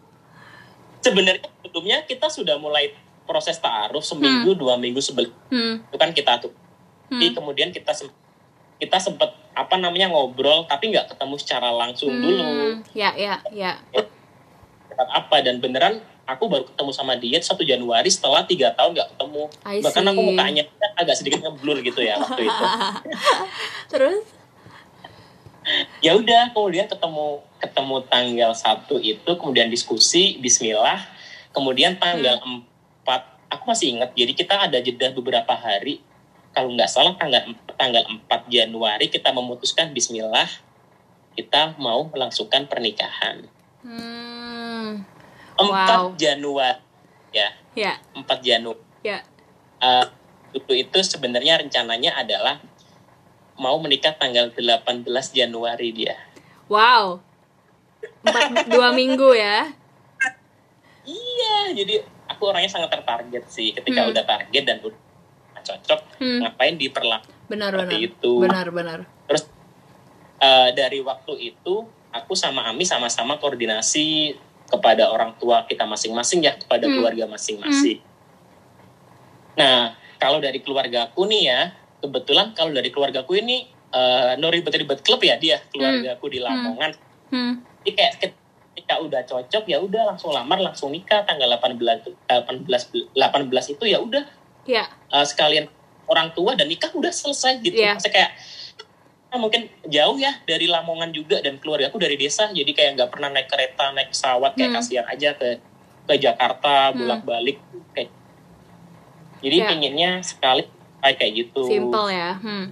sebenarnya 1.01 1.54
sebelumnya 1.75 2.07
kita 2.07 2.31
sudah 2.31 2.55
mulai 2.55 2.95
proses 3.27 3.59
taaruf 3.59 4.07
seminggu 4.07 4.55
dua 4.55 4.79
minggu 4.79 5.03
sebelum 5.03 5.35
Hmm. 5.51 5.83
itu 5.83 5.99
kan 5.99 6.15
kita 6.15 6.39
tuh 6.39 6.55
Jadi 7.05 7.27
Hmm. 7.29 7.37
kemudian 7.37 7.69
kita 7.69 7.91
sem- 7.91 8.15
kita 8.77 8.97
sempat 8.97 9.35
apa 9.53 9.75
namanya 9.75 10.07
ngobrol 10.09 10.65
tapi 10.65 10.89
nggak 10.89 11.11
ketemu 11.11 11.35
secara 11.37 11.69
langsung 11.69 12.15
dulu 12.15 12.39
Hmm, 12.41 12.87
Ya, 12.95 13.11
ya, 13.13 13.43
ya. 13.51 13.83
Tempat 13.91 15.09
apa 15.11 15.37
dan 15.43 15.59
beneran 15.59 15.99
aku 16.25 16.47
baru 16.47 16.65
ketemu 16.65 16.91
sama 16.91 17.13
dia 17.15 17.37
1 17.37 17.61
Januari 17.61 18.07
setelah 18.07 18.47
tiga 18.47 18.71
tahun 18.71 18.95
nggak 18.95 19.09
ketemu 19.13 19.43
bahkan 19.83 20.05
aku 20.07 20.21
mukanya 20.23 20.63
agak 20.95 21.19
sedikit 21.19 21.43
ngeblur 21.43 21.83
gitu 21.83 22.01
ya 22.01 22.17
waktu 22.17 22.47
itu 22.47 22.65
Terus? 23.93 24.23
ya 25.99 26.15
udah 26.15 26.53
kemudian 26.53 26.87
ketemu 26.87 27.27
ketemu 27.59 27.97
tanggal 28.07 28.51
satu 28.55 28.97
itu 28.97 29.31
kemudian 29.35 29.67
diskusi 29.67 30.37
Bismillah 30.39 31.14
kemudian 31.55 31.97
tanggal 31.97 32.37
Hmm. 32.43 32.67
4 33.07 33.55
aku 33.55 33.63
masih 33.71 33.95
ingat 33.95 34.11
jadi 34.13 34.33
kita 34.35 34.55
ada 34.67 34.79
jeda 34.83 35.15
beberapa 35.15 35.55
hari 35.55 36.03
kalau 36.51 36.75
nggak 36.75 36.91
salah 36.91 37.15
tanggal 37.15 37.47
tanggal 37.79 38.03
4 38.27 38.51
Januari 38.51 39.07
kita 39.07 39.31
memutuskan 39.31 39.95
Bismillah 39.95 40.51
kita 41.35 41.79
mau 41.79 42.11
melangsungkan 42.11 42.67
pernikahan 42.67 43.47
Hmm. 43.81 45.07
4 45.55 45.65
Wow. 45.65 46.05
Januari 46.19 46.83
ya 47.31 47.49
Ya, 47.75 47.99
4 48.15 48.39
Januari 48.41 48.83
ya. 49.03 49.19
Eh, 49.79 50.07
dulu 50.55 50.73
itu 50.73 50.99
sebenarnya 51.03 51.59
rencananya 51.59 52.15
adalah 52.17 52.63
mau 53.55 53.75
menikah 53.79 54.15
tanggal 54.15 54.51
18 54.51 55.05
Januari 55.31 55.91
dia. 55.91 56.15
Wow. 56.67 57.19
Empat, 58.25 58.67
dua 58.71 58.95
minggu 58.95 59.35
ya. 59.35 59.75
Iya, 61.05 61.77
jadi 61.77 62.01
aku 62.27 62.43
orangnya 62.49 62.73
sangat 62.73 62.91
tertarget 62.93 63.45
sih. 63.47 63.73
Ketika 63.73 64.05
Hmm. 64.05 64.11
udah 64.13 64.25
target 64.25 64.65
dan 64.65 64.77
udah 64.81 65.01
cocok, 65.65 66.01
Hmm. 66.21 66.41
ngapain 66.45 66.77
diperlakukan 66.77 67.49
Benar 67.49 67.73
seperti 67.73 67.97
benar. 67.97 68.09
itu. 68.09 68.33
Benar 68.41 68.67
benar. 68.71 68.99
Terus 69.29 69.45
eh, 70.41 70.71
dari 70.77 71.01
waktu 71.01 71.35
itu 71.41 71.75
aku 72.13 72.37
sama 72.37 72.69
Ami 72.69 72.85
sama-sama 72.85 73.41
koordinasi 73.41 74.37
kepada 74.69 75.09
orang 75.09 75.33
tua 75.41 75.65
kita 75.65 75.89
masing-masing 75.89 76.45
ya, 76.45 76.53
kepada 76.57 76.85
Hmm. 76.85 77.01
keluarga 77.01 77.25
masing-masing. 77.25 78.01
Nah, 79.55 79.95
kalau 80.19 80.43
dari 80.43 80.61
keluarga 80.61 81.09
aku 81.09 81.25
nih 81.25 81.43
ya, 81.49 81.61
kebetulan 82.01 82.53
kalau 82.53 82.75
dari 82.75 82.91
keluarga 82.91 83.23
aku 83.23 83.39
ini 83.39 83.71
eh, 83.89 84.35
no 84.37 84.51
ribet-ribet 84.51 85.07
klub 85.07 85.23
ya 85.23 85.39
dia, 85.39 85.63
keluarga 85.71 86.19
aku 86.19 86.27
di 86.27 86.43
Lamongan. 86.43 86.93
Hmm. 87.31 87.63
Jadi 87.87 87.91
kayak 87.95 88.13
ketika 88.85 89.01
udah 89.01 89.25
cocok 89.25 89.65
ya 89.65 89.81
udah 89.81 90.13
langsung 90.13 90.29
lamar, 90.29 90.61
langsung 90.61 90.93
nikah 90.93 91.25
tanggal 91.25 91.49
18 91.49 92.05
18 92.29 93.17
18 93.17 93.73
itu 93.73 93.85
ya 93.89 93.97
udah 93.97 94.21
Ya. 94.69 94.85
uh, 95.09 95.25
sekalian 95.25 95.73
orang 96.05 96.37
tua 96.37 96.53
dan 96.53 96.69
nikah 96.69 96.93
udah 96.93 97.09
selesai 97.09 97.65
gitu. 97.65 97.81
Iya. 97.81 97.97
Maksudnya 97.97 98.13
kayak 98.13 98.31
nah, 99.33 99.39
mungkin 99.41 99.73
jauh 99.89 100.21
ya 100.21 100.37
dari 100.45 100.69
Lamongan 100.69 101.17
juga 101.17 101.41
dan 101.41 101.57
keluarga 101.57 101.89
aku 101.89 101.97
dari 101.97 102.21
desa 102.21 102.53
jadi 102.53 102.69
kayak 102.71 102.91
nggak 103.01 103.11
pernah 103.11 103.33
naik 103.33 103.49
kereta 103.49 103.89
naik 103.91 104.13
pesawat 104.13 104.53
kayak 104.53 104.71
Hmm. 104.71 104.79
kasihan 104.79 105.07
aja 105.09 105.33
ke 105.33 105.49
ke 106.05 106.15
Jakarta 106.21 106.93
Hmm. 106.93 106.97
bolak 107.01 107.21
balik 107.25 107.57
kayak 107.97 108.13
jadi 109.41 109.57
Iya. 109.59 109.67
pengennya 109.73 110.11
sekali 110.21 110.63
kayak 111.01 111.17
kayak 111.17 111.33
gitu. 111.41 111.63
Simple 111.65 112.09
ya. 112.13 112.37
Hmm. 112.37 112.69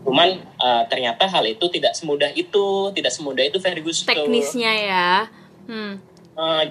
Cuman 0.00 0.40
uh, 0.56 0.84
ternyata 0.88 1.28
hal 1.28 1.44
itu 1.44 1.68
tidak 1.68 1.92
semudah 1.92 2.32
itu, 2.32 2.88
tidak 2.96 3.12
semudah 3.12 3.44
itu 3.44 3.58
Fergus. 3.60 4.02
Teknisnya 4.08 4.72
ya. 4.72 5.08
Hmm. 5.68 6.00
Uh, 6.34 6.64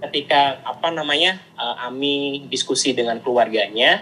ketika 0.00 0.64
apa 0.64 0.88
namanya 0.90 1.38
uh, 1.60 1.86
Ami 1.86 2.48
diskusi 2.48 2.96
dengan 2.96 3.20
keluarganya 3.20 4.00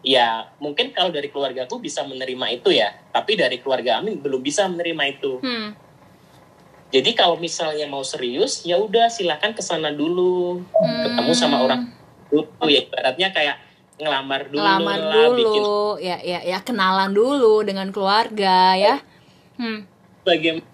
ya 0.00 0.48
mungkin 0.60 0.92
kalau 0.96 1.12
dari 1.12 1.28
keluargaku 1.28 1.80
bisa 1.80 2.04
menerima 2.04 2.46
itu 2.56 2.72
ya 2.72 2.92
tapi 3.12 3.36
dari 3.36 3.60
keluarga 3.60 4.00
Ami 4.00 4.16
belum 4.16 4.40
bisa 4.40 4.68
menerima 4.68 5.04
itu 5.16 5.40
Hmm. 5.40 5.76
jadi 6.92 7.10
kalau 7.16 7.36
misalnya 7.36 7.84
mau 7.88 8.04
serius 8.04 8.64
ya 8.64 8.80
udah 8.80 9.12
silakan 9.12 9.52
ke 9.52 9.60
sana 9.64 9.92
dulu 9.92 10.64
ketemu 10.80 11.32
sama 11.36 11.60
orang 11.60 11.88
dulu 12.32 12.48
ya 12.68 12.84
ibaratnya 12.84 13.28
kayak 13.32 13.56
ngelamar 14.00 14.48
dulu 14.48 14.58
Ngelamar 14.58 14.98
lah, 14.98 15.28
bikin 15.30 15.62
dulu, 15.62 16.00
ya 16.00 16.16
ya 16.18 16.40
ya 16.42 16.58
kenalan 16.60 17.12
dulu 17.12 17.60
dengan 17.60 17.88
keluarga 17.90 18.72
ya. 18.74 18.96
Hmm. 19.54 19.84
bagaimana 20.22 20.64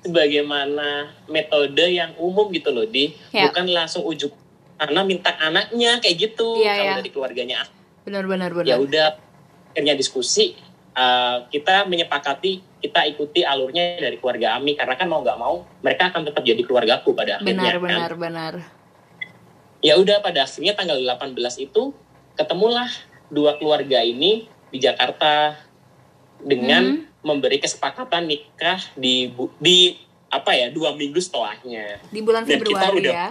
sebagaimana 0.00 0.88
metode 1.26 1.84
yang 1.88 2.12
umum 2.16 2.48
gitu 2.48 2.68
loh 2.68 2.84
di 2.84 3.10
Ya. 3.30 3.48
bukan 3.48 3.66
langsung 3.66 4.04
ujuk 4.04 4.30
karena 4.76 5.00
minta 5.02 5.32
anaknya 5.34 5.98
kayak 5.98 6.16
gitu 6.22 6.60
Iya, 6.60 6.72
kalau 6.74 6.84
iya. 6.86 6.96
dari 6.98 7.10
keluarganya 7.10 7.56
Benar 8.04 8.24
benar 8.24 8.50
ya 8.54 8.76
benar. 8.76 8.78
udah 8.78 9.06
akhirnya 9.72 9.94
diskusi 9.94 10.52
uh, 10.92 11.48
kita 11.48 11.84
menyepakati 11.84 12.52
kita 12.78 13.02
ikuti 13.06 13.40
alurnya 13.40 13.98
dari 13.98 14.16
keluarga 14.16 14.54
Ami 14.54 14.72
karena 14.72 14.94
kan 14.94 15.08
mau 15.08 15.20
nggak 15.20 15.36
mau 15.36 15.64
mereka 15.80 16.08
akan 16.08 16.22
tetap 16.24 16.40
jadi 16.40 16.60
keluargaku 16.60 17.12
pada 17.12 17.40
akhirnya 17.40 17.56
Benar 17.56 17.74
kan. 17.74 17.82
benar 17.82 18.12
benar. 18.14 18.54
ya 19.80 19.96
udah 19.96 20.20
pada 20.20 20.44
akhirnya 20.44 20.72
tanggal 20.72 20.96
18 20.96 21.34
itu 21.58 21.82
ketemulah 22.36 22.88
dua 23.26 23.56
keluarga 23.56 24.00
ini 24.00 24.44
di 24.68 24.78
Jakarta 24.78 25.56
dengan 26.38 26.84
Hmm. 26.84 27.02
memberi 27.24 27.58
kesepakatan 27.58 28.24
nikah 28.24 28.78
di 28.94 29.28
di 29.58 29.96
apa 30.28 30.52
ya 30.52 30.68
dua 30.68 30.92
minggu 30.92 31.16
setelahnya 31.16 31.98
Di 32.06 32.20
bulan 32.20 32.44
Dan 32.44 32.60
kita 32.60 32.76
Februari 32.76 32.98
udah- 33.00 33.14
ya. 33.14 33.30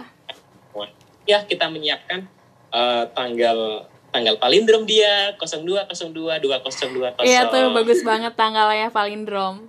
ya 1.24 1.38
kita 1.42 1.66
menyiapkan 1.66 2.26
uh, 2.70 3.06
tanggal 3.10 3.86
tanggal 4.08 4.36
palindrom 4.36 4.84
dia 4.84 5.34
02 5.34 5.90
02 5.90 6.38
202 6.38 7.20
Iya 7.22 7.46
tuh 7.46 7.72
bagus 7.72 8.00
banget 8.00 8.32
tanggalnya 8.32 8.88
palindrom. 8.88 9.66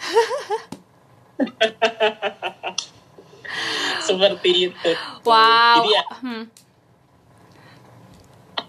seperti 4.00 4.70
itu 4.70 4.90
Wow. 5.22 5.82
jadi 5.82 5.90
ya 5.92 6.04
Hmm. 6.16 6.44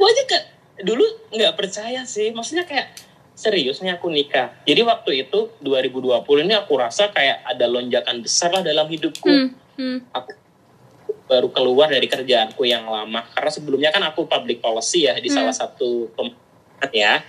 Aku 0.01 0.09
aja 0.09 0.23
ke 0.25 0.39
dulu 0.81 1.05
nggak 1.29 1.53
percaya 1.53 2.01
sih 2.09 2.33
maksudnya 2.33 2.65
kayak 2.65 2.89
seriusnya 3.37 4.01
aku 4.01 4.09
nikah 4.09 4.49
jadi 4.65 4.81
waktu 4.81 5.29
itu 5.29 5.53
2020 5.61 6.25
ini 6.41 6.57
aku 6.57 6.73
rasa 6.73 7.13
kayak 7.13 7.45
ada 7.45 7.69
lonjakan 7.69 8.25
besar 8.25 8.49
lah 8.49 8.65
dalam 8.65 8.89
hidupku 8.89 9.29
Hmm. 9.29 9.53
Hmm. 9.77 10.01
aku 10.09 10.33
baru 11.29 11.53
keluar 11.53 11.93
dari 11.93 12.09
kerjaanku 12.09 12.65
yang 12.65 12.89
lama 12.89 13.29
karena 13.29 13.51
sebelumnya 13.53 13.93
kan 13.93 14.01
aku 14.01 14.25
public 14.25 14.57
policy 14.57 15.05
ya 15.05 15.13
di 15.21 15.29
Hmm. 15.29 15.37
salah 15.45 15.53
satu 15.53 16.09
pemerintah 16.17 16.89
ya 16.89 17.21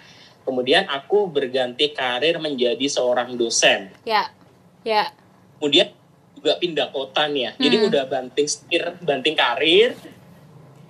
kemudian 0.42 0.88
aku 0.88 1.28
berganti 1.28 1.92
karir 1.92 2.40
menjadi 2.40 2.88
seorang 2.88 3.36
dosen 3.36 3.92
Ya. 4.08 4.32
Ya. 4.80 5.12
kemudian 5.60 5.92
juga 6.32 6.56
pindah 6.56 6.88
kota 6.88 7.28
nih 7.28 7.42
ya 7.44 7.68
jadi 7.68 7.76
Hmm. 7.76 7.88
udah 7.92 8.04
banting 8.08 8.48
setir 8.48 8.96
banting 9.04 9.36
karir 9.36 9.92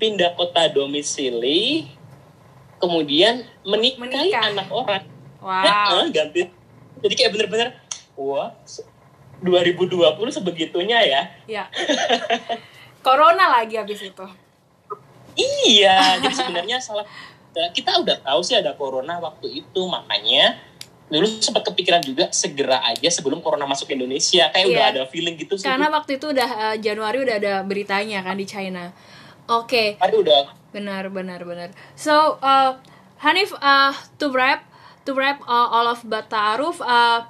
pindah 0.03 0.35
kota 0.35 0.67
domisili 0.67 1.87
kemudian 2.77 3.47
menikahi 3.63 4.03
Menikah. 4.27 4.51
anak 4.51 4.69
orang 4.69 5.05
Wow. 5.39 5.63
Heeh, 5.63 6.05
ganti 6.11 6.41
jadi 6.99 7.15
kayak 7.17 7.31
bener-bener 7.33 7.69
wah 8.15 8.51
se- 8.63 8.87
2020 9.41 9.99
sebegitunya 10.29 10.99
ya 11.01 11.23
Ya. 11.47 11.65
Corona 13.01 13.51
lagi 13.53 13.75
habis 13.75 13.99
itu. 14.01 14.27
iya 15.35 16.19
jadi 16.19 16.31
sebenarnya 16.33 16.79
salah 16.79 17.03
kita 17.71 17.99
udah 17.99 18.21
tahu 18.21 18.41
sih 18.43 18.55
ada 18.55 18.73
corona 18.73 19.19
waktu 19.19 19.63
itu 19.63 19.81
makanya 19.85 20.59
dulu 21.09 21.27
sempat 21.39 21.65
kepikiran 21.65 22.01
juga 22.01 22.31
segera 22.31 22.81
aja 22.83 23.09
sebelum 23.09 23.41
corona 23.41 23.65
masuk 23.65 23.85
ke 23.85 23.95
Indonesia 23.95 24.47
kayak 24.49 24.67
udah 24.67 24.85
Iya. 24.85 24.93
ada 24.93 25.03
feeling 25.07 25.35
gitu 25.37 25.55
sih 25.55 25.65
Karena 25.65 25.89
waktu 25.89 26.17
itu 26.17 26.27
udah 26.29 26.49
eh, 26.71 26.77
Januari 26.79 27.19
udah 27.21 27.37
ada 27.37 27.55
beritanya 27.63 28.23
kan 28.23 28.35
di 28.35 28.45
China. 28.45 28.95
Oke, 29.53 30.01
Hari 30.01 30.17
udah. 30.17 30.49
Benar 30.73 31.13
benar 31.13 31.45
benar. 31.45 31.77
So, 31.93 32.41
uh, 32.41 32.81
Hanif 33.21 33.53
uh, 33.61 33.93
to 34.17 34.33
wrap 34.33 34.65
to 35.05 35.13
wrap 35.13 35.45
uh, 35.45 35.69
all 35.69 35.93
of 35.93 36.01
Bata'aruf 36.09 36.81
uh, 36.81 37.21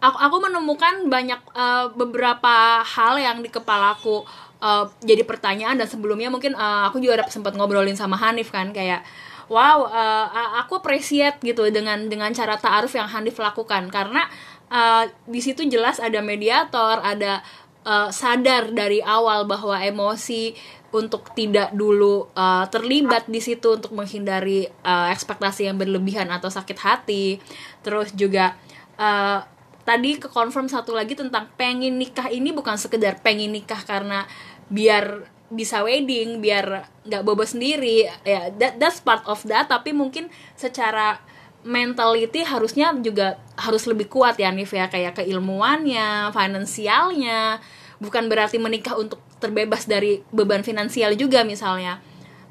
aku 0.00 0.16
aku 0.16 0.36
menemukan 0.48 1.06
banyak 1.12 1.40
uh, 1.52 1.92
beberapa 1.92 2.80
hal 2.80 3.20
yang 3.20 3.38
di 3.44 3.52
kepalaku 3.52 4.24
uh, 4.64 4.88
jadi 5.04 5.22
pertanyaan. 5.28 5.76
Dan 5.76 5.86
sebelumnya 5.86 6.32
mungkin 6.32 6.56
uh, 6.56 6.88
aku 6.88 7.04
juga 7.04 7.22
ada 7.22 7.24
sempat 7.28 7.52
ngobrolin 7.52 7.94
sama 7.94 8.16
Hanif 8.16 8.48
kan 8.48 8.72
kayak 8.72 9.04
wow 9.52 9.84
uh, 9.84 10.58
aku 10.64 10.80
appreciate 10.80 11.36
gitu 11.44 11.68
dengan 11.68 12.08
dengan 12.08 12.32
cara 12.32 12.56
ta'aruf 12.56 12.96
yang 12.96 13.12
Hanif 13.12 13.36
lakukan. 13.36 13.92
Karena 13.92 14.24
uh, 14.72 15.04
di 15.28 15.44
situ 15.44 15.68
jelas 15.68 16.00
ada 16.00 16.24
mediator 16.24 16.98
ada 17.04 17.44
uh, 17.86 18.08
sadar 18.10 18.72
dari 18.72 18.98
awal 19.04 19.46
bahwa 19.46 19.78
emosi 19.78 20.54
untuk 20.92 21.32
tidak 21.32 21.72
dulu 21.72 22.28
uh, 22.36 22.68
terlibat 22.68 23.24
di 23.24 23.40
situ 23.40 23.80
untuk 23.80 23.96
menghindari 23.96 24.68
uh, 24.84 25.08
ekspektasi 25.08 25.64
yang 25.64 25.80
berlebihan 25.80 26.28
atau 26.28 26.52
sakit 26.52 26.78
hati. 26.78 27.40
Terus 27.80 28.12
juga 28.12 28.54
uh, 29.00 29.40
tadi 29.88 30.20
ke 30.20 30.28
confirm 30.28 30.68
satu 30.68 30.92
lagi 30.92 31.16
tentang 31.16 31.48
pengen 31.56 31.96
nikah 31.96 32.28
ini 32.28 32.52
bukan 32.52 32.76
sekedar 32.76 33.18
pengen 33.24 33.56
nikah 33.56 33.80
karena 33.82 34.28
biar 34.68 35.26
bisa 35.52 35.84
wedding 35.84 36.40
biar 36.44 36.88
nggak 37.08 37.22
bobo 37.24 37.44
sendiri. 37.48 38.08
Ya 38.28 38.52
that, 38.52 38.76
that's 38.76 39.00
part 39.00 39.24
of 39.24 39.40
that. 39.48 39.72
Tapi 39.72 39.96
mungkin 39.96 40.28
secara 40.60 41.20
mentality 41.64 42.42
harusnya 42.44 42.92
juga 43.00 43.40
harus 43.56 43.88
lebih 43.88 44.12
kuat 44.12 44.36
ya 44.36 44.52
Nif 44.52 44.76
ya. 44.76 44.92
Kayak 44.92 45.24
keilmuannya 45.24 46.36
finansialnya. 46.36 47.64
Bukan 47.96 48.28
berarti 48.28 48.60
menikah 48.60 48.98
untuk 49.00 49.31
terbebas 49.42 49.90
dari 49.90 50.22
beban 50.30 50.62
finansial 50.62 51.18
juga 51.18 51.42
misalnya. 51.42 51.98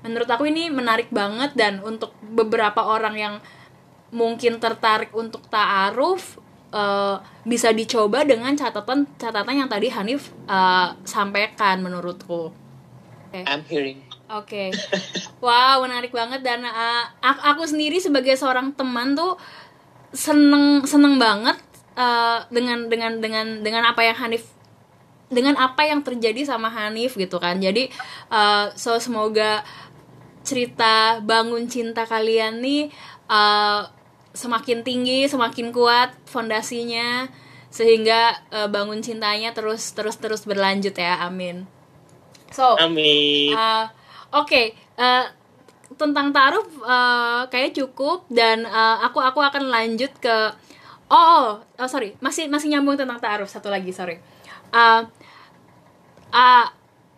Menurut 0.04 0.28
aku 0.28 0.52
ini 0.52 0.68
menarik 0.68 1.08
banget 1.14 1.56
dan 1.56 1.80
untuk 1.80 2.12
beberapa 2.20 2.84
orang 2.84 3.16
yang 3.16 3.36
mungkin 4.12 4.60
tertarik 4.60 5.16
untuk 5.16 5.48
ta'aruf 5.48 6.36
eh, 6.76 7.16
bisa 7.48 7.72
dicoba 7.72 8.28
dengan 8.28 8.52
catatan 8.60 9.08
catatan 9.16 9.56
yang 9.64 9.70
tadi 9.72 9.88
Hanif 9.88 10.36
eh, 10.52 10.90
sampaikan 11.08 11.80
menurutku. 11.80 12.52
I'm 13.32 13.64
hearing. 13.64 14.04
Oke, 14.32 14.72
wow 15.44 15.84
menarik 15.84 16.16
banget 16.16 16.40
dan 16.40 16.64
uh, 16.64 17.04
aku, 17.20 17.42
aku 17.52 17.64
sendiri 17.68 18.00
sebagai 18.00 18.40
seorang 18.40 18.72
teman 18.72 19.12
tuh 19.12 19.36
seneng 20.16 20.88
seneng 20.88 21.20
banget 21.20 21.60
uh, 22.00 22.40
dengan 22.48 22.88
dengan 22.88 23.20
dengan 23.20 23.60
dengan 23.60 23.84
apa 23.92 24.08
yang 24.08 24.16
Hanif 24.16 24.48
dengan 25.32 25.56
apa 25.56 25.88
yang 25.88 26.04
terjadi 26.04 26.44
sama 26.44 26.68
Hanif 26.68 27.16
gitu 27.16 27.40
kan. 27.40 27.58
Jadi 27.58 27.88
uh, 28.28 28.70
so 28.76 29.00
semoga 29.00 29.64
cerita 30.44 31.24
bangun 31.24 31.66
cinta 31.72 32.04
kalian 32.04 32.60
nih 32.60 32.92
uh, 33.32 33.88
semakin 34.36 34.84
tinggi 34.84 35.28
semakin 35.28 35.72
kuat 35.72 36.16
fondasinya 36.28 37.28
sehingga 37.72 38.36
uh, 38.52 38.68
bangun 38.68 39.00
cintanya 39.00 39.56
terus 39.56 39.96
terus 39.96 40.20
terus 40.20 40.44
berlanjut 40.44 40.94
ya. 40.94 41.24
Amin. 41.24 41.64
So 42.52 42.76
amin. 42.76 43.56
uh, 43.56 43.88
oke 44.36 44.52
okay, 44.52 44.76
uh, 45.00 45.32
tentang 45.96 46.36
taruh 46.36 46.68
uh, 46.84 47.48
kayak 47.48 47.76
cukup 47.76 48.28
dan 48.28 48.68
uh, 48.68 49.04
aku 49.08 49.24
aku 49.24 49.40
akan 49.40 49.72
lanjut 49.72 50.12
ke 50.20 50.36
oh, 51.12 51.16
oh, 51.16 51.48
oh 51.64 51.88
sorry 51.88 52.16
masih 52.20 52.52
masih 52.52 52.72
nyambung 52.72 53.00
tentang 53.00 53.24
taruh 53.24 53.48
satu 53.48 53.72
lagi 53.72 53.96
sorry. 53.96 54.20
Uh, 54.72 55.04
uh, 56.32 56.66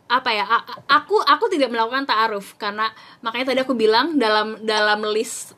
apa 0.03 0.29
ya 0.29 0.45
aku 0.85 1.17
aku 1.25 1.45
tidak 1.49 1.73
melakukan 1.73 2.05
taaruf 2.05 2.53
karena 2.59 2.91
makanya 3.25 3.55
tadi 3.55 3.59
aku 3.65 3.73
bilang 3.73 4.19
dalam 4.19 4.61
dalam 4.61 5.01
list 5.09 5.57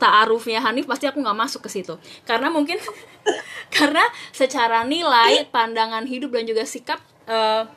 taarufnya 0.00 0.64
Hanif 0.64 0.88
pasti 0.88 1.04
aku 1.04 1.20
nggak 1.20 1.36
masuk 1.36 1.68
ke 1.68 1.70
situ. 1.70 2.00
Karena 2.24 2.48
mungkin 2.48 2.80
karena 3.76 4.00
secara 4.32 4.82
nilai 4.88 5.44
pandangan 5.52 6.08
hidup 6.08 6.32
dan 6.32 6.48
juga 6.48 6.64
sikap 6.64 7.04
uh, 7.28 7.68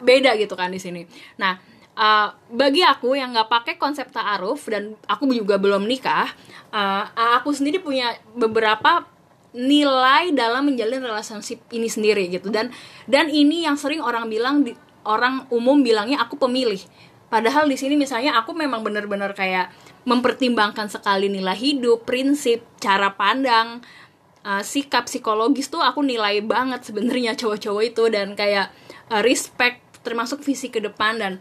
beda 0.00 0.32
gitu 0.40 0.56
kan 0.56 0.72
di 0.72 0.80
sini. 0.80 1.04
Nah 1.36 1.60
uh, 1.92 2.32
bagi 2.48 2.80
aku 2.80 3.12
yang 3.12 3.36
nggak 3.36 3.52
pakai 3.52 3.74
konsep 3.76 4.08
taaruf 4.08 4.64
dan 4.72 4.96
aku 5.04 5.28
juga 5.30 5.60
belum 5.60 5.84
nikah 5.84 6.32
uh, 6.72 7.04
aku 7.38 7.52
sendiri 7.52 7.84
punya 7.84 8.16
beberapa 8.32 9.04
nilai 9.54 10.34
dalam 10.34 10.66
menjalin 10.66 11.00
relationship 11.00 11.62
ini 11.70 11.86
sendiri 11.86 12.26
gitu. 12.26 12.50
Dan 12.50 12.74
dan 13.06 13.30
ini 13.30 13.62
yang 13.62 13.78
sering 13.78 14.02
orang 14.02 14.26
bilang 14.26 14.66
di, 14.66 14.74
orang 15.06 15.46
umum 15.54 15.80
bilangnya 15.80 16.18
aku 16.20 16.34
pemilih. 16.34 16.82
Padahal 17.30 17.70
di 17.70 17.78
sini 17.78 17.94
misalnya 17.94 18.34
aku 18.38 18.52
memang 18.52 18.82
benar-benar 18.82 19.32
kayak 19.32 19.70
mempertimbangkan 20.04 20.90
sekali 20.90 21.30
nilai 21.30 21.56
hidup 21.56 22.04
prinsip 22.04 22.66
cara 22.82 23.14
pandang 23.14 23.80
uh, 24.44 24.62
sikap 24.62 25.08
psikologis 25.08 25.72
tuh 25.72 25.80
aku 25.80 26.04
nilai 26.04 26.44
banget 26.44 26.84
sebenarnya 26.84 27.38
cowok-cowok 27.38 27.82
itu. 27.86 28.04
Dan 28.10 28.34
kayak 28.34 28.74
uh, 29.08 29.22
respect 29.22 29.82
termasuk 30.04 30.44
visi 30.44 30.68
ke 30.68 30.82
depan 30.82 31.16
dan 31.16 31.32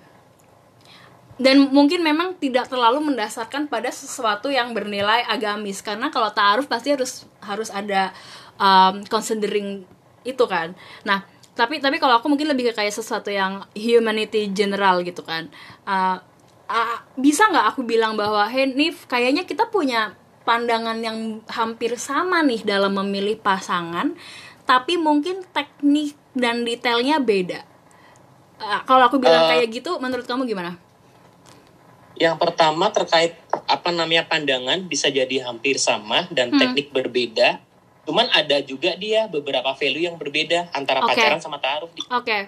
dan 1.42 1.74
mungkin 1.74 2.06
memang 2.06 2.38
tidak 2.38 2.70
terlalu 2.70 3.02
mendasarkan 3.14 3.66
pada 3.66 3.90
sesuatu 3.90 4.54
yang 4.54 4.70
bernilai 4.78 5.26
agamis. 5.26 5.82
Karena 5.82 6.14
kalau 6.14 6.30
taaruf 6.30 6.70
pasti 6.70 6.94
harus 6.94 7.26
harus 7.42 7.74
ada 7.74 8.14
um, 8.62 9.02
considering 9.10 9.82
itu 10.22 10.46
kan. 10.46 10.78
Nah 11.08 11.26
tapi 11.54 11.82
tapi 11.82 11.98
kalau 12.02 12.18
aku 12.18 12.30
mungkin 12.30 12.50
lebih 12.50 12.74
ke 12.74 12.82
kayak 12.82 12.94
sesuatu 12.94 13.34
yang 13.34 13.66
humanity 13.74 14.50
general 14.54 15.02
gitu 15.02 15.26
kan. 15.26 15.50
Uh, 15.90 16.22
uh, 16.70 16.98
bisa 17.18 17.50
nggak 17.50 17.74
aku 17.74 17.82
bilang 17.82 18.14
bahwa 18.14 18.46
hey 18.46 18.70
Nif 18.70 19.10
kayaknya 19.10 19.50
kita 19.50 19.70
punya 19.74 20.14
pandangan 20.46 21.00
yang 21.02 21.42
hampir 21.50 21.98
sama 21.98 22.46
nih 22.46 22.62
dalam 22.62 22.94
memilih 22.94 23.40
pasangan 23.40 24.14
tapi 24.68 25.00
mungkin 25.00 25.44
teknik 25.50 26.16
dan 26.38 26.62
detailnya 26.62 27.18
beda. 27.18 27.66
Uh, 28.62 28.82
kalau 28.86 29.10
aku 29.10 29.18
bilang 29.18 29.46
uh, 29.46 29.50
kayak 29.50 29.74
gitu 29.74 29.98
menurut 29.98 30.30
kamu 30.30 30.46
gimana 30.46 30.78
yang 32.14 32.38
pertama 32.38 32.94
terkait 32.94 33.34
apa 33.66 33.90
namanya 33.90 34.30
pandangan 34.30 34.86
bisa 34.86 35.10
jadi 35.10 35.50
hampir 35.50 35.82
sama 35.82 36.30
dan 36.30 36.54
hmm. 36.54 36.60
teknik 36.62 36.88
berbeda. 36.94 37.58
Cuman 38.06 38.30
ada 38.30 38.60
juga 38.62 38.94
dia 39.00 39.26
beberapa 39.32 39.74
value 39.74 40.06
yang 40.12 40.18
berbeda 40.20 40.70
antara 40.76 41.02
okay. 41.02 41.18
pacaran 41.18 41.42
sama 41.42 41.58
taruh. 41.58 41.90
Oke. 41.90 42.10
Okay. 42.22 42.42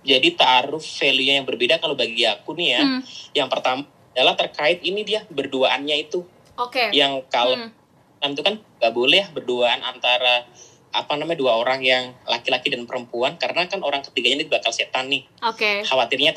Jadi 0.00 0.32
taruh 0.36 0.80
value-nya 0.80 1.34
yang 1.40 1.46
berbeda 1.48 1.76
kalau 1.80 1.96
bagi 1.96 2.24
aku 2.28 2.56
nih 2.56 2.68
ya. 2.76 2.82
Hmm. 2.84 3.00
Yang 3.32 3.48
pertama 3.48 3.80
adalah 4.12 4.34
terkait 4.36 4.84
ini 4.84 5.00
dia 5.06 5.24
berduaannya 5.30 5.96
itu. 5.96 6.20
Oke. 6.60 6.76
Okay. 6.76 6.88
Yang 6.92 7.24
kalau 7.32 7.56
hmm. 7.56 8.32
itu 8.36 8.42
kan 8.44 8.54
nggak 8.60 8.92
boleh 8.92 9.24
berduaan 9.32 9.80
antara 9.80 10.44
apa 10.90 11.14
namanya 11.14 11.38
dua 11.38 11.54
orang 11.54 11.80
yang 11.86 12.10
laki-laki 12.26 12.66
dan 12.74 12.82
perempuan 12.82 13.38
karena 13.38 13.62
kan 13.70 13.78
orang 13.86 14.02
ketiganya 14.02 14.42
ini 14.42 14.46
bakal 14.50 14.74
setan 14.74 15.08
nih. 15.08 15.24
Oke. 15.46 15.62
Okay. 15.62 15.76
Khawatirnya 15.86 16.34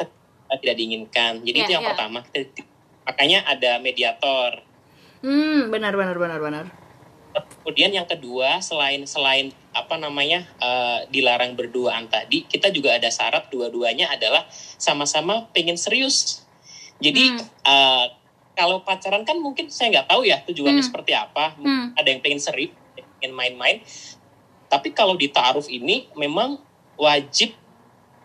tidak 0.59 0.75
diinginkan. 0.77 1.41
Jadi 1.41 1.57
yeah, 1.57 1.65
itu 1.65 1.71
yang 1.75 1.83
yeah. 1.83 1.91
pertama. 1.93 2.19
Makanya 3.03 3.39
ada 3.47 3.71
mediator. 3.83 4.51
Hmm, 5.23 5.71
benar 5.71 5.95
benar 5.95 6.17
benar 6.19 6.39
benar. 6.43 6.65
Kemudian 7.33 7.89
yang 7.89 8.05
kedua, 8.05 8.61
selain 8.61 9.09
selain 9.09 9.49
apa 9.73 9.97
namanya 9.97 10.45
uh, 10.61 11.01
dilarang 11.09 11.57
berduaan 11.57 12.05
tadi, 12.05 12.45
kita 12.45 12.69
juga 12.69 12.93
ada 12.93 13.09
syarat 13.09 13.49
dua-duanya 13.49 14.13
adalah 14.13 14.45
sama-sama 14.77 15.49
pengen 15.49 15.79
serius. 15.79 16.45
Jadi 17.01 17.33
hmm. 17.33 17.41
uh, 17.65 18.05
kalau 18.53 18.85
pacaran 18.85 19.25
kan 19.25 19.41
mungkin 19.41 19.73
saya 19.73 19.89
nggak 19.89 20.07
tahu 20.13 20.29
ya 20.29 20.45
tujuannya 20.45 20.85
hmm. 20.85 20.89
seperti 20.93 21.17
apa. 21.17 21.57
Hmm. 21.57 21.97
Ada 21.97 22.07
yang 22.13 22.21
pengen 22.21 22.41
serius, 22.43 22.75
pengen 23.17 23.33
main-main. 23.33 23.81
Tapi 24.69 24.93
kalau 24.93 25.17
di 25.17 25.31
taaruf 25.33 25.65
ini 25.73 26.13
memang 26.13 26.61
wajib 26.99 27.57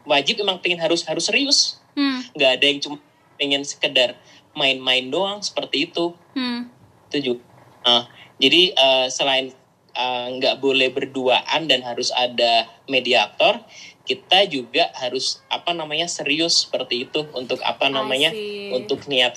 wajib 0.04 0.40
memang 0.40 0.60
pengen 0.60 0.80
harus 0.80 1.04
harus 1.04 1.28
serius 1.28 1.77
hmm. 1.98 2.38
nggak 2.38 2.50
ada 2.58 2.64
yang 2.64 2.78
cuma 2.78 2.96
pengen 3.34 3.62
sekedar 3.66 4.14
main-main 4.54 5.10
doang 5.10 5.42
seperti 5.42 5.90
itu 5.90 6.14
hmm. 6.38 6.70
itu 7.10 7.18
juga 7.34 7.42
uh, 7.82 8.04
jadi 8.38 8.74
uh, 8.78 9.06
selain 9.10 9.50
uh, 9.98 10.26
nggak 10.38 10.54
uh, 10.58 10.60
boleh 10.62 10.94
berduaan 10.94 11.66
dan 11.66 11.82
harus 11.82 12.14
ada 12.14 12.70
mediator 12.86 13.58
kita 14.06 14.48
juga 14.48 14.88
harus 14.96 15.44
apa 15.52 15.76
namanya 15.76 16.08
serius 16.08 16.64
seperti 16.64 17.04
itu 17.04 17.28
untuk 17.36 17.60
apa 17.60 17.92
namanya 17.92 18.32
untuk 18.72 19.04
niat 19.04 19.36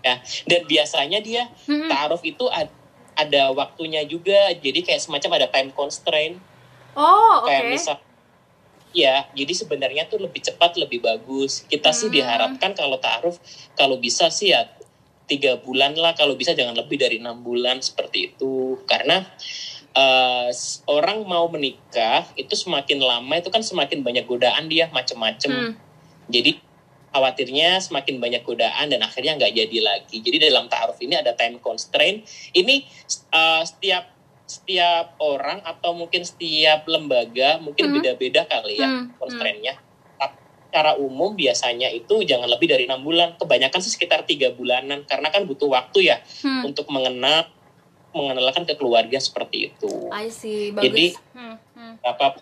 ya 0.00 0.16
dan 0.48 0.60
biasanya 0.64 1.18
dia 1.20 1.44
hmm. 1.68 1.92
taruh 1.92 2.22
itu 2.24 2.48
ada, 2.48 2.72
ada 3.18 3.52
waktunya 3.52 4.06
juga 4.08 4.54
jadi 4.56 4.80
kayak 4.80 5.02
semacam 5.04 5.30
ada 5.36 5.46
time 5.52 5.70
constraint 5.76 6.40
oh 6.96 7.44
kayak 7.44 7.68
okay. 7.68 7.72
misal 7.76 7.96
Ya, 8.98 9.30
jadi 9.30 9.54
sebenarnya 9.54 10.10
tuh 10.10 10.18
lebih 10.18 10.42
cepat 10.42 10.74
lebih 10.74 10.98
bagus. 11.06 11.62
Kita 11.70 11.94
hmm. 11.94 11.98
sih 12.02 12.08
diharapkan 12.10 12.74
kalau 12.74 12.98
taruh 12.98 13.36
kalau 13.78 14.02
bisa 14.02 14.26
sih 14.26 14.50
ya 14.50 14.66
tiga 15.30 15.62
bulan 15.62 15.94
lah, 15.94 16.18
kalau 16.18 16.34
bisa 16.34 16.50
jangan 16.58 16.74
lebih 16.74 16.98
dari 16.98 17.22
enam 17.22 17.38
bulan 17.46 17.78
seperti 17.78 18.34
itu. 18.34 18.74
Karena 18.90 19.22
uh, 19.94 20.50
orang 20.90 21.22
mau 21.30 21.46
menikah 21.46 22.26
itu 22.34 22.58
semakin 22.58 22.98
lama 22.98 23.38
itu 23.38 23.54
kan 23.54 23.62
semakin 23.62 24.02
banyak 24.02 24.26
godaan 24.26 24.66
dia 24.66 24.90
macem-macem. 24.90 25.46
Hmm. 25.54 25.72
Jadi 26.26 26.58
khawatirnya 27.14 27.78
semakin 27.78 28.18
banyak 28.18 28.42
godaan 28.42 28.90
dan 28.90 29.00
akhirnya 29.06 29.38
nggak 29.38 29.52
jadi 29.54 29.78
lagi. 29.78 30.18
Jadi 30.18 30.50
dalam 30.50 30.66
taruh 30.66 30.98
ini 30.98 31.14
ada 31.14 31.38
time 31.38 31.62
constraint. 31.62 32.26
Ini 32.50 32.82
uh, 33.30 33.62
setiap 33.62 34.17
setiap 34.48 35.20
orang 35.20 35.60
atau 35.60 35.92
mungkin 35.92 36.24
setiap 36.24 36.88
lembaga 36.88 37.60
mungkin 37.60 37.92
hmm. 37.92 37.94
beda-beda 38.00 38.48
kali 38.48 38.80
ya 38.80 38.88
hmm. 38.88 39.20
Hmm. 39.20 39.76
Secara 40.68 41.00
umum 41.00 41.32
biasanya 41.32 41.88
itu 41.88 42.28
jangan 42.28 42.44
lebih 42.44 42.68
dari 42.68 42.84
enam 42.84 43.00
bulan. 43.00 43.40
Kebanyakan 43.40 43.80
sih 43.80 43.88
sekitar 43.88 44.28
tiga 44.28 44.52
bulanan 44.52 45.00
karena 45.08 45.32
kan 45.32 45.48
butuh 45.48 45.72
waktu 45.72 46.12
ya 46.12 46.20
hmm. 46.44 46.68
untuk 46.68 46.92
mengenal 46.92 47.48
mengenalkan 48.12 48.68
ke 48.68 48.76
keluarga 48.76 49.16
seperti 49.16 49.72
itu. 49.72 49.88
I 50.12 50.28
see. 50.28 50.68
Bagus. 50.76 50.84
Jadi 50.84 51.06
hmm. 51.32 51.56
Hmm. 51.72 51.94
apa 52.04 52.36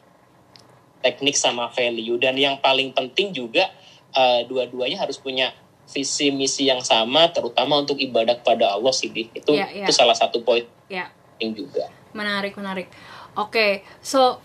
teknik 1.07 1.39
sama 1.39 1.71
value 1.71 2.19
dan 2.19 2.35
yang 2.35 2.59
paling 2.59 2.91
penting 2.91 3.31
juga 3.31 3.71
uh, 4.11 4.43
dua-duanya 4.43 4.99
harus 4.99 5.23
punya 5.23 5.55
visi 5.87 6.35
misi 6.35 6.67
yang 6.67 6.83
sama 6.83 7.31
terutama 7.31 7.79
untuk 7.79 7.95
ibadah 8.03 8.43
kepada 8.43 8.75
Allah 8.75 8.91
sih 8.91 9.07
itu 9.07 9.31
yeah, 9.55 9.71
yeah. 9.71 9.87
itu 9.87 9.95
salah 9.95 10.19
satu 10.19 10.43
poin 10.43 10.67
yeah. 10.91 11.15
Juga. 11.41 11.89
Menarik 12.17 12.57
menarik. 12.57 12.89
Oke 13.37 13.51
okay, 13.51 13.73
so 14.01 14.41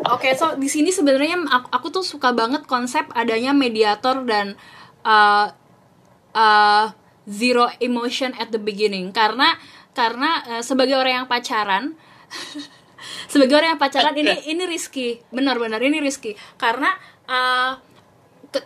Oke, 0.00 0.32
okay, 0.32 0.32
so 0.32 0.56
di 0.56 0.64
sini 0.64 0.88
sebenarnya 0.88 1.36
aku, 1.44 1.68
aku 1.76 1.86
tuh 1.92 2.00
suka 2.00 2.32
banget 2.32 2.64
konsep 2.64 3.04
adanya 3.12 3.52
mediator 3.52 4.24
dan 4.24 4.56
uh, 5.04 5.52
uh, 6.32 6.86
zero 7.28 7.68
emotion 7.84 8.32
at 8.40 8.48
the 8.48 8.56
beginning. 8.56 9.12
Karena 9.12 9.60
karena 9.92 10.40
uh, 10.56 10.62
sebagai 10.64 10.96
orang 10.96 11.24
yang 11.24 11.28
pacaran 11.28 12.00
sebagai 13.32 13.60
orang 13.60 13.76
yang 13.76 13.82
pacaran 13.82 14.16
ini 14.16 14.32
ini 14.56 14.64
risky. 14.64 15.20
Benar-benar 15.28 15.84
ini 15.84 16.00
risky. 16.00 16.32
Karena 16.56 16.96
uh, 17.28 17.76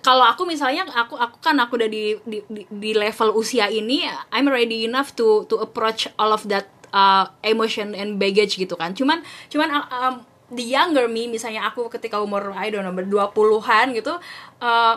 kalau 0.07 0.25
aku 0.25 0.47
misalnya 0.47 0.87
aku 0.87 1.19
aku 1.19 1.43
kan 1.43 1.59
aku 1.59 1.77
udah 1.77 1.91
di, 1.91 2.15
di 2.25 2.41
di 2.71 2.91
level 2.95 3.35
usia 3.37 3.69
ini 3.69 4.07
I'm 4.33 4.49
ready 4.49 4.89
enough 4.89 5.13
to 5.19 5.45
to 5.51 5.61
approach 5.61 6.09
all 6.17 6.33
of 6.33 6.47
that 6.49 6.71
uh, 6.95 7.27
emotion 7.43 7.91
and 7.99 8.23
baggage 8.23 8.55
gitu 8.55 8.79
kan. 8.79 8.95
Cuman 8.95 9.27
cuman 9.51 9.69
uh, 9.75 9.87
um, 9.91 10.15
the 10.55 10.63
younger 10.63 11.11
me 11.11 11.27
misalnya 11.27 11.67
aku 11.67 11.91
ketika 11.91 12.23
umur 12.23 12.55
I 12.55 12.71
don't 12.71 12.87
know 12.87 12.95
berdua 12.95 13.35
puluhan 13.35 13.91
gitu 13.91 14.15
uh, 14.63 14.95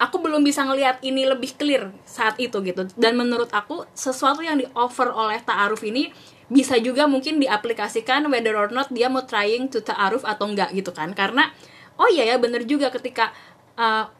aku 0.00 0.18
belum 0.18 0.42
bisa 0.42 0.66
ngelihat 0.66 0.98
ini 1.06 1.28
lebih 1.28 1.54
clear 1.54 1.94
saat 2.02 2.34
itu 2.42 2.58
gitu. 2.66 2.90
Dan 2.98 3.14
menurut 3.14 3.52
aku 3.54 3.86
sesuatu 3.94 4.42
yang 4.42 4.58
di 4.58 4.66
offer 4.74 5.06
oleh 5.12 5.38
ta'aruf 5.38 5.84
ini 5.86 6.10
bisa 6.50 6.74
juga 6.82 7.06
mungkin 7.06 7.38
diaplikasikan 7.38 8.26
whether 8.26 8.58
or 8.58 8.68
not 8.74 8.90
dia 8.90 9.06
mau 9.06 9.22
trying 9.22 9.70
to 9.70 9.78
ta'aruf 9.78 10.26
atau 10.26 10.50
enggak 10.50 10.74
gitu 10.74 10.90
kan. 10.90 11.14
Karena 11.14 11.54
oh 12.00 12.10
iya 12.10 12.34
ya 12.34 12.36
bener 12.42 12.66
juga 12.66 12.90
ketika 12.90 13.30
uh, 13.78 14.10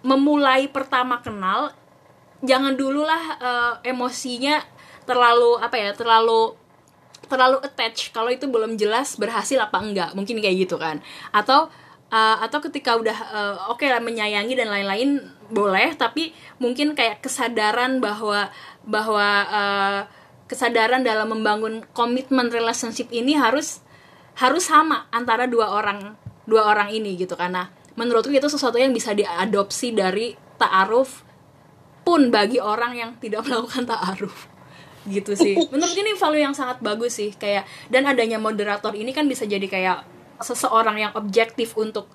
memulai 0.00 0.72
pertama 0.72 1.20
kenal 1.20 1.76
jangan 2.40 2.72
dululah 2.78 3.22
uh, 3.40 3.74
emosinya 3.84 4.64
terlalu 5.06 5.56
apa 5.62 5.76
ya 5.78 5.90
terlalu 5.94 6.58
terlalu 7.26 7.58
attach 7.62 8.14
kalau 8.14 8.30
itu 8.30 8.46
belum 8.46 8.78
jelas 8.78 9.18
berhasil 9.18 9.58
apa 9.58 9.78
enggak. 9.80 10.10
Mungkin 10.14 10.38
kayak 10.38 10.68
gitu 10.68 10.76
kan. 10.78 11.02
Atau 11.30 11.70
uh, 12.10 12.36
atau 12.42 12.58
ketika 12.62 12.94
udah 12.98 13.18
uh, 13.32 13.54
oke 13.72 13.82
okay 13.82 13.90
lah 13.90 14.02
menyayangi 14.02 14.54
dan 14.54 14.70
lain-lain 14.70 15.22
boleh. 15.50 15.94
Tapi 15.98 16.34
mungkin 16.58 16.94
kayak 16.94 17.22
kesadaran 17.22 17.98
bahwa 17.98 18.50
bahwa 18.86 19.26
uh, 19.46 20.00
kesadaran 20.46 21.02
dalam 21.02 21.34
membangun 21.34 21.82
komitmen 21.90 22.50
relationship 22.54 23.10
ini 23.10 23.34
harus 23.34 23.82
harus 24.38 24.70
sama 24.70 25.10
antara 25.10 25.50
dua 25.50 25.74
orang 25.74 26.14
dua 26.46 26.70
orang 26.70 26.94
ini 26.94 27.18
gitu 27.18 27.34
karena 27.34 27.72
menurutku 27.98 28.30
itu 28.30 28.46
sesuatu 28.46 28.78
yang 28.78 28.94
bisa 28.94 29.10
diadopsi 29.16 29.90
dari 29.90 30.38
ta'aruf 30.60 31.26
pun 32.06 32.30
bagi 32.30 32.62
orang 32.62 32.94
yang 32.94 33.10
tidak 33.18 33.42
melakukan 33.50 33.88
ta'aruf 33.90 34.46
gitu 35.06 35.38
sih 35.38 35.54
menurut 35.72 35.94
ini 35.94 36.18
value 36.18 36.42
yang 36.42 36.54
sangat 36.54 36.82
bagus 36.82 37.18
sih 37.18 37.30
kayak 37.34 37.64
dan 37.88 38.04
adanya 38.06 38.36
moderator 38.42 38.92
ini 38.92 39.14
kan 39.14 39.30
bisa 39.30 39.46
jadi 39.46 39.64
kayak 39.66 39.98
seseorang 40.42 41.00
yang 41.00 41.12
objektif 41.16 41.78
untuk 41.78 42.10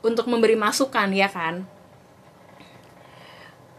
untuk 0.00 0.26
memberi 0.26 0.56
masukan 0.56 1.12
ya 1.12 1.28
kan 1.28 1.68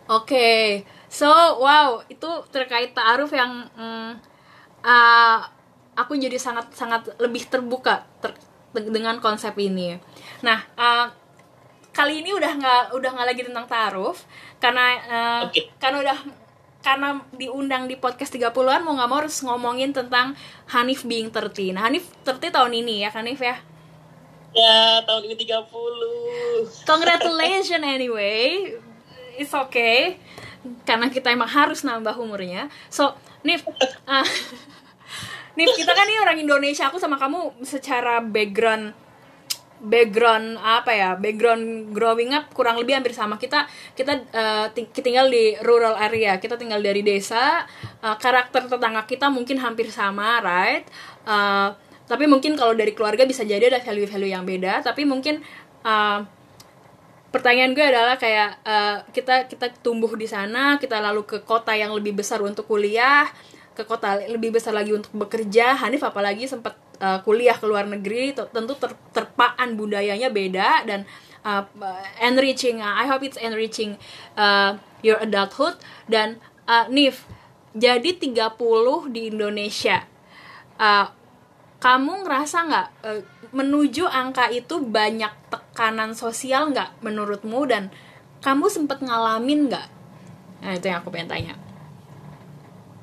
oke 0.07 0.30
okay. 0.30 0.86
so 1.09 1.28
wow 1.59 2.05
itu 2.07 2.30
terkait 2.53 2.93
ta'aruf 2.93 3.34
yang 3.34 3.68
mm, 3.74 4.12
uh, 4.86 5.39
aku 5.97 6.16
jadi 6.16 6.38
sangat 6.38 6.72
sangat 6.78 7.09
lebih 7.20 7.49
terbuka 7.49 8.05
ter, 8.22 8.38
dengan 8.72 9.18
konsep 9.20 9.57
ini 9.59 9.97
nah 10.45 10.62
uh, 10.78 11.09
kali 11.91 12.24
ini 12.24 12.32
udah 12.32 12.51
nggak 12.55 12.84
udah 12.95 13.09
nggak 13.12 13.28
lagi 13.28 13.41
tentang 13.43 13.66
ta'aruf 13.68 14.24
karena 14.64 14.86
uh, 15.09 15.39
okay. 15.49 15.68
karena 15.76 15.99
udah 16.07 16.18
karena 16.82 17.21
diundang 17.38 17.86
di 17.86 17.95
podcast 17.95 18.34
30-an 18.34 18.82
mau 18.82 18.97
nggak 18.97 19.09
mau 19.09 19.17
harus 19.21 19.38
ngomongin 19.45 19.93
tentang 19.93 20.34
Hanif 20.73 21.05
being 21.05 21.29
30. 21.29 21.77
Nah, 21.77 21.86
Hanif 21.86 22.09
30 22.25 22.49
tahun 22.49 22.73
ini 22.73 23.05
ya, 23.05 23.09
Hanif 23.13 23.38
ya? 23.38 23.61
Ya, 24.51 24.99
tahun 25.07 25.32
ini 25.32 25.36
30. 25.38 26.84
Congratulations 26.84 27.86
anyway. 27.86 28.75
It's 29.38 29.53
okay. 29.53 30.19
Karena 30.84 31.07
kita 31.07 31.32
emang 31.32 31.47
harus 31.47 31.86
nambah 31.86 32.17
umurnya. 32.19 32.67
So, 32.91 33.15
Nif, 33.45 33.63
uh, 33.65 34.27
Nif 35.57 35.69
kita 35.77 35.93
kan 35.93 36.05
ini 36.09 36.19
orang 36.19 36.38
Indonesia. 36.41 36.89
Aku 36.89 36.97
sama 36.97 37.15
kamu 37.15 37.63
secara 37.63 38.19
background 38.19 38.97
background 39.82 40.61
apa 40.61 40.93
ya 40.93 41.09
background 41.17 41.89
growing 41.89 42.38
up 42.38 42.53
kurang 42.53 42.77
lebih 42.77 42.93
hampir 42.93 43.17
sama. 43.17 43.41
Kita 43.41 43.65
kita 43.97 44.13
uh, 44.29 44.67
tinggal 44.73 45.27
di 45.27 45.57
rural 45.65 45.97
area 45.97 46.38
kita 46.38 46.55
tinggal 46.55 46.79
dari 46.79 47.01
desa 47.01 47.65
uh, 48.05 48.15
karakter 48.21 48.69
tetangga 48.69 49.03
kita 49.09 49.34
mungkin 49.34 49.57
hampir 49.57 49.89
sama 49.89 50.38
right? 50.45 50.86
Uh, 51.25 51.73
tapi 52.05 52.27
mungkin 52.27 52.53
kalau 52.59 52.75
dari 52.75 52.91
keluarga 52.91 53.23
bisa 53.23 53.41
jadi 53.47 53.71
ada 53.71 53.79
value-value 53.79 54.32
yang 54.36 54.43
beda 54.43 54.84
tapi 54.84 55.07
mungkin 55.07 55.39
uh, 55.88 56.19
pertanyaan 57.32 57.71
gue 57.71 57.86
adalah 57.88 58.19
kayak 58.19 58.59
uh, 58.67 58.97
kita 59.15 59.47
kita 59.47 59.71
tumbuh 59.79 60.11
di 60.19 60.27
sana 60.27 60.75
kita 60.75 60.99
lalu 60.99 61.23
ke 61.23 61.39
kota 61.47 61.71
yang 61.71 61.95
lebih 61.95 62.19
besar 62.19 62.43
untuk 62.43 62.67
kuliah 62.67 63.32
ke 63.71 63.88
kota 63.88 64.19
lebih 64.27 64.51
besar 64.51 64.75
lagi 64.75 64.91
untuk 64.91 65.11
bekerja. 65.15 65.79
Hanif 65.79 66.03
apalagi 66.03 66.45
sempat 66.45 66.75
uh, 67.01 67.19
kuliah 67.25 67.57
ke 67.57 67.65
luar 67.65 67.89
negeri 67.89 68.37
tentu 68.37 68.77
ter, 68.77 68.93
terpaan 69.11 69.73
budayanya 69.73 70.29
beda 70.29 70.85
dan 70.85 71.03
uh, 71.41 71.65
enriching 72.21 72.79
uh, 72.79 73.01
I 73.01 73.09
hope 73.09 73.25
it's 73.25 73.41
enriching 73.41 73.97
uh, 74.37 74.77
your 75.01 75.17
adulthood. 75.19 75.81
Dan 76.05 76.37
uh, 76.69 76.85
Nif 76.87 77.25
jadi 77.73 78.15
30 78.15 78.37
di 79.09 79.31
Indonesia 79.33 80.05
uh, 80.77 81.07
kamu 81.81 82.29
ngerasa 82.29 82.57
nggak 82.69 82.87
uh, 83.01 83.21
menuju 83.51 84.05
angka 84.05 84.53
itu 84.53 84.79
banyak 84.79 85.33
tekanan 85.49 86.13
sosial 86.13 86.69
nggak 86.69 87.01
menurutmu? 87.01 87.65
Dan 87.65 87.89
kamu 88.45 88.69
sempat 88.69 89.01
ngalamin 89.01 89.73
nggak? 89.73 89.87
Nah 90.61 90.71
itu 90.77 90.85
yang 90.85 91.01
aku 91.01 91.09
pengen 91.09 91.29
tanya. 91.29 91.55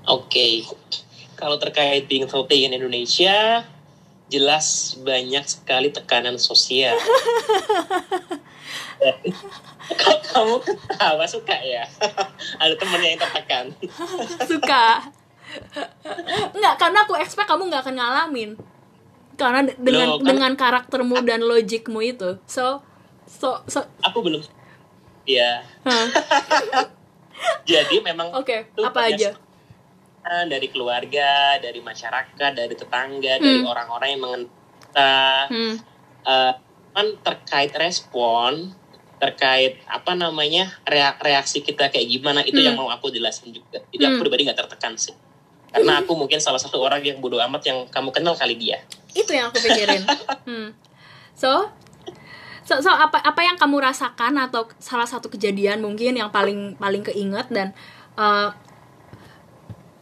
Oke. 0.08 0.64
Okay. 0.64 1.04
kalau 1.38 1.54
terkait 1.54 2.10
being 2.10 2.26
healthy 2.26 2.66
in 2.66 2.74
Indonesia 2.74 3.62
jelas 4.28 4.96
banyak 5.00 5.44
sekali 5.48 5.88
tekanan 5.88 6.36
sosial. 6.36 6.96
Kok 9.88 10.18
kamu 10.36 10.56
ketawa 10.60 11.24
suka 11.24 11.56
ya? 11.64 11.88
Ada 12.62 12.74
temennya 12.76 13.08
yang 13.16 13.20
tertekan. 13.20 13.66
suka. 14.52 15.08
Enggak, 16.52 16.74
karena 16.76 16.98
aku 17.08 17.16
expect 17.16 17.48
kamu 17.48 17.72
nggak 17.72 17.88
akan 17.88 17.96
ngalamin. 17.96 18.50
Karena 19.40 19.64
dengan 19.80 20.08
Loh, 20.12 20.18
kan, 20.20 20.26
dengan 20.28 20.52
karaktermu 20.58 21.16
dan 21.24 21.40
logikmu 21.40 22.04
itu. 22.04 22.36
So 22.44 22.84
so 23.24 23.64
so 23.64 23.80
aku 24.04 24.20
belum 24.20 24.44
Iya. 25.28 25.64
Jadi 27.68 28.00
memang 28.00 28.32
Oke, 28.32 28.68
okay, 28.72 28.84
apa 28.84 29.12
aja? 29.12 29.36
Dari 30.48 30.68
keluarga, 30.68 31.56
dari 31.58 31.80
masyarakat, 31.80 32.50
dari 32.54 32.74
tetangga, 32.76 33.38
hmm. 33.38 33.42
dari 33.42 33.60
orang-orang 33.64 34.08
yang 34.14 34.22
mengenal 34.22 34.48
hmm. 35.48 35.74
uh, 36.24 36.52
kan 36.92 37.06
terkait 37.22 37.72
respon, 37.78 38.74
terkait 39.18 39.82
apa 39.86 40.14
namanya 40.14 40.70
reaksi 41.22 41.62
kita 41.62 41.90
kayak 41.90 42.06
gimana 42.06 42.42
itu 42.42 42.58
hmm. 42.58 42.66
yang 42.72 42.76
mau 42.78 42.90
aku 42.90 43.10
jelasin 43.10 43.50
juga. 43.50 43.82
Jadi 43.90 44.02
hmm. 44.02 44.10
aku 44.14 44.16
pribadi 44.26 44.42
nggak 44.46 44.58
tertekan 44.58 44.94
sih, 44.98 45.14
karena 45.72 46.00
aku 46.00 46.12
mungkin 46.16 46.38
salah 46.40 46.60
satu 46.60 46.80
orang 46.80 47.04
yang 47.04 47.18
bodoh 47.20 47.40
amat 47.48 47.62
yang 47.66 47.78
kamu 47.88 48.10
kenal 48.12 48.34
kali 48.36 48.56
dia. 48.56 48.82
Itu 49.12 49.32
yang 49.32 49.52
aku 49.52 49.60
pikirin. 49.62 50.02
hmm. 50.48 50.68
So, 51.38 51.70
so, 52.66 52.82
so 52.82 52.90
apa 52.90 53.22
apa 53.22 53.40
yang 53.46 53.54
kamu 53.54 53.78
rasakan 53.78 54.42
atau 54.42 54.66
salah 54.82 55.06
satu 55.06 55.30
kejadian 55.30 55.84
mungkin 55.84 56.18
yang 56.18 56.34
paling 56.34 56.74
paling 56.76 57.06
keinget 57.06 57.46
dan 57.52 57.70
uh, 58.18 58.50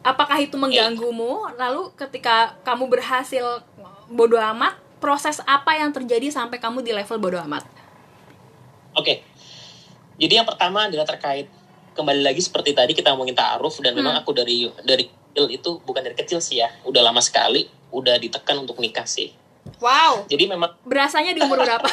apakah 0.07 0.39
itu 0.39 0.55
mengganggumu 0.55 1.51
lalu 1.59 1.91
ketika 1.99 2.55
kamu 2.63 2.87
berhasil 2.87 3.59
bodoh 4.07 4.39
amat 4.55 4.79
proses 5.03 5.43
apa 5.43 5.75
yang 5.75 5.91
terjadi 5.91 6.31
sampai 6.31 6.63
kamu 6.63 6.79
di 6.79 6.95
level 6.95 7.19
bodoh 7.19 7.43
amat 7.43 7.67
oke 8.95 9.03
okay. 9.03 9.27
jadi 10.15 10.39
yang 10.39 10.47
pertama 10.47 10.87
adalah 10.87 11.03
terkait 11.03 11.51
kembali 11.91 12.23
lagi 12.23 12.39
seperti 12.39 12.71
tadi 12.71 12.95
kita 12.95 13.11
ngomongin 13.11 13.35
ta'aruf 13.35 13.83
dan 13.83 13.91
hmm. 13.91 13.99
memang 13.99 14.15
aku 14.23 14.31
dari 14.31 14.71
dari 14.87 15.11
kecil 15.11 15.45
itu 15.51 15.69
bukan 15.83 16.01
dari 16.01 16.15
kecil 16.15 16.39
sih 16.39 16.63
ya 16.63 16.71
udah 16.87 17.03
lama 17.03 17.19
sekali 17.19 17.67
udah 17.91 18.15
ditekan 18.17 18.63
untuk 18.63 18.79
nikah 18.79 19.05
sih 19.05 19.35
wow 19.83 20.23
jadi 20.25 20.49
memang 20.49 20.73
berasanya 20.87 21.35
di 21.35 21.43
umur 21.43 21.61
berapa 21.61 21.85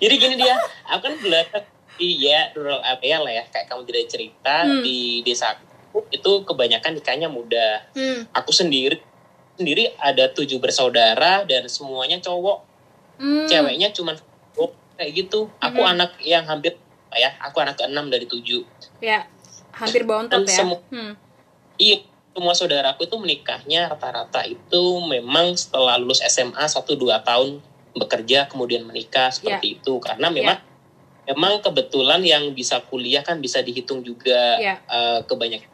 jadi 0.00 0.14
gini 0.14 0.34
dia 0.38 0.56
aku 0.88 1.00
kan 1.04 1.14
belajar 1.20 1.62
iya 1.98 2.54
rural 2.54 2.80
area 2.80 3.18
lah 3.20 3.32
ya 3.34 3.44
kayak 3.50 3.66
kamu 3.66 3.82
tidak 3.90 4.08
cerita 4.08 4.56
hmm. 4.64 4.80
di 4.80 5.20
desa 5.26 5.67
itu 6.12 6.32
kebanyakan 6.44 6.98
nikahnya 6.98 7.28
muda. 7.28 7.88
Hmm. 7.96 8.28
Aku 8.32 8.52
sendiri 8.52 9.00
sendiri 9.58 9.90
ada 9.98 10.30
tujuh 10.30 10.62
bersaudara 10.62 11.42
dan 11.42 11.66
semuanya 11.66 12.22
cowok. 12.22 12.62
Hmm. 13.18 13.50
Ceweknya 13.50 13.90
cuma 13.90 14.14
oh, 14.54 14.70
kayak 14.94 15.26
gitu. 15.26 15.50
Aku 15.58 15.82
hmm. 15.82 15.92
anak 15.98 16.10
yang 16.22 16.46
hampir 16.46 16.78
ya, 17.10 17.34
aku 17.42 17.58
anak 17.58 17.74
keenam 17.74 18.06
dari 18.06 18.30
tujuh. 18.30 18.62
Ya, 19.02 19.26
hampir 19.74 20.06
bontot 20.06 20.46
ya. 20.46 20.62
Semu 20.62 20.78
hmm. 20.94 21.12
Iya, 21.78 22.06
semua 22.34 22.54
saudaraku 22.54 23.06
itu 23.06 23.18
menikahnya 23.18 23.90
rata-rata 23.90 24.46
itu 24.46 24.82
memang 25.10 25.58
setelah 25.58 25.98
lulus 25.98 26.22
SMA 26.22 26.66
satu 26.70 26.94
dua 26.94 27.22
tahun 27.26 27.58
bekerja 27.98 28.46
kemudian 28.46 28.86
menikah 28.86 29.34
seperti 29.34 29.74
yeah. 29.74 29.76
itu 29.82 29.92
karena 29.98 30.30
memang 30.30 30.58
yeah. 30.62 31.34
memang 31.34 31.58
kebetulan 31.58 32.22
yang 32.22 32.54
bisa 32.54 32.78
kuliah 32.86 33.26
kan 33.26 33.42
bisa 33.42 33.58
dihitung 33.58 34.06
juga 34.06 34.58
yeah. 34.62 34.78
uh, 34.86 35.26
kebanyakan 35.26 35.66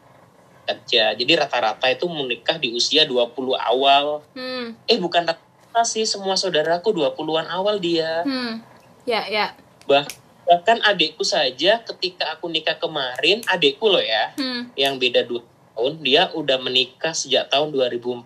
kerja. 0.65 1.13
Jadi 1.13 1.31
rata-rata 1.37 1.85
itu 1.87 2.09
menikah 2.09 2.57
di 2.57 2.73
usia 2.73 3.05
20 3.05 3.31
awal. 3.55 4.25
Hmm. 4.33 4.73
Eh 4.89 4.97
bukan 4.97 5.29
rata 5.29 5.81
sih, 5.85 6.03
semua 6.03 6.33
saudaraku 6.35 6.91
20-an 6.91 7.47
awal 7.47 7.77
dia. 7.77 8.25
Hmm. 8.25 8.59
Ya, 9.05 9.29
ya. 9.29 9.53
Bah, 9.85 10.03
bahkan 10.49 10.81
adikku 10.81 11.21
saja 11.21 11.85
ketika 11.85 12.33
aku 12.33 12.49
nikah 12.49 12.81
kemarin, 12.81 13.45
adikku 13.45 13.85
loh 13.85 14.01
ya, 14.01 14.33
hmm. 14.35 14.73
yang 14.73 14.97
beda 14.97 15.23
2 15.29 15.39
tahun, 15.77 15.93
dia 16.01 16.33
udah 16.33 16.57
menikah 16.57 17.13
sejak 17.13 17.47
tahun 17.53 17.69
2014, 17.69 18.25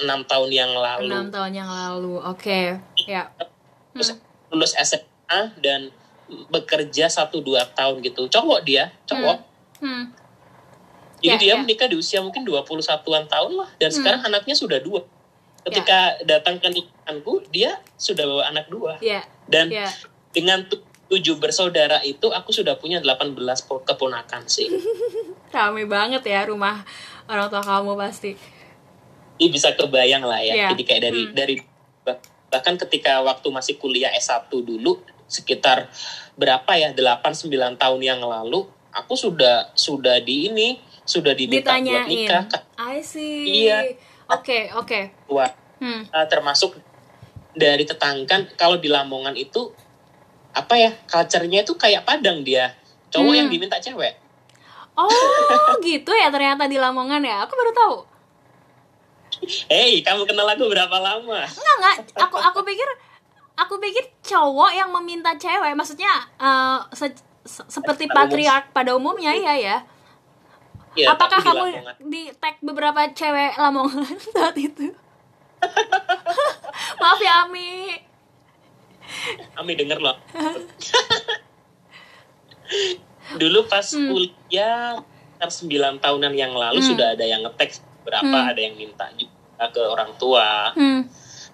6 0.00 0.30
tahun 0.30 0.50
yang 0.50 0.72
lalu. 0.72 1.12
6 1.12 1.34
tahun 1.36 1.52
yang 1.52 1.68
lalu. 1.68 2.24
Oke, 2.24 2.80
okay. 2.80 3.04
ya. 3.04 3.28
Terus 3.92 4.16
hmm. 4.16 4.56
lulus 4.56 4.72
SMA 4.80 5.40
dan 5.60 5.92
bekerja 6.48 7.12
1 7.12 7.28
2 7.28 7.76
tahun 7.76 8.00
gitu. 8.00 8.32
Cowok 8.32 8.64
dia, 8.64 8.88
cowok. 9.04 9.36
Hmm. 9.84 10.08
Hmm 10.08 10.27
jadi 11.18 11.34
yeah, 11.34 11.38
dia 11.38 11.50
yeah. 11.54 11.60
menikah 11.60 11.86
di 11.90 11.96
usia 11.98 12.22
mungkin 12.22 12.46
21-an 12.46 13.26
tahun 13.26 13.52
lah 13.58 13.68
dan 13.78 13.90
hmm. 13.90 13.96
sekarang 13.98 14.20
anaknya 14.22 14.54
sudah 14.54 14.78
dua. 14.78 15.02
Ketika 15.66 16.18
yeah. 16.22 16.38
datang 16.38 16.62
ke 16.62 16.70
nikahanku 16.70 17.42
dia 17.50 17.82
sudah 17.98 18.24
bawa 18.24 18.44
anak 18.48 18.70
dua. 18.70 18.96
Yeah. 19.02 19.26
Dan 19.50 19.74
yeah. 19.74 19.90
dengan 20.30 20.64
tujuh 21.08 21.40
bersaudara 21.40 22.04
itu 22.04 22.30
aku 22.30 22.54
sudah 22.54 22.78
punya 22.78 23.02
18 23.02 23.34
po- 23.66 23.82
keponakan 23.82 24.46
sih. 24.46 24.70
Rame 25.54 25.88
banget 25.88 26.22
ya 26.22 26.46
rumah 26.46 26.86
orang 27.26 27.50
tua 27.50 27.64
kamu 27.64 27.98
pasti. 27.98 28.38
Ini 29.38 29.48
bisa 29.50 29.74
kebayang 29.74 30.22
lah 30.22 30.38
ya. 30.44 30.54
Iya. 30.54 30.68
Jadi 30.76 30.82
kayak 30.86 31.02
dari 31.02 31.22
Hmm. 31.26 31.34
dari 31.34 31.54
bah- 32.06 32.22
bahkan 32.52 32.78
ketika 32.78 33.20
waktu 33.26 33.48
masih 33.50 33.74
kuliah 33.80 34.14
S1 34.14 34.48
dulu 34.52 35.02
sekitar 35.28 35.90
berapa 36.38 36.72
ya 36.78 36.94
8 36.94 37.34
9 37.36 37.76
tahun 37.76 38.00
yang 38.00 38.24
lalu 38.24 38.64
aku 38.92 39.14
sudah 39.14 39.70
sudah 39.76 40.16
di 40.24 40.48
ini 40.48 40.80
sudah 41.08 41.32
diminta 41.32 41.72
buat 41.72 42.04
nikah 42.04 42.44
I 42.76 43.00
see. 43.00 43.64
Iya. 43.64 43.96
Oke, 44.28 44.68
oke. 44.70 45.00
tua. 45.24 45.48
Hmm. 45.80 46.04
Uh, 46.06 46.26
termasuk 46.26 46.76
dari 47.52 47.82
tetangga 47.82 48.44
kalau 48.54 48.76
di 48.76 48.86
Lamongan 48.86 49.32
itu 49.32 49.72
apa 50.50 50.74
ya 50.74 50.90
culture-nya 51.06 51.62
itu 51.62 51.72
kayak 51.74 52.02
Padang 52.02 52.42
dia 52.42 52.76
cowok 53.08 53.24
Hmm. 53.26 53.38
yang 53.38 53.48
diminta 53.48 53.78
cewek 53.78 54.14
Oh, 54.92 55.08
gitu 55.80 56.10
ya 56.10 56.28
ternyata 56.28 56.66
di 56.66 56.74
Lamongan 56.74 57.22
ya. 57.22 57.46
Aku 57.46 57.54
baru 57.54 57.70
tahu. 57.72 57.96
Hei 59.66 60.02
kamu 60.02 60.26
kenal 60.26 60.44
aku 60.44 60.66
berapa 60.66 60.96
lama 60.98 61.46
Enggak, 61.46 61.74
enggak. 61.78 61.96
Aku 62.18 62.36
aku 62.36 62.60
pikir 62.62 62.88
aku 63.54 63.78
pikir 63.78 64.02
cowok 64.20 64.70
yang 64.72 64.90
meminta 64.92 65.30
cewek. 65.34 65.72
Maksudnya 65.72 66.10
eh, 66.36 66.78
se- 66.92 67.14
se- 67.42 67.68
seperti 67.70 68.10
patriark 68.10 68.70
pada 68.72 68.92
umumnya 68.92 69.30
iya 69.30 69.54
ya. 69.54 69.56
ya, 69.56 69.76
Apakah 71.04 71.38
tapi 71.38 71.44
di 71.44 71.46
kamu 71.46 71.64
Lamongan. 71.68 71.94
di 72.02 72.22
tag 72.34 72.54
beberapa 72.58 73.00
cewek 73.12 73.52
Lamongan 73.54 74.16
saat 74.34 74.56
itu? 74.56 74.90
Maaf 77.00 77.20
ya 77.20 77.44
Ami. 77.44 77.94
Ami 79.54 79.72
denger 79.74 79.98
loh 79.98 80.16
dulu 83.34 83.64
pas 83.64 83.84
Hmm. 83.86 84.08
kuliah 84.08 84.96
sekitar 85.38 85.50
9 85.52 86.00
tahunan 86.00 86.32
yang 86.34 86.52
lalu 86.52 86.80
Hmm. 86.80 86.88
sudah 86.88 87.06
ada 87.12 87.22
yang 87.22 87.40
ngeteks 87.40 87.80
berapa 88.02 88.24
Hmm. 88.26 88.50
ada 88.50 88.58
yang 88.58 88.74
minta 88.74 89.08
juga 89.14 89.32
ke 89.68 89.80
orang 89.80 90.12
tua 90.16 90.72
Hmm. 90.72 91.04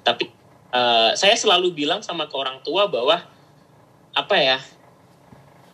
tapi 0.00 0.30
eh, 0.70 1.10
saya 1.14 1.34
selalu 1.34 1.70
bilang 1.72 2.02
sama 2.02 2.26
ke 2.26 2.34
orang 2.34 2.58
tua 2.60 2.86
bahwa 2.86 3.22
apa 4.12 4.34
ya 4.34 4.58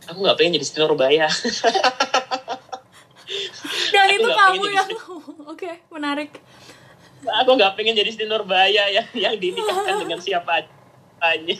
aku 0.04 0.18
nggak 0.18 0.36
pengen 0.36 0.56
jadi 0.56 0.64
Siti 0.66 0.78
Nurbaya 0.78 1.24
Dan 3.94 4.04
Aku 4.06 4.14
itu 4.16 4.28
kamu 4.28 4.64
yang 4.68 4.88
Oke, 5.52 5.70
menarik. 5.88 6.30
aku 7.20 7.50
nggak 7.52 7.76
pengen 7.76 7.92
jadi 7.92 8.08
Siti 8.08 8.24
Nurbaya 8.24 8.88
yang 8.88 9.04
yang 9.12 9.36
dinikahkan 9.36 10.00
dengan 10.00 10.16
siapa 10.24 10.64
aja 11.20 11.56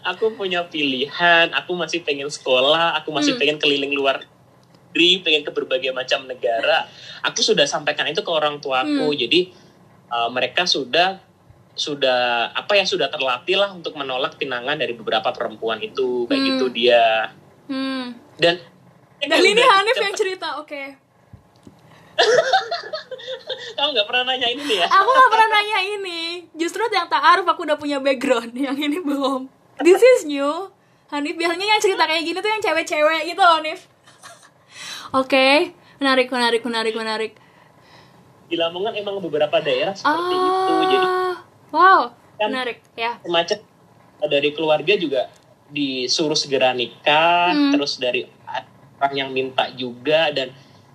aku 0.00 0.32
punya 0.32 0.64
pilihan 0.64 1.52
aku 1.52 1.76
masih 1.76 2.00
pengen 2.00 2.32
sekolah 2.32 2.96
aku 2.96 3.12
masih 3.12 3.36
Hmm. 3.36 3.40
pengen 3.40 3.56
keliling 3.60 3.92
luar 3.92 4.24
negeri 4.88 5.20
pengen 5.20 5.44
ke 5.44 5.52
berbagai 5.52 5.92
macam 5.92 6.24
negara 6.24 6.88
aku 7.20 7.44
sudah 7.44 7.68
sampaikan 7.68 8.08
itu 8.08 8.24
ke 8.24 8.30
orang 8.32 8.56
tuaku 8.58 9.12
Hmm. 9.12 9.18
jadi 9.18 9.52
uh, 10.08 10.32
mereka 10.32 10.64
sudah 10.64 11.20
sudah 11.76 12.50
apa 12.50 12.74
ya 12.74 12.88
sudah 12.88 13.06
terlatih 13.06 13.54
lah 13.54 13.70
untuk 13.70 13.92
menolak 13.94 14.34
pinangan 14.34 14.74
dari 14.74 14.96
beberapa 14.96 15.30
perempuan 15.30 15.78
itu 15.78 16.24
kayak 16.24 16.40
Hmm. 16.40 16.48
gitu 16.48 16.66
dia 16.72 17.36
Hmm. 17.68 18.16
dan 18.40 18.56
Dan 19.20 19.38
ini 19.40 19.58
Hanif 19.58 19.92
cepet. 19.92 20.04
yang 20.04 20.14
cerita, 20.14 20.48
oke. 20.56 20.82
kamu 23.76 23.88
nggak 23.92 24.06
pernah 24.06 24.24
nanya 24.26 24.48
ini 24.48 24.62
nih 24.64 24.76
ya 24.76 24.86
Aku 24.88 25.06
gak 25.08 25.28
pernah 25.28 25.48
nanya 25.52 25.78
ini. 25.88 26.20
Justru 26.52 26.82
yang 26.88 27.06
ta'aruf 27.06 27.46
aku 27.46 27.62
udah 27.62 27.76
punya 27.76 27.98
background, 27.98 28.50
yang 28.58 28.74
ini 28.74 28.98
belum. 28.98 29.46
This 29.78 30.02
is 30.02 30.22
new. 30.24 30.70
Hanif 31.08 31.34
biasanya 31.34 31.66
yang 31.68 31.80
cerita 31.80 32.04
kayak 32.04 32.20
gini 32.20 32.36
tuh 32.36 32.48
yang 32.48 32.60
cewek-cewek 32.60 33.20
gitu 33.24 33.38
loh, 33.38 33.56
Hanif. 33.56 33.86
Oke, 35.14 35.70
menarik, 35.96 36.28
menarik, 36.28 36.62
menarik, 36.62 36.94
menarik. 36.94 37.32
di 38.46 38.56
Lamongan 38.56 38.96
emang 38.96 39.20
beberapa 39.20 39.60
daerah 39.60 39.92
seperti 39.92 40.32
itu 40.32 40.74
jadi 40.88 41.08
wow, 41.68 42.08
Kan- 42.34 42.48
menarik 42.48 42.80
ya. 42.94 43.20
semacam 43.20 43.60
dari 44.24 44.50
keluarga 44.50 44.94
juga 44.96 45.28
disuruh 45.68 46.32
segera 46.32 46.72
nikah 46.72 47.52
Hmm. 47.52 47.76
terus 47.76 48.00
dari 48.00 48.24
orang 48.98 49.14
yang 49.16 49.30
minta 49.30 49.70
juga 49.72 50.30
dan 50.30 50.50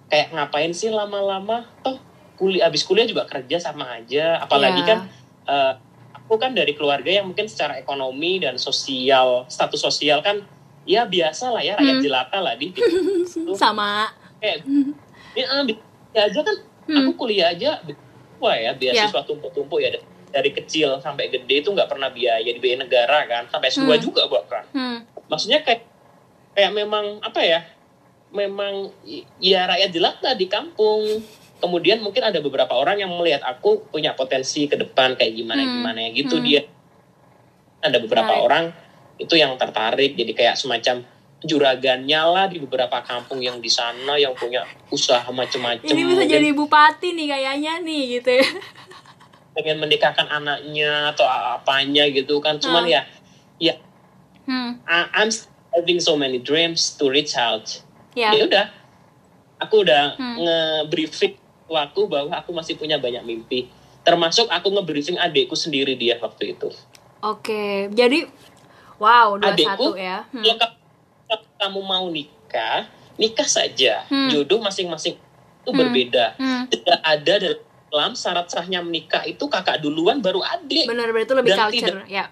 kayak 0.07 0.31
ngapain 0.31 0.71
sih 0.71 0.91
lama-lama 0.91 1.63
toh 1.79 1.97
kuliah 2.35 2.67
abis 2.67 2.83
kuliah 2.83 3.03
juga 3.03 3.23
kerja 3.25 3.57
sama 3.57 3.87
aja 3.93 4.37
apalagi 4.37 4.81
Iya. 4.81 4.87
kan 4.87 4.99
eh, 5.43 5.73
aku 6.13 6.35
kan 6.35 6.51
dari 6.51 6.71
keluarga 6.71 7.09
yang 7.09 7.25
mungkin 7.25 7.47
secara 7.47 7.75
ekonomi 7.75 8.37
dan 8.37 8.55
sosial 8.55 9.47
status 9.47 9.79
sosial 9.79 10.19
kan 10.19 10.43
ya 10.83 11.03
biasa 11.03 11.47
lah 11.49 11.59
ya 11.59 11.73
rakyat 11.73 11.95
Hmm. 11.95 12.03
jelata 12.03 12.37
lah 12.39 12.53
di 12.53 12.75
Sama. 13.55 14.11
kayak 14.37 14.67
ya, 15.37 15.45
ya 16.11 16.21
aja 16.27 16.39
kan 16.41 16.57
Hmm. 16.83 16.99
aku 16.99 17.15
kuliah 17.17 17.47
aja 17.49 17.79
wah 18.37 18.51
ya 18.53 18.75
beasiswa 18.75 19.23
tumpuk-tumpuk 19.23 19.79
ya 19.79 19.87
dari 20.27 20.51
kecil 20.51 20.99
sampai 20.99 21.31
gede 21.31 21.63
itu 21.63 21.71
nggak 21.71 21.87
pernah 21.87 22.11
biaya 22.11 22.43
dibiayai 22.43 22.75
negara 22.77 23.23
kan 23.23 23.47
sampai 23.47 23.71
S2 23.71 23.87
Hmm. 23.87 24.03
juga 24.03 24.27
bahkan 24.27 24.67
Hmm. 24.75 24.99
maksudnya 25.25 25.63
kayak 25.63 25.87
kayak 26.51 26.71
memang 26.73 27.23
apa 27.23 27.39
ya 27.39 27.63
memang 28.33 28.89
ya 29.37 29.63
rakyat 29.63 29.89
jelata 29.89 30.33
di 30.33 30.45
kampung 30.45 31.21
kemudian 31.57 32.01
mungkin 32.01 32.25
ada 32.25 32.41
beberapa 32.41 32.73
orang 32.73 32.99
yang 32.99 33.13
melihat 33.13 33.39
aku 33.41 33.87
punya 33.87 34.11
potensi 34.11 34.65
ke 34.65 34.75
depan 34.75 35.13
kayak 35.13 35.31
gimana 35.31 35.61
Hmm. 35.61 35.73
gimana 35.79 35.99
ya 36.01 36.09
gitu 36.11 36.35
Hmm. 36.35 36.43
dia 36.43 36.61
ada 37.79 37.97
beberapa 37.99 38.27
Menarik. 38.27 38.43
orang 38.43 38.65
itu 39.15 39.33
yang 39.33 39.53
tertarik 39.55 40.11
jadi 40.13 40.33
kayak 40.33 40.55
semacam 40.57 41.05
juragannya 41.43 42.21
lah 42.23 42.47
di 42.47 42.57
beberapa 42.57 42.99
kampung 42.99 43.37
yang 43.37 43.59
di 43.59 43.67
sana 43.67 44.15
yang 44.15 44.31
punya 44.33 44.63
usaha 44.89 45.27
macem-macem 45.29 45.85
Ini 45.85 46.03
bisa 46.03 46.23
jadi 46.25 46.49
bupati 46.51 47.13
nih 47.13 47.27
kayaknya 47.29 47.73
nih 47.79 48.01
gitu 48.17 48.31
ya. 48.33 48.47
pengen 49.53 49.77
menikahkan 49.77 50.25
anaknya 50.25 51.13
atau 51.13 51.27
apanya 51.27 52.09
gitu 52.09 52.41
kan 52.41 52.57
cuman 52.57 52.83
Hmm. 52.83 52.89
ya 52.89 53.01
ya 53.61 53.75
Hmm. 54.43 54.81
I- 54.83 55.11
I'm 55.13 55.29
having 55.71 55.99
so 55.99 56.15
many 56.15 56.35
dreams 56.35 56.97
to 56.97 57.05
reach 57.05 57.37
out 57.37 57.82
Ya. 58.13 58.29
ya 58.31 58.43
udah 58.43 58.65
aku 59.57 59.75
udah 59.81 60.15
Hmm. 60.15 60.37
nge-briefing 60.37 61.33
aku 61.65 62.05
bahwa 62.05 62.29
aku 62.31 62.51
masih 62.51 62.75
punya 62.75 62.95
banyak 62.95 63.21
mimpi 63.21 63.65
termasuk 64.01 64.45
aku 64.47 64.69
nge-briefing 64.69 65.17
adikku 65.17 65.55
sendiri 65.55 65.95
dia 65.95 66.17
waktu 66.17 66.53
itu 66.53 66.69
Oke, 67.19 67.87
jadi 67.89 68.27
wow, 68.99 69.39
dua 69.39 69.55
Adikku, 69.55 69.95
satu 69.95 69.95
ya. 69.95 70.27
Hmm. 70.27 70.43
kalau 70.43 70.55
ka- 70.59 70.75
kalau 71.25 71.47
kamu 71.57 71.81
mau 71.81 72.05
nikah 72.07 72.85
nikah 73.15 73.47
saja 73.47 74.03
Hmm. 74.05 74.29
jodoh 74.29 74.59
masing-masing 74.59 75.15
itu 75.15 75.69
Hmm. 75.71 75.79
berbeda 75.79 76.35
Hmm. 76.35 76.67
tidak 76.67 76.99
ada 76.99 77.33
dalam 77.87 78.11
syarat 78.11 78.45
sahnya 78.47 78.81
menikah 78.81 79.23
itu 79.23 79.41
kakak 79.47 79.79
duluan 79.79 80.19
baru 80.19 80.43
adik 80.43 80.85
Benar 80.85 81.09
benar 81.09 81.23
itu 81.23 81.33
lebih 81.33 81.51
Dan 81.51 81.59
culture 81.63 81.99
ya. 82.05 82.25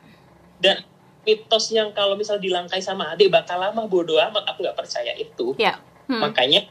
dan 0.60 0.84
mitos 1.22 1.70
yang 1.70 1.92
kalau 1.92 2.14
misal 2.14 2.36
dilangkai 2.36 2.80
sama 2.80 3.10
adik 3.10 3.30
bakal 3.30 3.56
lama 3.56 3.84
bodoh 3.84 4.18
amat 4.20 4.42
aku 4.46 4.62
nggak 4.62 4.76
percaya 4.76 5.14
itu 5.14 5.54
Ya. 5.56 5.78
Hmm. 6.06 6.18
makanya 6.20 6.66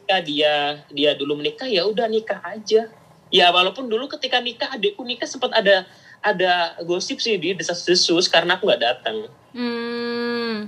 ketika 0.00 0.16
dia 0.20 0.52
dia 0.88 1.10
dulu 1.12 1.36
menikah 1.36 1.64
ya 1.64 1.82
udah 1.82 2.04
nikah 2.06 2.42
aja 2.44 2.90
ya 3.28 3.46
walaupun 3.48 3.86
dulu 3.86 4.10
ketika 4.10 4.38
nikah 4.38 4.68
adikku 4.68 5.00
nikah 5.00 5.24
sempat 5.24 5.50
ada 5.52 5.86
ada 6.20 6.52
gosip 6.82 7.18
sih 7.18 7.34
di 7.34 7.52
desas-desus 7.52 8.26
karena 8.26 8.54
aku 8.54 8.66
nggak 8.66 8.82
datang 8.82 9.30
Hmm. 9.54 10.66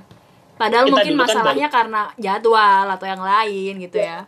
Padahal 0.55 0.87
Kita 0.87 0.95
mungkin 0.95 1.14
kan 1.14 1.22
masalahnya 1.27 1.68
karena 1.68 2.01
jadwal 2.16 2.87
atau 2.89 3.05
yang 3.05 3.20
lain 3.20 3.74
gitu 3.79 3.99
ya. 3.99 4.24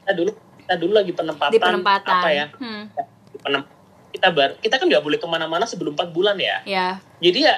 kita 0.00 0.12
dulu 0.16 0.30
kita 0.58 0.74
dulu 0.74 0.92
lagi 0.94 1.12
penempatan, 1.12 1.52
Di 1.52 1.60
penempatan. 1.60 2.14
apa 2.14 2.28
ya 2.30 2.46
Hmm. 2.52 2.84
di 3.28 3.38
penem- 3.38 3.68
kita 4.08 4.28
bar 4.30 4.50
kita 4.56 4.74
kan 4.74 4.88
nggak 4.88 5.04
boleh 5.04 5.16
ke 5.16 5.26
mana-mana 5.26 5.62
sebelum 5.62 5.92
4 5.92 6.08
bulan 6.08 6.34
ya 6.34 6.64
Ya. 6.64 6.88
jadi 7.18 7.38
ya 7.44 7.54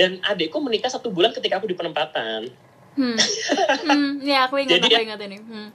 dan 0.00 0.16
adikku 0.24 0.56
menikah 0.58 0.88
satu 0.88 1.12
bulan 1.12 1.28
ketika 1.30 1.60
aku 1.60 1.68
di 1.68 1.76
penempatan 1.76 2.48
Hmm. 2.90 3.14
hmm. 3.86 4.10
Ya 4.20 4.44
aku 4.44 4.58
ingat 4.58 4.80
Jadi 4.80 4.88
aku 4.88 4.96
ya- 4.96 5.04
ingat 5.06 5.20
ini. 5.22 5.36
Hmm. 5.38 5.68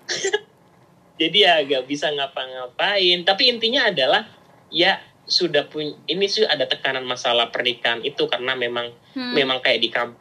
jadi 1.22 1.38
ya 1.40 1.54
gak 1.64 1.84
bisa 1.86 2.12
ngapa-ngapain 2.12 3.24
tapi 3.24 3.48
intinya 3.48 3.88
adalah 3.88 4.28
ya 4.68 4.98
sudah 5.24 5.64
punya 5.64 5.96
ini 6.06 6.28
sih 6.28 6.44
ada 6.44 6.66
tekanan 6.66 7.02
masalah 7.02 7.48
pernikahan 7.48 8.02
itu 8.02 8.26
karena 8.26 8.52
memang 8.54 8.92
Hmm. 9.14 9.32
memang 9.32 9.58
kayak 9.58 9.80
di 9.80 9.88
kampung 9.88 10.20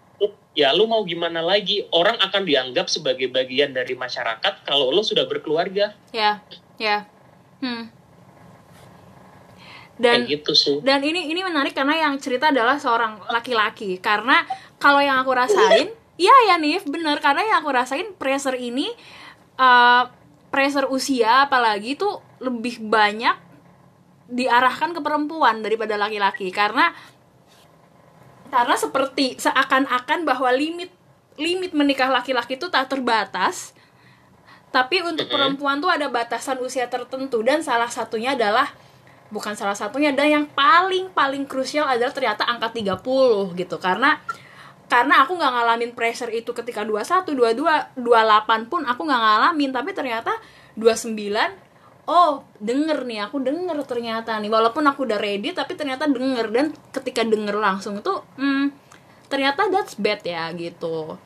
ya 0.54 0.70
lu 0.70 0.86
mau 0.86 1.02
gimana 1.02 1.42
lagi 1.42 1.82
orang 1.90 2.14
akan 2.16 2.46
dianggap 2.46 2.86
sebagai 2.86 3.26
bagian 3.26 3.74
dari 3.74 3.92
masyarakat 3.92 4.62
kalau 4.62 4.88
lu 4.88 5.02
sudah 5.02 5.26
berkeluarga 5.26 5.98
Ya. 6.08 6.46
Ya. 6.76 7.10
Hmm. 7.58 7.90
Dan 9.94 10.26
kayak 10.26 10.42
gitu 10.42 10.52
sih. 10.58 10.76
dan 10.82 10.98
ini 11.06 11.30
ini 11.30 11.46
menarik 11.46 11.70
karena 11.70 11.94
yang 11.94 12.18
cerita 12.18 12.50
adalah 12.50 12.82
seorang 12.82 13.22
laki-laki. 13.30 14.02
Karena 14.02 14.42
kalau 14.82 14.98
yang 14.98 15.22
aku 15.22 15.30
rasain 15.30 15.94
iya 16.18 16.34
ya 16.50 16.56
Nif 16.58 16.82
bener. 16.86 17.22
Karena 17.22 17.46
yang 17.46 17.56
aku 17.62 17.70
rasain 17.70 18.10
pressure 18.18 18.58
ini 18.58 18.90
uh, 19.54 20.10
pressure 20.50 20.90
usia 20.90 21.46
apalagi 21.46 21.94
itu 21.94 22.10
lebih 22.42 22.82
banyak 22.82 23.38
diarahkan 24.30 24.98
ke 24.98 25.00
perempuan 25.02 25.62
daripada 25.62 25.94
laki-laki. 25.94 26.50
Karena 26.50 26.90
karena 28.50 28.74
seperti 28.74 29.38
seakan-akan 29.38 30.26
bahwa 30.26 30.50
limit 30.50 30.90
limit 31.38 31.70
menikah 31.70 32.10
laki-laki 32.10 32.58
itu 32.58 32.66
tak 32.66 32.90
terbatas. 32.90 33.74
Tapi 34.74 35.06
untuk 35.06 35.30
perempuan 35.30 35.78
tuh 35.78 35.86
ada 35.86 36.10
batasan 36.10 36.58
usia 36.58 36.90
tertentu. 36.90 37.46
Dan 37.46 37.62
salah 37.62 37.86
satunya 37.86 38.34
adalah 38.34 38.74
bukan 39.34 39.58
salah 39.58 39.74
satunya 39.74 40.14
dan 40.14 40.30
yang 40.30 40.46
paling 40.46 41.10
paling 41.10 41.42
krusial 41.50 41.90
adalah 41.90 42.14
ternyata 42.14 42.46
angka 42.46 42.70
30 42.70 43.58
gitu. 43.58 43.76
Karena 43.82 44.22
karena 44.86 45.26
aku 45.26 45.34
nggak 45.34 45.52
ngalamin 45.58 45.90
pressure 45.98 46.30
itu 46.30 46.54
ketika 46.54 46.86
21, 46.86 47.34
22, 47.34 47.98
28 47.98 48.70
pun 48.70 48.86
aku 48.86 49.00
nggak 49.02 49.22
ngalamin. 49.26 49.70
Tapi 49.74 49.90
ternyata 49.90 50.38
29 50.78 51.18
oh 52.04 52.44
denger 52.62 53.08
nih 53.08 53.26
aku 53.26 53.42
denger 53.42 53.82
ternyata 53.82 54.38
nih. 54.38 54.54
Walaupun 54.54 54.86
aku 54.86 55.02
udah 55.02 55.18
ready 55.18 55.50
tapi 55.50 55.74
ternyata 55.74 56.06
denger. 56.06 56.54
Dan 56.54 56.70
ketika 56.94 57.26
denger 57.26 57.58
langsung 57.58 57.98
itu 57.98 58.14
hmm, 58.38 58.70
ternyata 59.26 59.66
that's 59.66 59.98
bad 59.98 60.22
ya 60.22 60.46
gitu. 60.54 61.18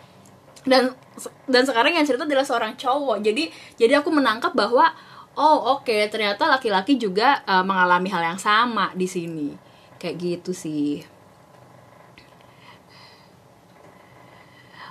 Dan 0.65 0.97
dan 1.45 1.63
sekarang 1.69 1.93
yang 1.93 2.09
cerita 2.09 2.25
adalah 2.25 2.49
seorang 2.49 2.73
cowok. 2.81 3.21
Jadi 3.21 3.53
jadi 3.77 4.01
aku 4.01 4.09
menangkap 4.09 4.57
bahwa 4.57 4.97
oh 5.39 5.79
oke 5.79 5.95
ternyata 6.11 6.51
laki-laki 6.51 6.99
juga 6.99 7.47
uh, 7.47 7.63
mengalami 7.63 8.11
hal 8.11 8.35
yang 8.35 8.41
sama 8.43 8.91
di 8.99 9.07
sini. 9.07 9.55
Kayak 10.03 10.17
gitu 10.19 10.51
sih. 10.51 11.07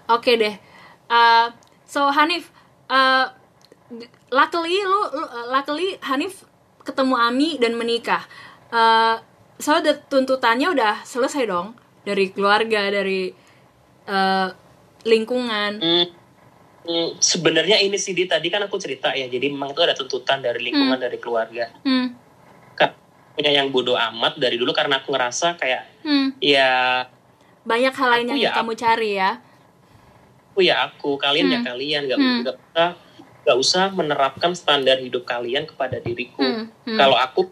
Oke 0.07 0.39
deh. 0.39 0.55
Uh, 1.11 1.51
so 1.83 2.07
Hanif 2.07 2.47
uh, 2.87 3.27
luckily 4.31 4.79
lu, 4.87 5.01
lu 5.11 5.25
luckily 5.51 5.99
Hanif 5.99 6.47
ketemu 6.87 7.15
Ami 7.19 7.59
dan 7.59 7.75
menikah. 7.75 8.23
Uh, 8.71 9.19
so 9.59 9.75
the 9.83 9.99
tuntutannya 10.07 10.71
udah 10.71 11.03
selesai 11.03 11.43
dong. 11.51 11.75
Dari 12.07 12.31
keluarga 12.31 12.87
dari 12.87 13.35
uh, 14.07 14.47
lingkungan. 15.03 15.71
Hmm, 15.83 16.07
hmm, 16.87 17.19
sebenarnya 17.19 17.83
ini 17.83 17.99
sih 17.99 18.15
di 18.15 18.23
tadi 18.23 18.47
kan 18.47 18.63
aku 18.63 18.79
cerita 18.79 19.11
ya 19.11 19.27
jadi 19.27 19.51
memang 19.51 19.75
itu 19.75 19.83
ada 19.83 19.93
tuntutan 19.93 20.39
dari 20.39 20.71
lingkungan 20.71 20.95
dari 20.97 21.19
keluarga 21.19 21.67
hmm, 21.83 22.07
Kak, 22.73 22.91
punya 23.35 23.51
yang 23.51 23.67
bodoh 23.69 23.99
amat 23.99 24.39
dari 24.39 24.55
dulu 24.55 24.71
karena 24.71 25.03
aku 25.03 25.11
ngerasa 25.11 25.59
kayak 25.59 25.83
hmm. 26.07 26.39
ya 26.39 27.03
banyak 27.67 27.91
hal 27.91 28.09
lain 28.15 28.25
Aku 28.25 28.31
yang 28.31 28.39
ya 28.39 28.51
kamu 28.55 28.73
cari 28.79 29.09
ya 29.19 29.31
aku 30.57 30.59
ya 30.65 30.75
aku 30.89 31.09
kalian 31.21 31.53
ya 31.53 31.59
Hmm. 31.61 31.67
kalian 31.69 32.01
nggak 32.09 32.17
Hmm. 32.17 32.39
nggak 32.41 32.55
usah 32.57 32.89
nggak 33.45 33.57
usah 33.61 33.85
menerapkan 33.93 34.51
standar 34.57 34.97
hidup 34.99 35.23
kalian 35.27 35.69
kepada 35.69 36.01
diriku 36.01 36.41
Hmm, 36.41 36.65
hmm. 36.87 36.97
kalau 36.97 37.13
aku 37.13 37.45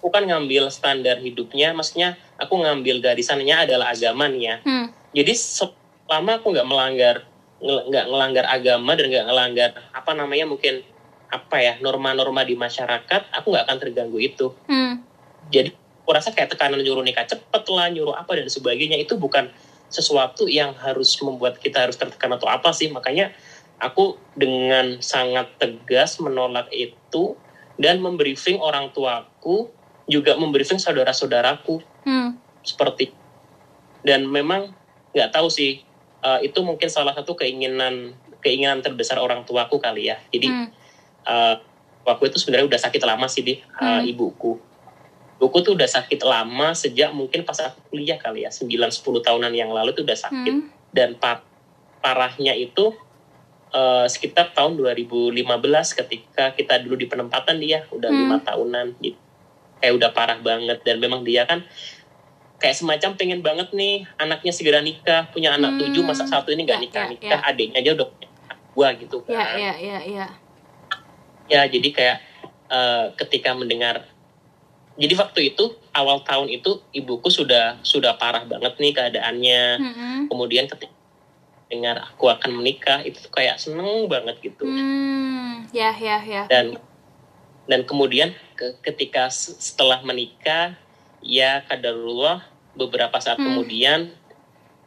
aku 0.00 0.08
kan 0.08 0.24
ngambil 0.24 0.72
standar 0.72 1.20
hidupnya 1.20 1.76
maksudnya 1.76 2.18
aku 2.40 2.56
ngambil 2.58 3.04
garisannya 3.04 3.68
adalah 3.68 3.92
agama 3.92 4.26
nih 4.26 4.42
ya 4.42 4.56
hmm, 4.64 4.86
jadi 5.12 5.32
selama 5.36 6.40
aku 6.42 6.56
nggak 6.56 6.66
melanggar 6.66 7.16
nggak 7.60 8.06
ngelanggar 8.08 8.44
agama 8.48 8.96
dan 8.96 9.06
nggak 9.12 9.26
ngelanggar 9.28 9.70
apa 9.92 10.10
namanya 10.16 10.48
mungkin 10.48 10.80
apa 11.30 11.56
ya 11.62 11.78
norma-norma 11.78 12.42
di 12.42 12.58
masyarakat 12.58 13.30
aku 13.30 13.46
nggak 13.54 13.64
akan 13.68 13.78
terganggu 13.78 14.18
itu. 14.18 14.50
Hmm, 14.66 15.04
jadi 15.52 15.70
aku 16.02 16.10
rasa 16.10 16.34
kayak 16.34 16.56
tekanan 16.56 16.82
nyuruh 16.82 17.04
nikah 17.04 17.28
cepet 17.28 17.64
lah 17.70 17.86
nyuruh 17.92 18.16
apa 18.16 18.34
dan 18.34 18.50
sebagainya 18.50 18.98
itu 18.98 19.14
bukan 19.14 19.46
sesuatu 19.90 20.50
yang 20.50 20.74
harus 20.74 21.14
membuat 21.22 21.58
kita 21.62 21.86
harus 21.86 21.94
tertekan 21.94 22.34
atau 22.34 22.50
apa 22.50 22.74
sih. 22.74 22.90
Makanya 22.90 23.30
aku 23.78 24.18
dengan 24.34 24.98
sangat 24.98 25.54
tegas 25.60 26.18
menolak 26.18 26.66
itu 26.74 27.38
dan 27.78 28.02
membriefing 28.02 28.58
orang 28.58 28.90
tuaku 28.90 29.70
juga 30.10 30.34
membriefing 30.34 30.82
saudara-saudaraku. 30.82 31.78
Hmm, 32.02 32.40
seperti 32.66 33.20
dan 34.04 34.24
memang 34.28 34.72
nggak 35.12 35.30
tahu 35.32 35.48
sih 35.52 35.84
eh, 36.20 36.38
itu 36.46 36.60
mungkin 36.60 36.88
salah 36.88 37.12
satu 37.12 37.32
keinginan 37.34 38.14
keinginan 38.40 38.80
terbesar 38.80 39.20
orang 39.20 39.44
tuaku 39.44 39.80
kali 39.80 40.08
ya. 40.08 40.16
Jadi 40.32 40.48
hmm, 40.48 40.66
eh, 41.26 41.54
waktu 42.04 42.24
itu 42.32 42.36
sebenarnya 42.40 42.66
udah 42.66 42.80
sakit 42.80 43.02
lama 43.04 43.26
sih 43.28 43.42
di. 43.44 43.54
Eh, 43.56 43.64
Hmm. 43.80 44.04
ibuku. 44.08 44.56
Ibuku 45.40 45.58
tuh 45.64 45.72
udah 45.72 45.88
sakit 45.88 46.20
lama 46.20 46.76
sejak 46.76 47.16
mungkin 47.16 47.44
pas 47.48 47.56
aku 47.60 47.80
kuliah 47.92 48.20
kali 48.20 48.44
ya. 48.44 48.50
9-10 48.52 49.24
tahunan 49.24 49.52
yang 49.52 49.72
lalu 49.72 49.96
tuh 49.96 50.04
udah 50.04 50.16
sakit. 50.16 50.54
Hmm, 50.56 50.68
dan 50.92 51.16
par- 51.16 51.44
parahnya 52.00 52.56
itu 52.56 52.92
eh, 53.70 54.06
sekitar 54.10 54.50
tahun 54.50 54.74
2015 54.74 55.94
ketika 55.94 56.50
kita 56.58 56.82
dulu 56.82 56.98
di 56.98 57.06
penempatan 57.06 57.54
dia 57.62 57.86
udah 57.94 58.10
Hmm. 58.10 58.20
lima 58.26 58.36
tahunan 58.42 58.98
gitu 58.98 59.14
kayak 59.78 59.94
udah 59.96 60.10
parah 60.10 60.38
banget. 60.42 60.82
Dan 60.82 60.98
memang 60.98 61.22
dia 61.22 61.46
kan 61.46 61.62
kayak 62.60 62.76
semacam 62.76 63.10
pengen 63.16 63.40
banget 63.40 63.72
nih 63.72 64.04
anaknya 64.14 64.52
segera 64.52 64.84
nikah 64.84 65.32
punya 65.32 65.56
anak 65.56 65.74
Hmm. 65.74 65.80
tujuh 65.80 66.04
masa 66.04 66.28
satu 66.28 66.52
ini 66.52 66.68
nggak 66.68 66.76
Ya, 66.76 66.84
nikah 66.84 67.04
ya, 67.04 67.10
nikah 67.10 67.40
adiknya 67.42 67.80
aja 67.80 67.90
udah 67.96 68.06
punya 68.06 68.28
dua 68.70 68.88
gitu 68.94 69.16
kan. 69.24 69.34
ya 69.34 69.72
ya 69.74 69.98
ya. 69.98 69.98
Ya 70.04 70.26
ya 71.50 71.60
jadi 71.66 71.88
kayak 71.90 72.16
eh, 72.70 73.04
ketika 73.18 73.50
mendengar 73.56 74.06
jadi 74.94 75.16
waktu 75.16 75.50
itu 75.50 75.64
awal 75.90 76.20
tahun 76.22 76.52
itu 76.52 76.84
ibuku 76.92 77.32
sudah 77.32 77.80
sudah 77.80 78.14
parah 78.14 78.44
banget 78.44 78.76
nih 78.76 78.92
keadaannya. 78.92 79.62
Hmm, 79.80 80.20
kemudian 80.28 80.68
ketika 80.68 80.92
dengar 81.66 81.96
aku 82.04 82.28
akan 82.28 82.60
menikah 82.60 83.00
itu 83.00 83.16
tuh 83.16 83.32
kayak 83.32 83.56
seneng 83.56 84.04
banget 84.06 84.36
gitu. 84.44 84.68
Hmm, 84.68 85.64
ya 85.72 85.88
ya 85.96 86.20
ya. 86.20 86.44
Dan 86.46 86.76
dan 87.64 87.86
kemudian 87.86 88.34
ke- 88.54 88.76
ketika 88.84 89.30
setelah 89.30 90.02
menikah 90.02 90.76
ya 91.20 91.62
kadarullah 91.68 92.42
beberapa 92.74 93.16
saat 93.20 93.36
Hmm. 93.36 93.52
kemudian 93.52 94.12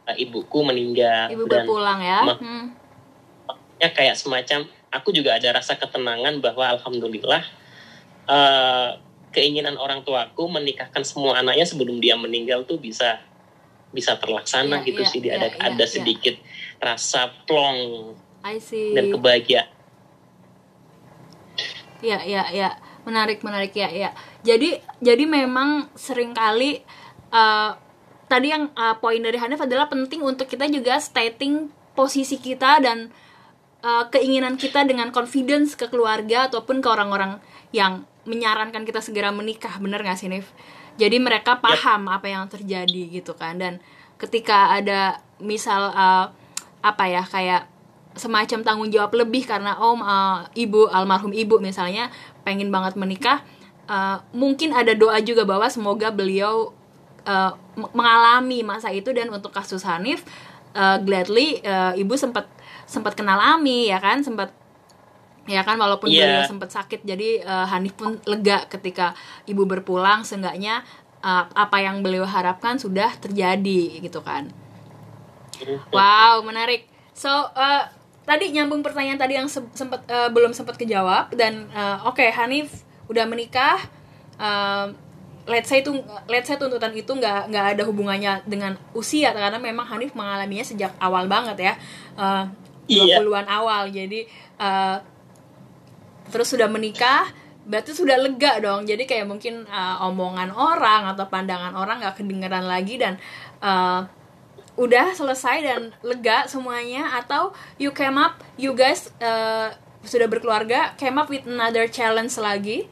eh, 0.04 0.16
ibuku 0.20 0.60
meninggal 0.60 1.30
ibu 1.32 1.46
dan 1.48 1.64
berpulang 1.64 2.00
ya? 2.02 2.18
hmm, 2.22 2.64
ya 3.78 3.88
kayak 3.90 4.18
semacam 4.18 4.66
aku 4.90 5.10
juga 5.10 5.34
ada 5.38 5.54
rasa 5.54 5.74
ketenangan 5.74 6.38
bahwa 6.42 6.76
alhamdulillah 6.78 7.42
eh, 8.28 8.88
keinginan 9.34 9.74
orang 9.74 10.06
tuaku 10.06 10.46
menikahkan 10.46 11.02
semua 11.02 11.42
anaknya 11.42 11.66
sebelum 11.66 11.98
dia 11.98 12.14
meninggal 12.14 12.62
tuh 12.62 12.78
bisa 12.78 13.18
bisa 13.94 14.18
terlaksana 14.18 14.82
Iya, 14.82 14.86
gitu 14.90 15.00
iya, 15.02 15.10
sih. 15.10 15.20
Iya, 15.22 15.32
ada 15.38 15.48
iya, 15.50 15.58
ada 15.70 15.84
iya. 15.86 15.90
sedikit 15.90 16.34
rasa 16.82 17.30
plong 17.46 18.14
I 18.42 18.58
see. 18.58 18.90
dan 18.92 19.10
kebahagiaan. 19.14 19.70
Ya, 22.04 22.20
ya, 22.20 22.42
ya, 22.52 22.68
menarik, 23.08 23.40
menarik. 23.40 23.72
Ya, 23.72 23.88
ya. 23.88 24.10
Jadi, 24.44 24.76
jadi 25.00 25.24
memang 25.24 25.88
sering 25.96 26.36
kali 26.36 26.84
uh, 27.32 27.72
tadi 28.28 28.52
yang 28.52 28.68
uh, 28.76 29.00
poin 29.00 29.18
dari 29.24 29.40
Hanif 29.40 29.64
adalah 29.64 29.88
penting 29.88 30.20
untuk 30.20 30.44
kita 30.44 30.68
juga 30.68 31.00
stating 31.00 31.72
posisi 31.96 32.36
kita 32.36 32.84
dan 32.84 33.08
uh, 33.80 34.04
keinginan 34.12 34.60
kita 34.60 34.84
dengan 34.84 35.08
confidence 35.16 35.72
ke 35.72 35.88
keluarga 35.88 36.52
ataupun 36.52 36.84
ke 36.84 36.88
orang-orang 36.92 37.40
yang 37.72 38.04
menyarankan 38.28 38.84
kita 38.84 39.00
segera 39.04 39.32
menikah, 39.32 39.80
bener 39.80 40.00
gak 40.04 40.20
sih, 40.20 40.28
Nif? 40.28 40.52
Jadi 41.00 41.18
mereka 41.20 41.58
paham 41.58 42.06
apa 42.12 42.28
yang 42.30 42.46
terjadi 42.46 43.10
gitu 43.10 43.34
kan, 43.34 43.58
dan 43.58 43.82
ketika 44.14 44.70
ada 44.76 45.18
misal 45.42 45.90
uh, 45.90 46.30
apa 46.84 47.04
ya 47.10 47.26
kayak 47.26 47.66
semacam 48.14 48.62
tanggung 48.62 48.90
jawab 48.94 49.10
lebih 49.18 49.42
karena 49.42 49.74
om 49.74 49.98
uh, 49.98 50.46
ibu 50.54 50.86
almarhum 50.86 51.34
ibu 51.34 51.58
misalnya 51.58 52.14
pengen 52.46 52.70
banget 52.70 52.94
menikah 52.94 53.42
uh, 53.86 54.18
mungkin 54.32 54.72
ada 54.72 54.92
doa 54.94 55.18
juga 55.20 55.44
bahwa 55.44 55.66
semoga 55.68 56.12
beliau 56.12 56.72
uh, 57.24 57.52
mengalami 57.94 58.62
masa 58.62 58.92
itu. 58.92 59.10
Dan 59.12 59.30
untuk 59.32 59.50
kasus 59.50 59.82
Hanif 59.84 60.22
uh, 60.74 60.98
gladly 61.02 61.60
uh, 61.64 61.92
ibu 61.94 62.14
sempat 62.16 62.48
sempat 62.84 63.16
kenal 63.16 63.40
Ami 63.40 63.88
ya 63.88 63.98
kan? 63.98 64.20
Sempat 64.20 64.52
ya 65.48 65.60
kan? 65.64 65.76
Walaupun 65.76 66.08
Iya. 66.08 66.24
beliau 66.24 66.44
sempat 66.48 66.70
sakit 66.72 67.04
jadi 67.04 67.44
uh, 67.44 67.66
Hanif 67.68 67.96
pun 67.96 68.20
lega 68.24 68.68
ketika 68.68 69.12
ibu 69.48 69.64
berpulang. 69.64 70.24
Seenggaknya 70.24 70.84
uh, 71.24 71.48
apa 71.52 71.80
yang 71.80 72.04
beliau 72.04 72.28
harapkan 72.28 72.76
sudah 72.76 73.12
terjadi 73.20 74.00
gitu 74.04 74.20
kan? 74.20 74.52
Wow, 75.94 76.42
menarik. 76.42 76.90
So, 77.14 77.30
uh, 77.30 77.86
tadi 78.26 78.50
nyambung 78.50 78.82
pertanyaan 78.82 79.20
tadi 79.20 79.38
yang 79.38 79.46
se- 79.46 79.70
sempat 79.72 80.02
uh, 80.10 80.28
belum 80.34 80.50
sempat 80.50 80.74
kejawab. 80.74 81.30
Dan 81.32 81.70
uh, 81.70 82.04
oke 82.10 82.26
Hanif 82.26 82.82
udah 83.10 83.24
menikah. 83.28 83.78
Um, 84.40 84.98
let's 85.44 85.68
say 85.68 85.84
itu 85.84 85.92
let's 86.26 86.48
say 86.48 86.56
tuntutan 86.56 86.90
itu 86.96 87.12
nggak 87.12 87.52
nggak 87.52 87.66
ada 87.76 87.82
hubungannya 87.84 88.42
dengan 88.48 88.80
usia 88.96 89.30
karena 89.36 89.60
memang 89.60 89.84
Hanif 89.84 90.16
mengalaminya 90.16 90.64
sejak 90.64 90.92
awal 90.98 91.28
banget 91.28 91.56
ya. 91.60 91.74
Uh, 92.16 92.46
Iya. 92.84 93.24
20-an 93.24 93.48
awal. 93.48 93.88
Jadi 93.88 94.28
uh, 94.60 95.00
terus 96.28 96.52
sudah 96.52 96.68
menikah 96.68 97.32
berarti 97.64 97.96
sudah 97.96 98.20
lega 98.20 98.60
dong 98.60 98.84
jadi 98.84 99.08
kayak 99.08 99.24
mungkin 99.24 99.64
uh, 99.64 100.04
omongan 100.04 100.52
orang 100.52 101.08
atau 101.16 101.24
pandangan 101.32 101.72
orang 101.72 101.96
nggak 102.04 102.20
kedengeran 102.20 102.68
lagi 102.68 103.00
dan 103.00 103.16
uh, 103.64 104.04
udah 104.76 105.16
selesai 105.16 105.64
dan 105.64 105.80
lega 106.04 106.44
semuanya 106.44 107.08
atau 107.16 107.56
you 107.80 107.88
came 107.96 108.20
up 108.20 108.36
you 108.60 108.76
guys 108.76 109.08
uh, 109.24 109.72
sudah 110.04 110.28
berkeluarga 110.28 110.92
came 111.00 111.16
up 111.16 111.32
with 111.32 111.48
another 111.48 111.88
challenge 111.88 112.36
lagi 112.36 112.84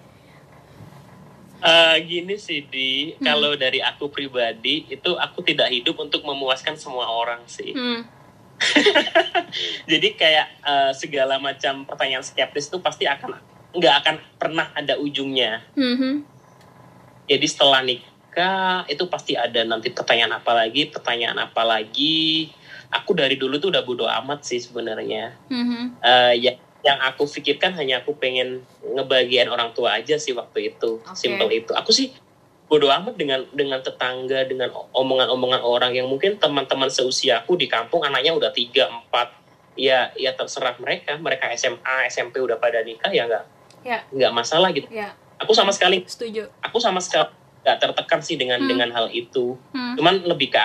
Eh, 1.62 1.96
gini 2.10 2.34
sih 2.42 2.66
di 2.66 3.14
kalau 3.22 3.54
dari 3.54 3.78
aku 3.78 4.10
pribadi 4.10 4.90
itu 4.90 5.14
aku 5.14 5.46
tidak 5.46 5.70
hidup 5.70 5.94
untuk 6.02 6.26
memuaskan 6.26 6.74
semua 6.74 7.06
orang 7.06 7.46
sih. 7.46 7.70
Hmm. 7.70 8.02
Jadi 9.90 10.18
kayak 10.18 10.46
eh, 10.66 10.92
segala 10.98 11.38
macam 11.38 11.86
pertanyaan 11.86 12.26
skeptis 12.26 12.66
itu 12.66 12.82
pasti 12.82 13.06
akan 13.06 13.38
nggak 13.78 13.94
akan 14.02 14.16
pernah 14.42 14.74
ada 14.74 14.98
ujungnya. 14.98 15.62
Mhm. 15.78 16.26
Jadi 17.30 17.46
setelah 17.46 17.86
nikah 17.86 18.82
itu 18.90 19.06
pasti 19.06 19.38
ada 19.38 19.62
nanti 19.62 19.94
pertanyaan 19.94 20.42
apa 20.42 20.66
lagi, 20.66 20.90
pertanyaan 20.90 21.46
apa 21.46 21.62
lagi. 21.62 22.50
Aku 22.90 23.14
dari 23.14 23.38
dulu 23.38 23.62
tuh 23.62 23.70
udah 23.70 23.86
bodo 23.86 24.10
amat 24.10 24.42
sih 24.42 24.58
sebenarnya. 24.58 25.38
Mhm. 25.46 26.02
Eh, 26.02 26.34
ya 26.42 26.52
yang 26.82 26.98
aku 26.98 27.24
pikirkan 27.24 27.72
hanya 27.72 28.02
aku 28.02 28.14
pengen 28.14 28.62
ngebagian 28.82 29.46
orang 29.46 29.70
tua 29.70 29.96
aja 29.96 30.18
sih 30.18 30.32
waktu 30.32 30.70
itu 30.70 30.98
Oke. 30.98 31.14
simple 31.14 31.50
itu 31.50 31.70
aku 31.72 31.90
sih 31.90 32.10
bodo 32.66 32.88
amat 32.88 33.14
dengan 33.14 33.44
dengan 33.50 33.78
tetangga 33.78 34.42
dengan 34.44 34.72
omongan-omongan 34.92 35.60
orang 35.60 35.92
yang 35.92 36.08
mungkin 36.08 36.36
teman-teman 36.36 36.88
seusiaku 36.88 37.54
di 37.54 37.66
kampung 37.66 38.00
anaknya 38.00 38.32
udah 38.32 38.50
tiga 38.50 38.88
empat 38.88 39.28
ya 39.72 40.10
ya 40.14 40.32
terserah 40.32 40.74
mereka 40.76 41.16
mereka 41.16 41.52
SMA 41.52 42.08
SMP 42.08 42.38
udah 42.38 42.56
pada 42.56 42.82
nikah 42.82 43.08
ya 43.08 43.24
nggak 43.24 43.44
Ya, 43.82 43.98
nggak 44.08 44.30
masalah 44.30 44.70
gitu 44.70 44.86
ya, 44.88 45.10
aku 45.36 45.50
sama 45.52 45.74
sekali 45.74 46.06
setuju. 46.06 46.46
aku 46.62 46.78
sama 46.78 47.02
sekali 47.02 47.34
nggak 47.60 47.76
tertekan 47.78 48.22
sih 48.22 48.38
dengan 48.38 48.58
Hmm. 48.58 48.68
dengan 48.68 48.88
hal 48.90 49.10
itu 49.10 49.58
Hmm. 49.70 49.98
cuman 49.98 50.22
lebih 50.24 50.48
ke 50.48 50.62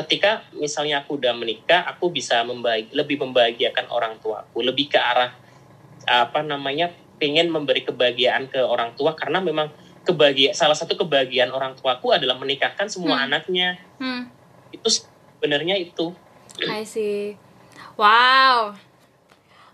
ketika 0.00 0.44
misalnya 0.52 1.04
aku 1.04 1.16
udah 1.20 1.32
menikah 1.32 1.84
aku 1.86 2.10
bisa 2.10 2.40
membagi 2.42 2.88
lebih 2.92 3.20
membahagiakan 3.20 3.86
orang 3.88 4.16
tuaku 4.18 4.64
lebih 4.64 4.88
ke 4.92 4.98
arah 4.98 5.32
apa 6.08 6.40
namanya 6.40 6.88
pengen 7.20 7.52
memberi 7.52 7.84
kebahagiaan 7.84 8.48
ke 8.48 8.56
orang 8.58 8.96
tua 8.96 9.12
karena 9.12 9.38
memang 9.38 9.68
kebahagia 10.00 10.56
salah 10.56 10.72
satu 10.72 10.96
kebahagiaan 10.96 11.52
orang 11.52 11.76
tuaku 11.76 12.16
adalah 12.16 12.34
menikahkan 12.40 12.88
semua 12.88 13.20
Hmm. 13.20 13.26
anaknya 13.28 13.76
Hmm. 14.00 14.24
itu 14.72 14.88
sebenarnya 14.88 15.76
itu 15.76 16.16
I 16.66 16.84
see. 16.84 17.36
Wow. 17.96 18.74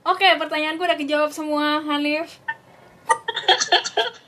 Oke, 0.07 0.27
pertanyaanku 0.39 0.83
udah 0.83 0.95
kejawab 0.95 1.31
semua, 1.35 1.83
Hanif. 1.83 2.39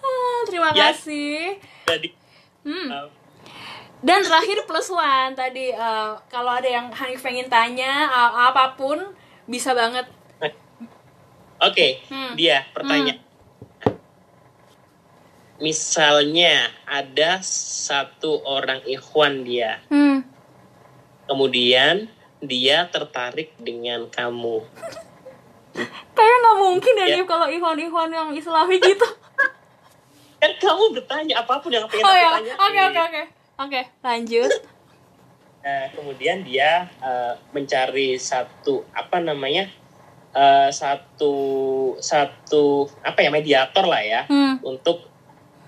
Ah, 0.00 0.38
Terima 0.48 0.70
Ya. 0.72 0.92
kasih. 0.92 1.56
jadi 1.84 2.08
Hmm. 2.60 2.88
uh, 2.88 3.08
Dan 4.00 4.24
terakhir 4.24 4.64
plus 4.64 4.88
one 4.88 5.32
tadi 5.34 5.68
eh, 5.68 6.10
kalau 6.26 6.50
ada 6.50 6.64
yang 6.64 6.88
Hanif 6.88 7.20
pengen 7.20 7.46
tanya 7.46 8.08
eh, 8.08 8.32
apa 8.46 8.72
pun 8.74 8.96
bisa 9.44 9.72
banget. 9.72 10.08
oke 11.60 11.88
Hmm. 12.08 12.32
dia 12.34 12.64
pertanyaan 12.72 13.20
misalnya 15.60 16.72
ada 16.82 17.44
satu 17.44 18.40
orang 18.40 18.80
ikhwan 18.82 19.44
dia 19.44 19.84
Hmm. 19.86 20.24
kemudian 21.26 22.08
dia 22.40 22.88
tertarik 22.88 23.52
dengan 23.58 24.08
kamu 24.08 24.64
Kayaknya 26.16 26.36
nggak 26.40 26.56
mungkin 26.58 26.92
ya, 26.94 27.06
Ya. 27.06 27.22
Kalau 27.22 27.46
Ikhwan-Ikhwan 27.46 28.10
yang 28.10 28.28
Islami 28.32 28.76
gitu. 28.76 29.06
kan 30.40 30.52
kamu 30.56 30.84
bertanya 30.92 31.38
apa 31.38 31.60
pun 31.60 31.70
yang 31.70 31.86
pengen 31.86 32.02
oh 32.02 32.10
ya, 32.10 32.30
tanyain. 32.34 32.56
oke 32.58 32.80
oke 32.82 33.00
oke. 33.02 33.22
Oke, 33.60 33.84
lanjut. 34.00 34.48
Nah, 35.60 35.92
kemudian 35.92 36.40
dia 36.40 36.88
eh, 36.96 37.34
mencari 37.52 38.16
satu 38.16 38.88
apa 38.90 39.20
namanya 39.20 39.68
eh, 40.32 40.70
satu 40.72 41.34
satu 42.00 42.88
apa 43.04 43.20
ya 43.20 43.28
mediator 43.28 43.84
lah 43.84 44.00
ya 44.00 44.24
Hmm. 44.24 44.56
untuk 44.64 45.04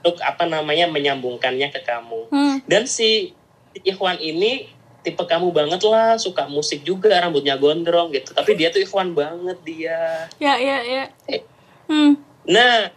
untuk 0.00 0.16
apa 0.18 0.48
namanya 0.48 0.88
menyambungkannya 0.88 1.68
ke 1.68 1.84
kamu 1.84 2.32
Hmm. 2.32 2.56
dan 2.64 2.88
si 2.88 3.36
Ikhwan 3.76 4.16
ini 4.16 4.66
tipe 5.02 5.20
kamu 5.20 5.52
banget 5.52 5.82
lah 5.84 6.16
suka 6.16 6.48
musik 6.48 6.82
juga 6.82 7.12
rambutnya 7.18 7.54
gondrong 7.54 8.08
gitu 8.10 8.32
tapi 8.32 8.56
dia 8.56 8.72
tuh 8.72 8.80
Ikhwan 8.80 9.12
banget 9.12 9.58
dia 9.62 10.26
Ya, 10.38 10.56
ya, 10.56 10.80
ya. 10.80 11.04
Eh. 11.28 11.42
Hmm. 11.86 12.16
nah 12.42 12.88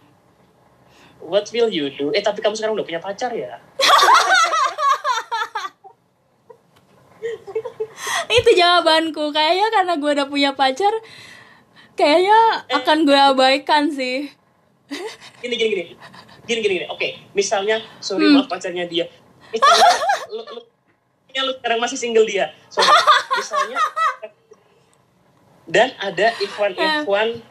what 1.20 1.44
will 1.52 1.68
you 1.68 1.92
do 1.92 2.08
eh 2.10 2.22
tapi 2.22 2.40
kamu 2.40 2.56
sekarang 2.56 2.74
udah 2.74 2.86
punya 2.86 2.98
pacar 2.98 3.30
ya 3.30 3.60
Itu 8.46 8.62
jawabanku. 8.62 9.34
Kayaknya 9.34 9.66
karena 9.74 9.92
gue 9.98 10.10
udah 10.14 10.26
punya 10.30 10.50
pacar, 10.54 10.94
kayaknya 11.98 12.62
akan 12.70 13.02
gue 13.02 13.18
abaikan 13.18 13.90
sih. 13.90 14.30
gini 15.42 15.54
gini 15.58 15.70
gini. 15.74 15.84
Gini 16.46 16.60
gini, 16.62 16.74
gini. 16.78 16.86
oke 16.86 17.34
misalnya 17.34 17.82
sorry 17.98 18.30
maaf 18.30 18.46
pacarnya 18.46 18.86
dia. 18.86 19.10
Misalnya 19.50 19.90
lu, 20.30 20.46
lu, 20.46 20.60
ya 21.34 21.42
lu 21.42 21.58
sekarang 21.58 21.82
masih 21.82 21.98
single 21.98 22.22
dia. 22.22 22.54
Sorry. 22.70 22.86
Misalnya 23.34 23.82
dan 25.66 25.90
ada 25.98 26.30
Ikhwan 26.38 26.78
Ikhwan 26.78 27.42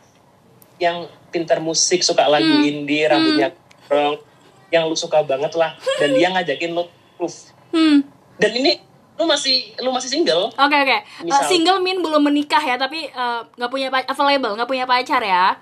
yang 0.80 1.12
pintar 1.36 1.60
musik 1.60 2.00
suka 2.08 2.24
lagu 2.32 2.64
indie 2.64 3.04
rambutnya 3.04 3.52
gondrong 3.52 4.24
yang 4.72 4.88
lu 4.88 4.96
suka 4.96 5.28
banget 5.28 5.52
lah. 5.60 5.76
Dan 6.00 6.16
dia 6.16 6.32
ngajakin 6.32 6.72
lu 6.72 6.88
proof. 7.20 7.52
Hmm. 7.76 8.08
dan 8.40 8.56
ini 8.56 8.80
lu 9.16 9.24
masih 9.24 9.72
lu 9.80 9.96
masih 9.96 10.12
single 10.12 10.52
Oke 10.52 10.76
oke. 10.76 10.98
Uh, 11.24 11.26
Misal- 11.26 11.48
single 11.48 11.80
min 11.80 12.04
belum 12.04 12.20
menikah 12.20 12.60
ya, 12.60 12.76
tapi 12.76 13.08
uh, 13.12 13.48
nggak 13.56 13.72
punya 13.72 13.88
pa- 13.88 14.04
available, 14.06 14.54
nggak 14.60 14.68
punya 14.68 14.84
pacar 14.84 15.24
ya. 15.24 15.56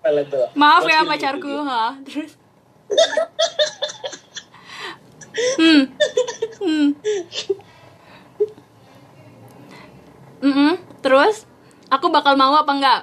available. 0.00 0.46
Maaf 0.54 0.86
ya 0.86 1.02
pacarku, 1.02 1.54
ha. 1.66 1.98
Terus. 2.06 2.38
hmm. 5.58 5.82
Hmm. 6.62 6.88
Mm-mm. 10.38 10.72
Terus, 11.02 11.42
aku 11.88 12.06
bakal 12.08 12.38
mau 12.38 12.54
apa 12.54 12.70
enggak? 12.70 13.00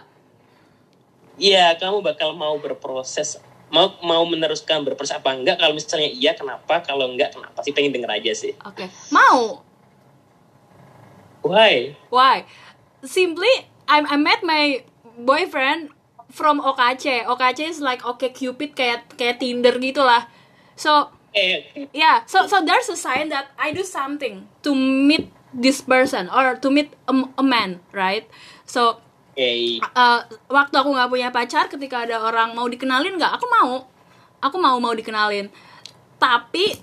Iya, 1.35 1.75
kamu 1.75 1.99
bakal 1.99 2.31
mau 2.31 2.55
berproses, 2.55 3.41
mau 3.73 3.89
mau 4.05 4.21
meneruskan 4.29 4.85
berproses 4.85 5.17
apa 5.17 5.33
enggak? 5.33 5.57
Kalau 5.57 5.73
misalnya 5.73 6.13
iya, 6.13 6.37
kenapa? 6.37 6.85
Kalau 6.85 7.09
enggak, 7.09 7.33
kenapa 7.33 7.65
sih? 7.65 7.73
Pengen 7.73 7.89
denger 7.97 8.13
aja 8.13 8.31
sih. 8.37 8.53
Oke, 8.61 8.85
mau. 9.09 9.65
Why? 11.41 11.97
Why? 12.13 12.45
Simply, 13.01 13.65
I 13.89 14.05
I 14.05 14.15
met 14.15 14.45
my 14.45 14.85
boyfriend 15.17 15.89
from 16.29 16.61
OKC. 16.61 17.25
OKC 17.25 17.73
is 17.73 17.81
like 17.81 18.05
OK 18.05 18.31
Cupid 18.31 18.77
kayak 18.77 19.17
kayak 19.17 19.41
Tinder 19.41 19.75
gitulah. 19.81 20.29
So 20.77 21.11
Eh, 21.33 21.89
yeah, 21.97 22.21
so 22.29 22.45
so 22.45 22.61
there's 22.61 22.85
a 22.93 22.95
sign 22.95 23.33
that 23.33 23.49
I 23.57 23.73
do 23.73 23.81
something 23.81 24.45
to 24.61 24.77
meet 24.77 25.33
this 25.49 25.81
person 25.81 26.29
or 26.29 26.61
to 26.61 26.69
meet 26.69 26.93
a, 27.09 27.13
a 27.37 27.41
man, 27.41 27.81
right? 27.89 28.29
So 28.69 29.01
eh, 29.33 29.81
uh, 29.81 30.21
waktu 30.49 30.75
aku 30.77 30.89
nggak 30.93 31.09
punya 31.09 31.29
pacar, 31.33 31.65
ketika 31.69 32.05
ada 32.05 32.21
orang 32.21 32.53
mau 32.53 32.69
dikenalin 32.69 33.17
nggak, 33.17 33.33
aku 33.37 33.45
mau, 33.49 33.85
aku 34.41 34.57
mau 34.61 34.77
mau 34.77 34.93
dikenalin. 34.93 35.49
Tapi 36.21 36.77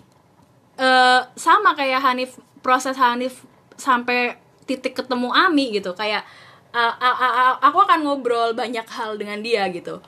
uh, 0.78 1.22
sama 1.38 1.78
kayak 1.78 2.02
Hanif, 2.02 2.38
proses 2.60 2.98
Hanif 2.98 3.46
sampai 3.78 4.36
titik 4.66 4.98
ketemu 4.98 5.30
Ami 5.30 5.74
gitu, 5.74 5.94
kayak 5.94 6.26
uh, 6.74 6.94
uh, 6.94 7.16
uh, 7.16 7.32
uh, 7.34 7.52
aku 7.62 7.82
akan 7.86 8.02
ngobrol 8.06 8.54
banyak 8.54 8.86
hal 8.86 9.14
dengan 9.14 9.38
dia 9.42 9.66
gitu. 9.70 10.02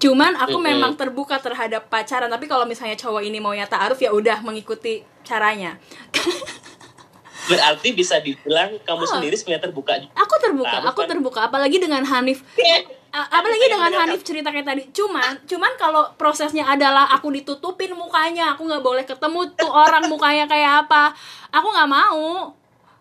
Cuman 0.00 0.32
aku 0.38 0.56
Mm-mm. 0.56 0.70
memang 0.74 0.92
terbuka 0.96 1.36
terhadap 1.42 1.90
pacaran, 1.92 2.30
tapi 2.30 2.48
kalau 2.48 2.64
misalnya 2.64 2.96
cowok 2.96 3.20
ini 3.20 3.36
maunya 3.36 3.68
ta'aruf 3.68 4.00
ya 4.00 4.14
udah 4.14 4.40
mengikuti 4.40 5.04
caranya. 5.26 5.76
berarti 7.50 7.88
bisa 7.90 8.16
dibilang 8.18 8.78
kamu 8.80 9.02
Ah. 9.02 9.10
sendiri 9.10 9.34
sebenarnya 9.34 9.66
terbuka. 9.66 9.92
aku 10.14 10.34
terbuka, 10.38 10.70
Ta'aruf 10.72 10.88
aku 10.88 11.00
terbuka, 11.04 11.40
apalagi 11.44 11.76
dengan 11.76 12.00
Hanif. 12.02 12.46
A- 13.10 13.26
apalagi 13.32 13.66
dengan 13.66 13.90
Hanif 13.92 14.22
cerita 14.22 14.48
kayak 14.48 14.62
tadi. 14.64 14.82
Cuman 14.88 15.42
cuman 15.42 15.74
kalau 15.74 16.14
prosesnya 16.14 16.62
adalah 16.64 17.10
aku 17.10 17.28
ditutupin 17.28 17.90
mukanya 17.92 18.54
aku 18.54 18.64
nggak 18.64 18.78
boleh 18.80 19.02
ketemu 19.02 19.50
tuh 19.52 19.66
orang 19.66 20.06
mukanya 20.06 20.46
kayak 20.46 20.86
apa. 20.86 21.10
Aku 21.50 21.66
nggak 21.68 21.90
mau. 21.90 22.54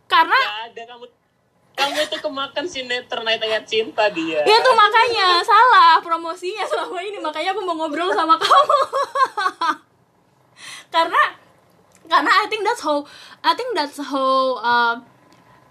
Karena 0.09 0.33
Gak 0.33 0.73
ada 0.73 0.83
kamu. 0.89 1.05
Kamu 1.71 1.95
itu 2.01 2.17
kemakan 2.19 2.65
sinetron 2.65 3.23
ayat-ayat 3.23 3.63
cinta 3.63 4.09
dia. 4.09 4.41
ya 4.41 4.57
tuh 4.59 4.73
makanya. 4.73 5.39
Salah 5.39 6.01
promosinya 6.01 6.65
selama 6.65 6.99
ini. 6.99 7.21
Makanya 7.21 7.53
aku 7.53 7.61
mau 7.63 7.77
ngobrol 7.77 8.11
sama 8.11 8.35
kamu. 8.35 8.77
Karena 10.89 11.21
karena 12.09 12.31
I 12.33 12.45
think 12.49 12.65
that's 12.65 12.81
how 12.81 13.05
I 13.45 13.53
think 13.53 13.77
that's 13.77 14.01
how 14.01 14.57
uh, 14.59 14.95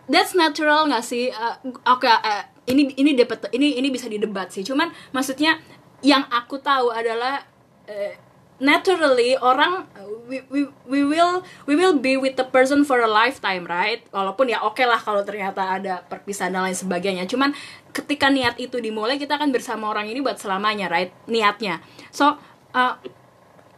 that's 0.07 0.33
natural 0.39 0.87
nggak 0.87 1.05
sih? 1.05 1.35
Uh, 1.35 1.59
oke 1.91 2.07
uh, 2.07 2.43
ini 2.71 2.95
ini 2.95 3.19
dapat 3.19 3.51
ini 3.51 3.77
ini 3.77 3.91
bisa 3.91 4.07
didebat 4.07 4.55
sih. 4.55 4.63
Cuman 4.63 4.95
maksudnya 5.11 5.59
yang 6.01 6.23
aku 6.31 6.63
tahu 6.63 6.95
adalah 6.95 7.43
uh, 7.91 8.13
naturally 8.59 9.39
orang 9.39 9.87
we, 10.27 10.43
we, 10.51 10.67
we 10.87 11.01
will 11.07 11.47
we 11.65 11.79
will 11.79 11.95
be 11.95 12.19
with 12.19 12.35
the 12.35 12.47
person 12.47 12.83
for 12.87 12.99
a 13.03 13.11
lifetime 13.11 13.67
right? 13.67 14.05
Walaupun 14.15 14.51
ya 14.51 14.63
oke 14.63 14.79
okay 14.79 14.87
lah 14.87 14.99
kalau 14.99 15.23
ternyata 15.23 15.79
ada 15.79 16.07
perpisahan 16.07 16.55
dan 16.55 16.67
lain 16.67 16.77
sebagainya. 16.77 17.25
Cuman 17.27 17.55
ketika 17.91 18.31
niat 18.31 18.59
itu 18.63 18.79
dimulai 18.79 19.17
kita 19.17 19.39
akan 19.39 19.51
bersama 19.51 19.91
orang 19.91 20.07
ini 20.07 20.23
buat 20.23 20.39
selamanya 20.39 20.87
right? 20.87 21.11
Niatnya. 21.27 21.83
So 22.15 22.39
uh, 22.75 22.95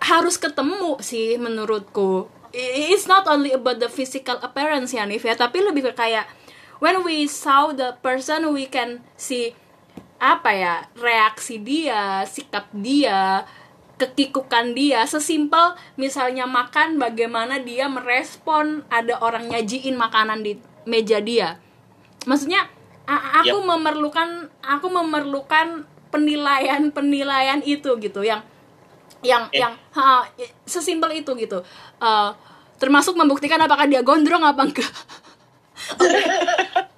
harus 0.01 0.41
ketemu 0.41 0.97
sih 1.05 1.37
menurutku 1.37 2.40
it's 2.55 3.07
not 3.07 3.27
only 3.31 3.55
about 3.55 3.79
the 3.79 3.91
physical 3.91 4.39
appearance 4.43 4.91
ya 4.95 5.07
Nif 5.07 5.23
ya 5.23 5.39
tapi 5.39 5.63
lebih 5.63 5.91
ke 5.91 5.93
kayak 5.95 6.27
when 6.83 7.03
we 7.07 7.27
saw 7.31 7.71
the 7.71 7.95
person 8.03 8.51
we 8.51 8.67
can 8.67 9.05
see 9.15 9.55
apa 10.21 10.51
ya 10.53 10.75
reaksi 11.01 11.57
dia 11.63 12.27
sikap 12.29 12.69
dia 12.77 13.49
kekikukan 14.01 14.73
dia 14.73 15.05
sesimpel 15.05 15.77
misalnya 16.01 16.49
makan 16.49 16.97
bagaimana 16.97 17.61
dia 17.61 17.89
merespon 17.89 18.85
ada 18.89 19.21
orang 19.21 19.49
nyajiin 19.53 19.97
makanan 19.97 20.41
di 20.41 20.57
meja 20.89 21.21
dia 21.21 21.61
maksudnya 22.25 22.69
aku 23.09 23.61
yep. 23.61 23.69
memerlukan 23.69 24.49
aku 24.65 24.89
memerlukan 24.89 25.85
penilaian 26.09 26.89
penilaian 26.93 27.61
itu 27.65 27.97
gitu 28.01 28.25
yang 28.25 28.41
yang 29.21 29.49
eh. 29.53 29.61
yang 29.61 29.77
ha, 29.97 30.25
sesimpel 30.65 31.13
itu 31.13 31.33
gitu. 31.37 31.61
Uh, 32.01 32.33
termasuk 32.81 33.13
membuktikan 33.17 33.61
apakah 33.61 33.85
dia 33.85 34.01
gondrong 34.01 34.45
apa 34.45 34.63
enggak. 34.65 34.93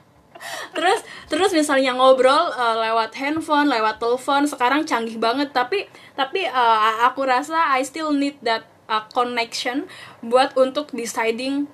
Terus 0.73 1.05
terus 1.29 1.51
misalnya 1.53 1.93
ngobrol 1.97 2.49
uh, 2.53 2.77
lewat 2.81 3.13
handphone 3.17 3.69
lewat 3.69 4.01
telepon 4.01 4.49
sekarang 4.49 4.89
canggih 4.89 5.21
banget. 5.21 5.53
Tapi 5.53 5.85
tapi 6.17 6.49
uh, 6.49 7.05
aku 7.05 7.29
rasa 7.29 7.77
I 7.77 7.85
still 7.85 8.11
need 8.11 8.41
that 8.41 8.65
uh, 8.89 9.05
connection 9.13 9.87
buat 10.25 10.57
untuk 10.57 10.91
deciding 10.97 11.69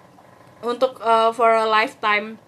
untuk 0.67 0.99
uh, 0.99 1.31
for 1.31 1.55
a 1.55 1.67
lifetime 1.67 2.43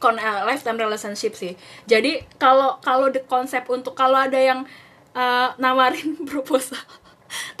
con 0.00 0.16
uh, 0.16 0.44
lifetime 0.44 0.76
relationship 0.76 1.32
sih. 1.32 1.56
Jadi 1.88 2.24
kalau 2.36 2.76
kalau 2.84 3.08
the 3.08 3.24
konsep 3.24 3.64
untuk 3.72 3.96
kalau 3.96 4.20
ada 4.20 4.36
yang 4.36 4.68
uh, 5.16 5.52
nawarin 5.56 6.20
proposal 6.30 6.80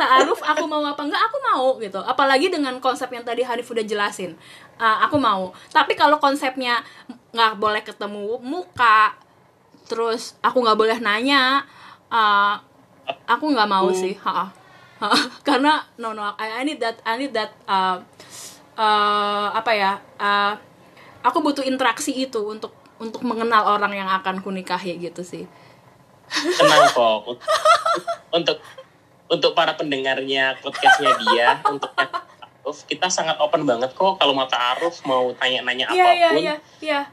taaruf 0.00 0.42
aku 0.42 0.64
mau 0.66 0.82
apa 0.82 1.02
enggak 1.02 1.22
aku 1.30 1.36
mau 1.42 1.66
gitu. 1.78 2.00
Apalagi 2.02 2.50
dengan 2.50 2.78
konsep 2.82 3.08
yang 3.10 3.22
tadi 3.22 3.46
Hanif 3.46 3.70
udah 3.70 3.84
jelasin. 3.86 4.34
Uh, 4.80 4.98
aku 5.06 5.16
mau. 5.20 5.54
Tapi 5.70 5.94
kalau 5.94 6.18
konsepnya 6.18 6.82
nggak 7.30 7.58
boleh 7.58 7.82
ketemu 7.86 8.42
muka 8.42 9.14
terus 9.90 10.38
aku 10.38 10.62
nggak 10.62 10.78
boleh 10.78 10.98
nanya 11.02 11.66
uh, 12.10 12.54
aku 13.26 13.50
nggak 13.50 13.66
mau 13.66 13.90
sih 13.90 14.14
ha, 14.22 14.46
ha, 15.02 15.08
karena 15.46 15.82
no 15.98 16.14
no 16.14 16.22
I, 16.38 16.58
I 16.58 16.66
need 16.66 16.78
that 16.78 17.02
I 17.02 17.18
need 17.18 17.34
that 17.34 17.50
uh, 17.66 17.98
uh, 18.78 19.50
apa 19.50 19.70
ya 19.74 19.98
uh, 20.18 20.54
aku 21.26 21.42
butuh 21.42 21.66
interaksi 21.66 22.14
itu 22.14 22.38
untuk 22.38 22.70
untuk 23.00 23.24
mengenal 23.26 23.66
orang 23.66 23.96
yang 23.96 24.08
akan 24.12 24.44
kunikahi 24.44 25.00
gitu 25.00 25.24
sih. 25.24 25.48
Tenang 26.30 26.84
kok 26.92 27.40
untuk 28.36 28.60
untuk 29.30 29.54
para 29.54 29.78
pendengarnya 29.78 30.58
podcastnya 30.58 31.14
dia 31.22 31.48
untuk 31.72 31.88
Aruf 31.94 32.82
kita 32.90 33.06
sangat 33.06 33.38
open 33.38 33.62
banget 33.62 33.94
kok 33.94 34.18
kalau 34.18 34.34
mata 34.34 34.58
Aruf 34.74 35.00
mau 35.06 35.30
tanya-nanya 35.38 35.86
yeah, 35.94 36.02
apa 36.02 36.10
pun 36.10 36.18
yeah, 36.18 36.34
yeah, 36.34 36.58
yeah. 36.82 37.04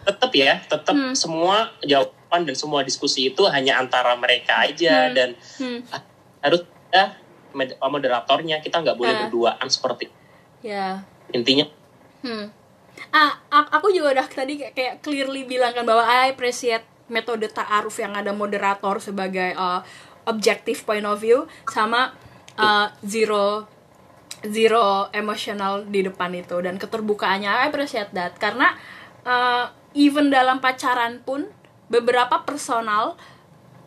tetap 0.00 0.30
ya 0.32 0.54
tetap 0.64 0.96
hmm. 0.96 1.12
semua 1.12 1.68
jawaban 1.84 2.48
dan 2.48 2.56
semua 2.56 2.80
diskusi 2.86 3.28
itu 3.28 3.42
hanya 3.50 3.76
antara 3.76 4.16
mereka 4.16 4.64
aja 4.64 5.10
hmm. 5.10 5.12
dan 5.12 5.28
hmm. 5.60 5.78
harus 6.40 6.64
ya 6.88 7.18
moderatornya 7.82 8.62
kita 8.62 8.80
nggak 8.80 8.96
boleh 8.96 9.12
uh. 9.12 9.20
berduaan 9.26 9.66
seperti 9.68 10.08
yeah. 10.64 11.04
intinya 11.34 11.68
hmm. 12.24 12.48
ah 13.12 13.34
aku 13.74 13.92
juga 13.92 14.14
udah 14.16 14.26
tadi 14.30 14.62
kayak 14.72 15.02
clearly 15.04 15.44
bilang 15.44 15.74
kan 15.74 15.84
bahwa 15.84 16.06
I 16.06 16.32
appreciate 16.32 16.86
metode 17.10 17.50
ta'aruf 17.50 17.98
yang 17.98 18.14
ada 18.14 18.30
moderator 18.30 19.02
sebagai 19.02 19.52
uh, 19.58 19.82
objective 20.28 20.82
point 20.84 21.06
of 21.06 21.20
view 21.20 21.48
sama 21.68 22.12
uh, 22.60 22.92
zero 23.04 23.68
zero 24.40 25.12
emotional 25.12 25.84
di 25.84 26.00
depan 26.00 26.32
itu 26.32 26.56
dan 26.64 26.80
keterbukaannya. 26.80 27.48
I 27.48 27.68
appreciate 27.68 28.12
that 28.16 28.40
karena 28.40 28.72
uh, 29.24 29.68
even 29.92 30.32
dalam 30.32 30.64
pacaran 30.64 31.20
pun 31.20 31.48
beberapa 31.92 32.40
personal 32.46 33.20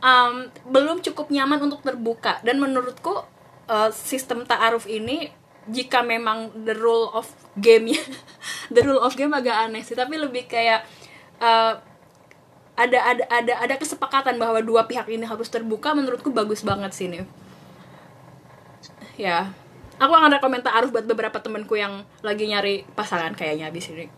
um, 0.03 0.51
belum 0.69 1.01
cukup 1.01 1.33
nyaman 1.33 1.63
untuk 1.65 1.81
terbuka. 1.81 2.37
Dan 2.45 2.61
menurutku 2.61 3.25
uh, 3.71 3.89
sistem 3.89 4.45
taaruf 4.45 4.85
ini 4.85 5.31
jika 5.63 6.03
memang 6.03 6.51
the 6.67 6.75
rule 6.75 7.07
of 7.15 7.31
game 7.55 7.95
ya 7.95 8.03
the 8.75 8.83
rule 8.83 8.99
of 8.99 9.15
game 9.17 9.33
agak 9.33 9.57
aneh 9.57 9.81
sih. 9.81 9.97
Tapi 9.97 10.21
lebih 10.21 10.45
kayak 10.45 10.85
uh, 11.41 11.81
ada 12.73 12.97
ada 12.97 13.23
ada 13.29 13.53
ada 13.61 13.75
kesepakatan 13.77 14.41
bahwa 14.41 14.57
dua 14.65 14.89
pihak 14.89 15.05
ini 15.05 15.29
harus 15.29 15.45
terbuka 15.45 15.93
menurutku 15.93 16.33
bagus 16.33 16.65
banget 16.65 16.89
sih 16.93 17.05
nih 17.05 17.25
ya. 19.17 19.53
Aku 20.01 20.09
akan 20.09 20.41
rekomendasi 20.41 20.73
Aruf 20.73 20.89
buat 20.89 21.05
beberapa 21.05 21.37
temanku 21.37 21.77
yang 21.77 22.01
lagi 22.25 22.49
nyari 22.49 22.81
pasangan 22.97 23.37
kayaknya 23.37 23.69
abis 23.69 23.93
ini. 23.93 24.09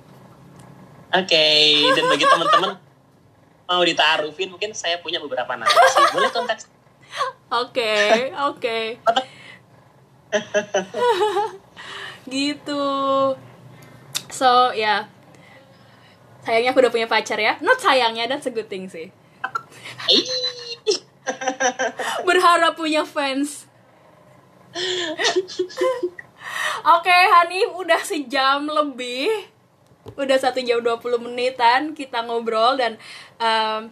Oke 1.12 1.36
okay. 1.36 1.84
dan 2.00 2.08
bagi 2.08 2.24
teman-teman 2.24 2.80
mau 3.70 3.84
ditaarufin 3.84 4.48
mungkin 4.48 4.72
saya 4.72 5.04
punya 5.04 5.20
beberapa 5.20 5.60
nama 5.60 5.68
sih. 5.68 6.16
Boleh 6.16 6.32
kontak 6.32 6.64
oke 7.52 7.96
oke. 8.52 8.80
Gitu. 12.32 12.84
So 14.32 14.72
ya. 14.72 15.06
yeah 15.06 15.15
sayangnya 16.46 16.72
aku 16.72 16.80
udah 16.86 16.94
punya 16.94 17.10
pacar 17.10 17.42
ya. 17.42 17.58
Not 17.60 17.82
sayangnya 17.82 18.30
dan 18.30 18.40
seguting 18.40 18.86
sih. 18.88 19.10
Berharap 22.28 22.78
punya 22.78 23.02
fans. 23.02 23.66
Oke, 26.86 27.10
okay, 27.10 27.24
Hanif 27.34 27.74
udah 27.74 28.02
sejam 28.06 28.70
lebih. 28.70 29.50
Udah 30.14 30.38
satu 30.38 30.62
jam 30.62 30.86
20 30.86 31.02
menitan 31.18 31.98
kita 31.98 32.22
ngobrol 32.22 32.78
dan 32.78 32.94
um, 33.42 33.90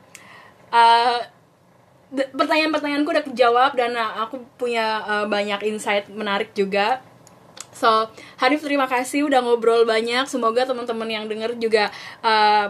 uh, 0.69 1.19
pertanyaan-pertanyaanku 2.13 3.09
udah 3.09 3.25
kejawab 3.25 3.73
dan 3.73 3.97
uh, 3.97 4.21
aku 4.21 4.45
punya 4.61 5.01
uh, 5.01 5.25
banyak 5.25 5.65
insight 5.65 6.05
menarik 6.13 6.53
juga 6.53 7.01
So, 7.73 8.07
Hanif 8.39 8.61
terima 8.61 8.85
kasih 8.85 9.27
udah 9.27 9.41
ngobrol 9.41 9.83
banyak. 9.83 10.29
Semoga 10.29 10.63
teman-teman 10.63 11.09
yang 11.09 11.25
denger 11.27 11.57
juga 11.57 11.89
uh, 12.21 12.69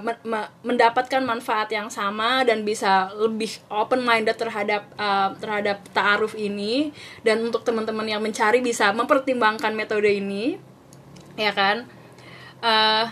mendapatkan 0.64 1.22
manfaat 1.22 1.70
yang 1.70 1.92
sama 1.92 2.42
dan 2.48 2.64
bisa 2.64 3.12
lebih 3.20 3.60
open 3.68 4.02
minded 4.02 4.40
terhadap 4.40 4.88
uh, 4.96 5.36
terhadap 5.38 5.84
taaruf 5.92 6.34
ini 6.34 6.96
dan 7.22 7.44
untuk 7.44 7.68
teman-teman 7.68 8.08
yang 8.08 8.24
mencari 8.24 8.64
bisa 8.64 8.90
mempertimbangkan 8.96 9.76
metode 9.76 10.10
ini. 10.10 10.58
Ya 11.36 11.52
kan? 11.52 11.86
Uh, 12.64 13.12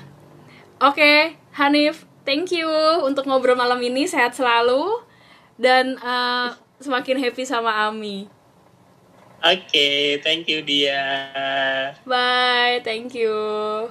Oke, 0.81 0.97
okay, 0.97 1.19
Hanif, 1.61 2.09
thank 2.25 2.49
you 2.49 2.65
untuk 3.05 3.29
ngobrol 3.29 3.53
malam 3.53 3.77
ini. 3.85 4.09
Sehat 4.09 4.33
selalu 4.33 4.97
dan 5.61 5.93
uh, 6.01 6.57
semakin 6.81 7.21
happy 7.21 7.45
sama 7.45 7.85
Ami. 7.85 8.40
Oke, 9.41 9.65
okay, 9.73 10.01
thank 10.21 10.45
you 10.45 10.61
dia. 10.61 11.01
Bye, 12.05 12.77
thank 12.85 13.17
you. 13.17 13.89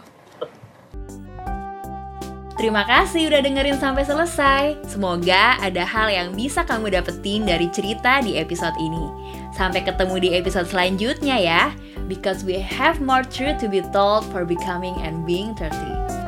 Terima 2.55 2.85
kasih 2.87 3.33
udah 3.33 3.41
dengerin 3.41 3.81
sampai 3.81 4.05
selesai. 4.07 4.79
Semoga 4.85 5.59
ada 5.59 5.81
hal 5.83 6.13
yang 6.13 6.37
bisa 6.37 6.61
kamu 6.63 6.93
dapetin 6.93 7.49
dari 7.49 7.67
cerita 7.73 8.21
di 8.21 8.37
episode 8.37 8.77
ini. 8.79 9.11
Sampai 9.57 9.83
ketemu 9.83 10.23
di 10.23 10.29
episode 10.37 10.69
selanjutnya 10.69 11.41
ya. 11.41 11.63
Because 12.05 12.47
we 12.47 12.61
have 12.61 13.03
more 13.03 13.27
truth 13.27 13.59
to 13.65 13.67
be 13.67 13.83
told 13.97 14.29
for 14.29 14.47
becoming 14.47 14.95
and 15.03 15.27
being 15.27 15.57
30. 15.57 15.73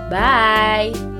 Bye! 0.09 1.11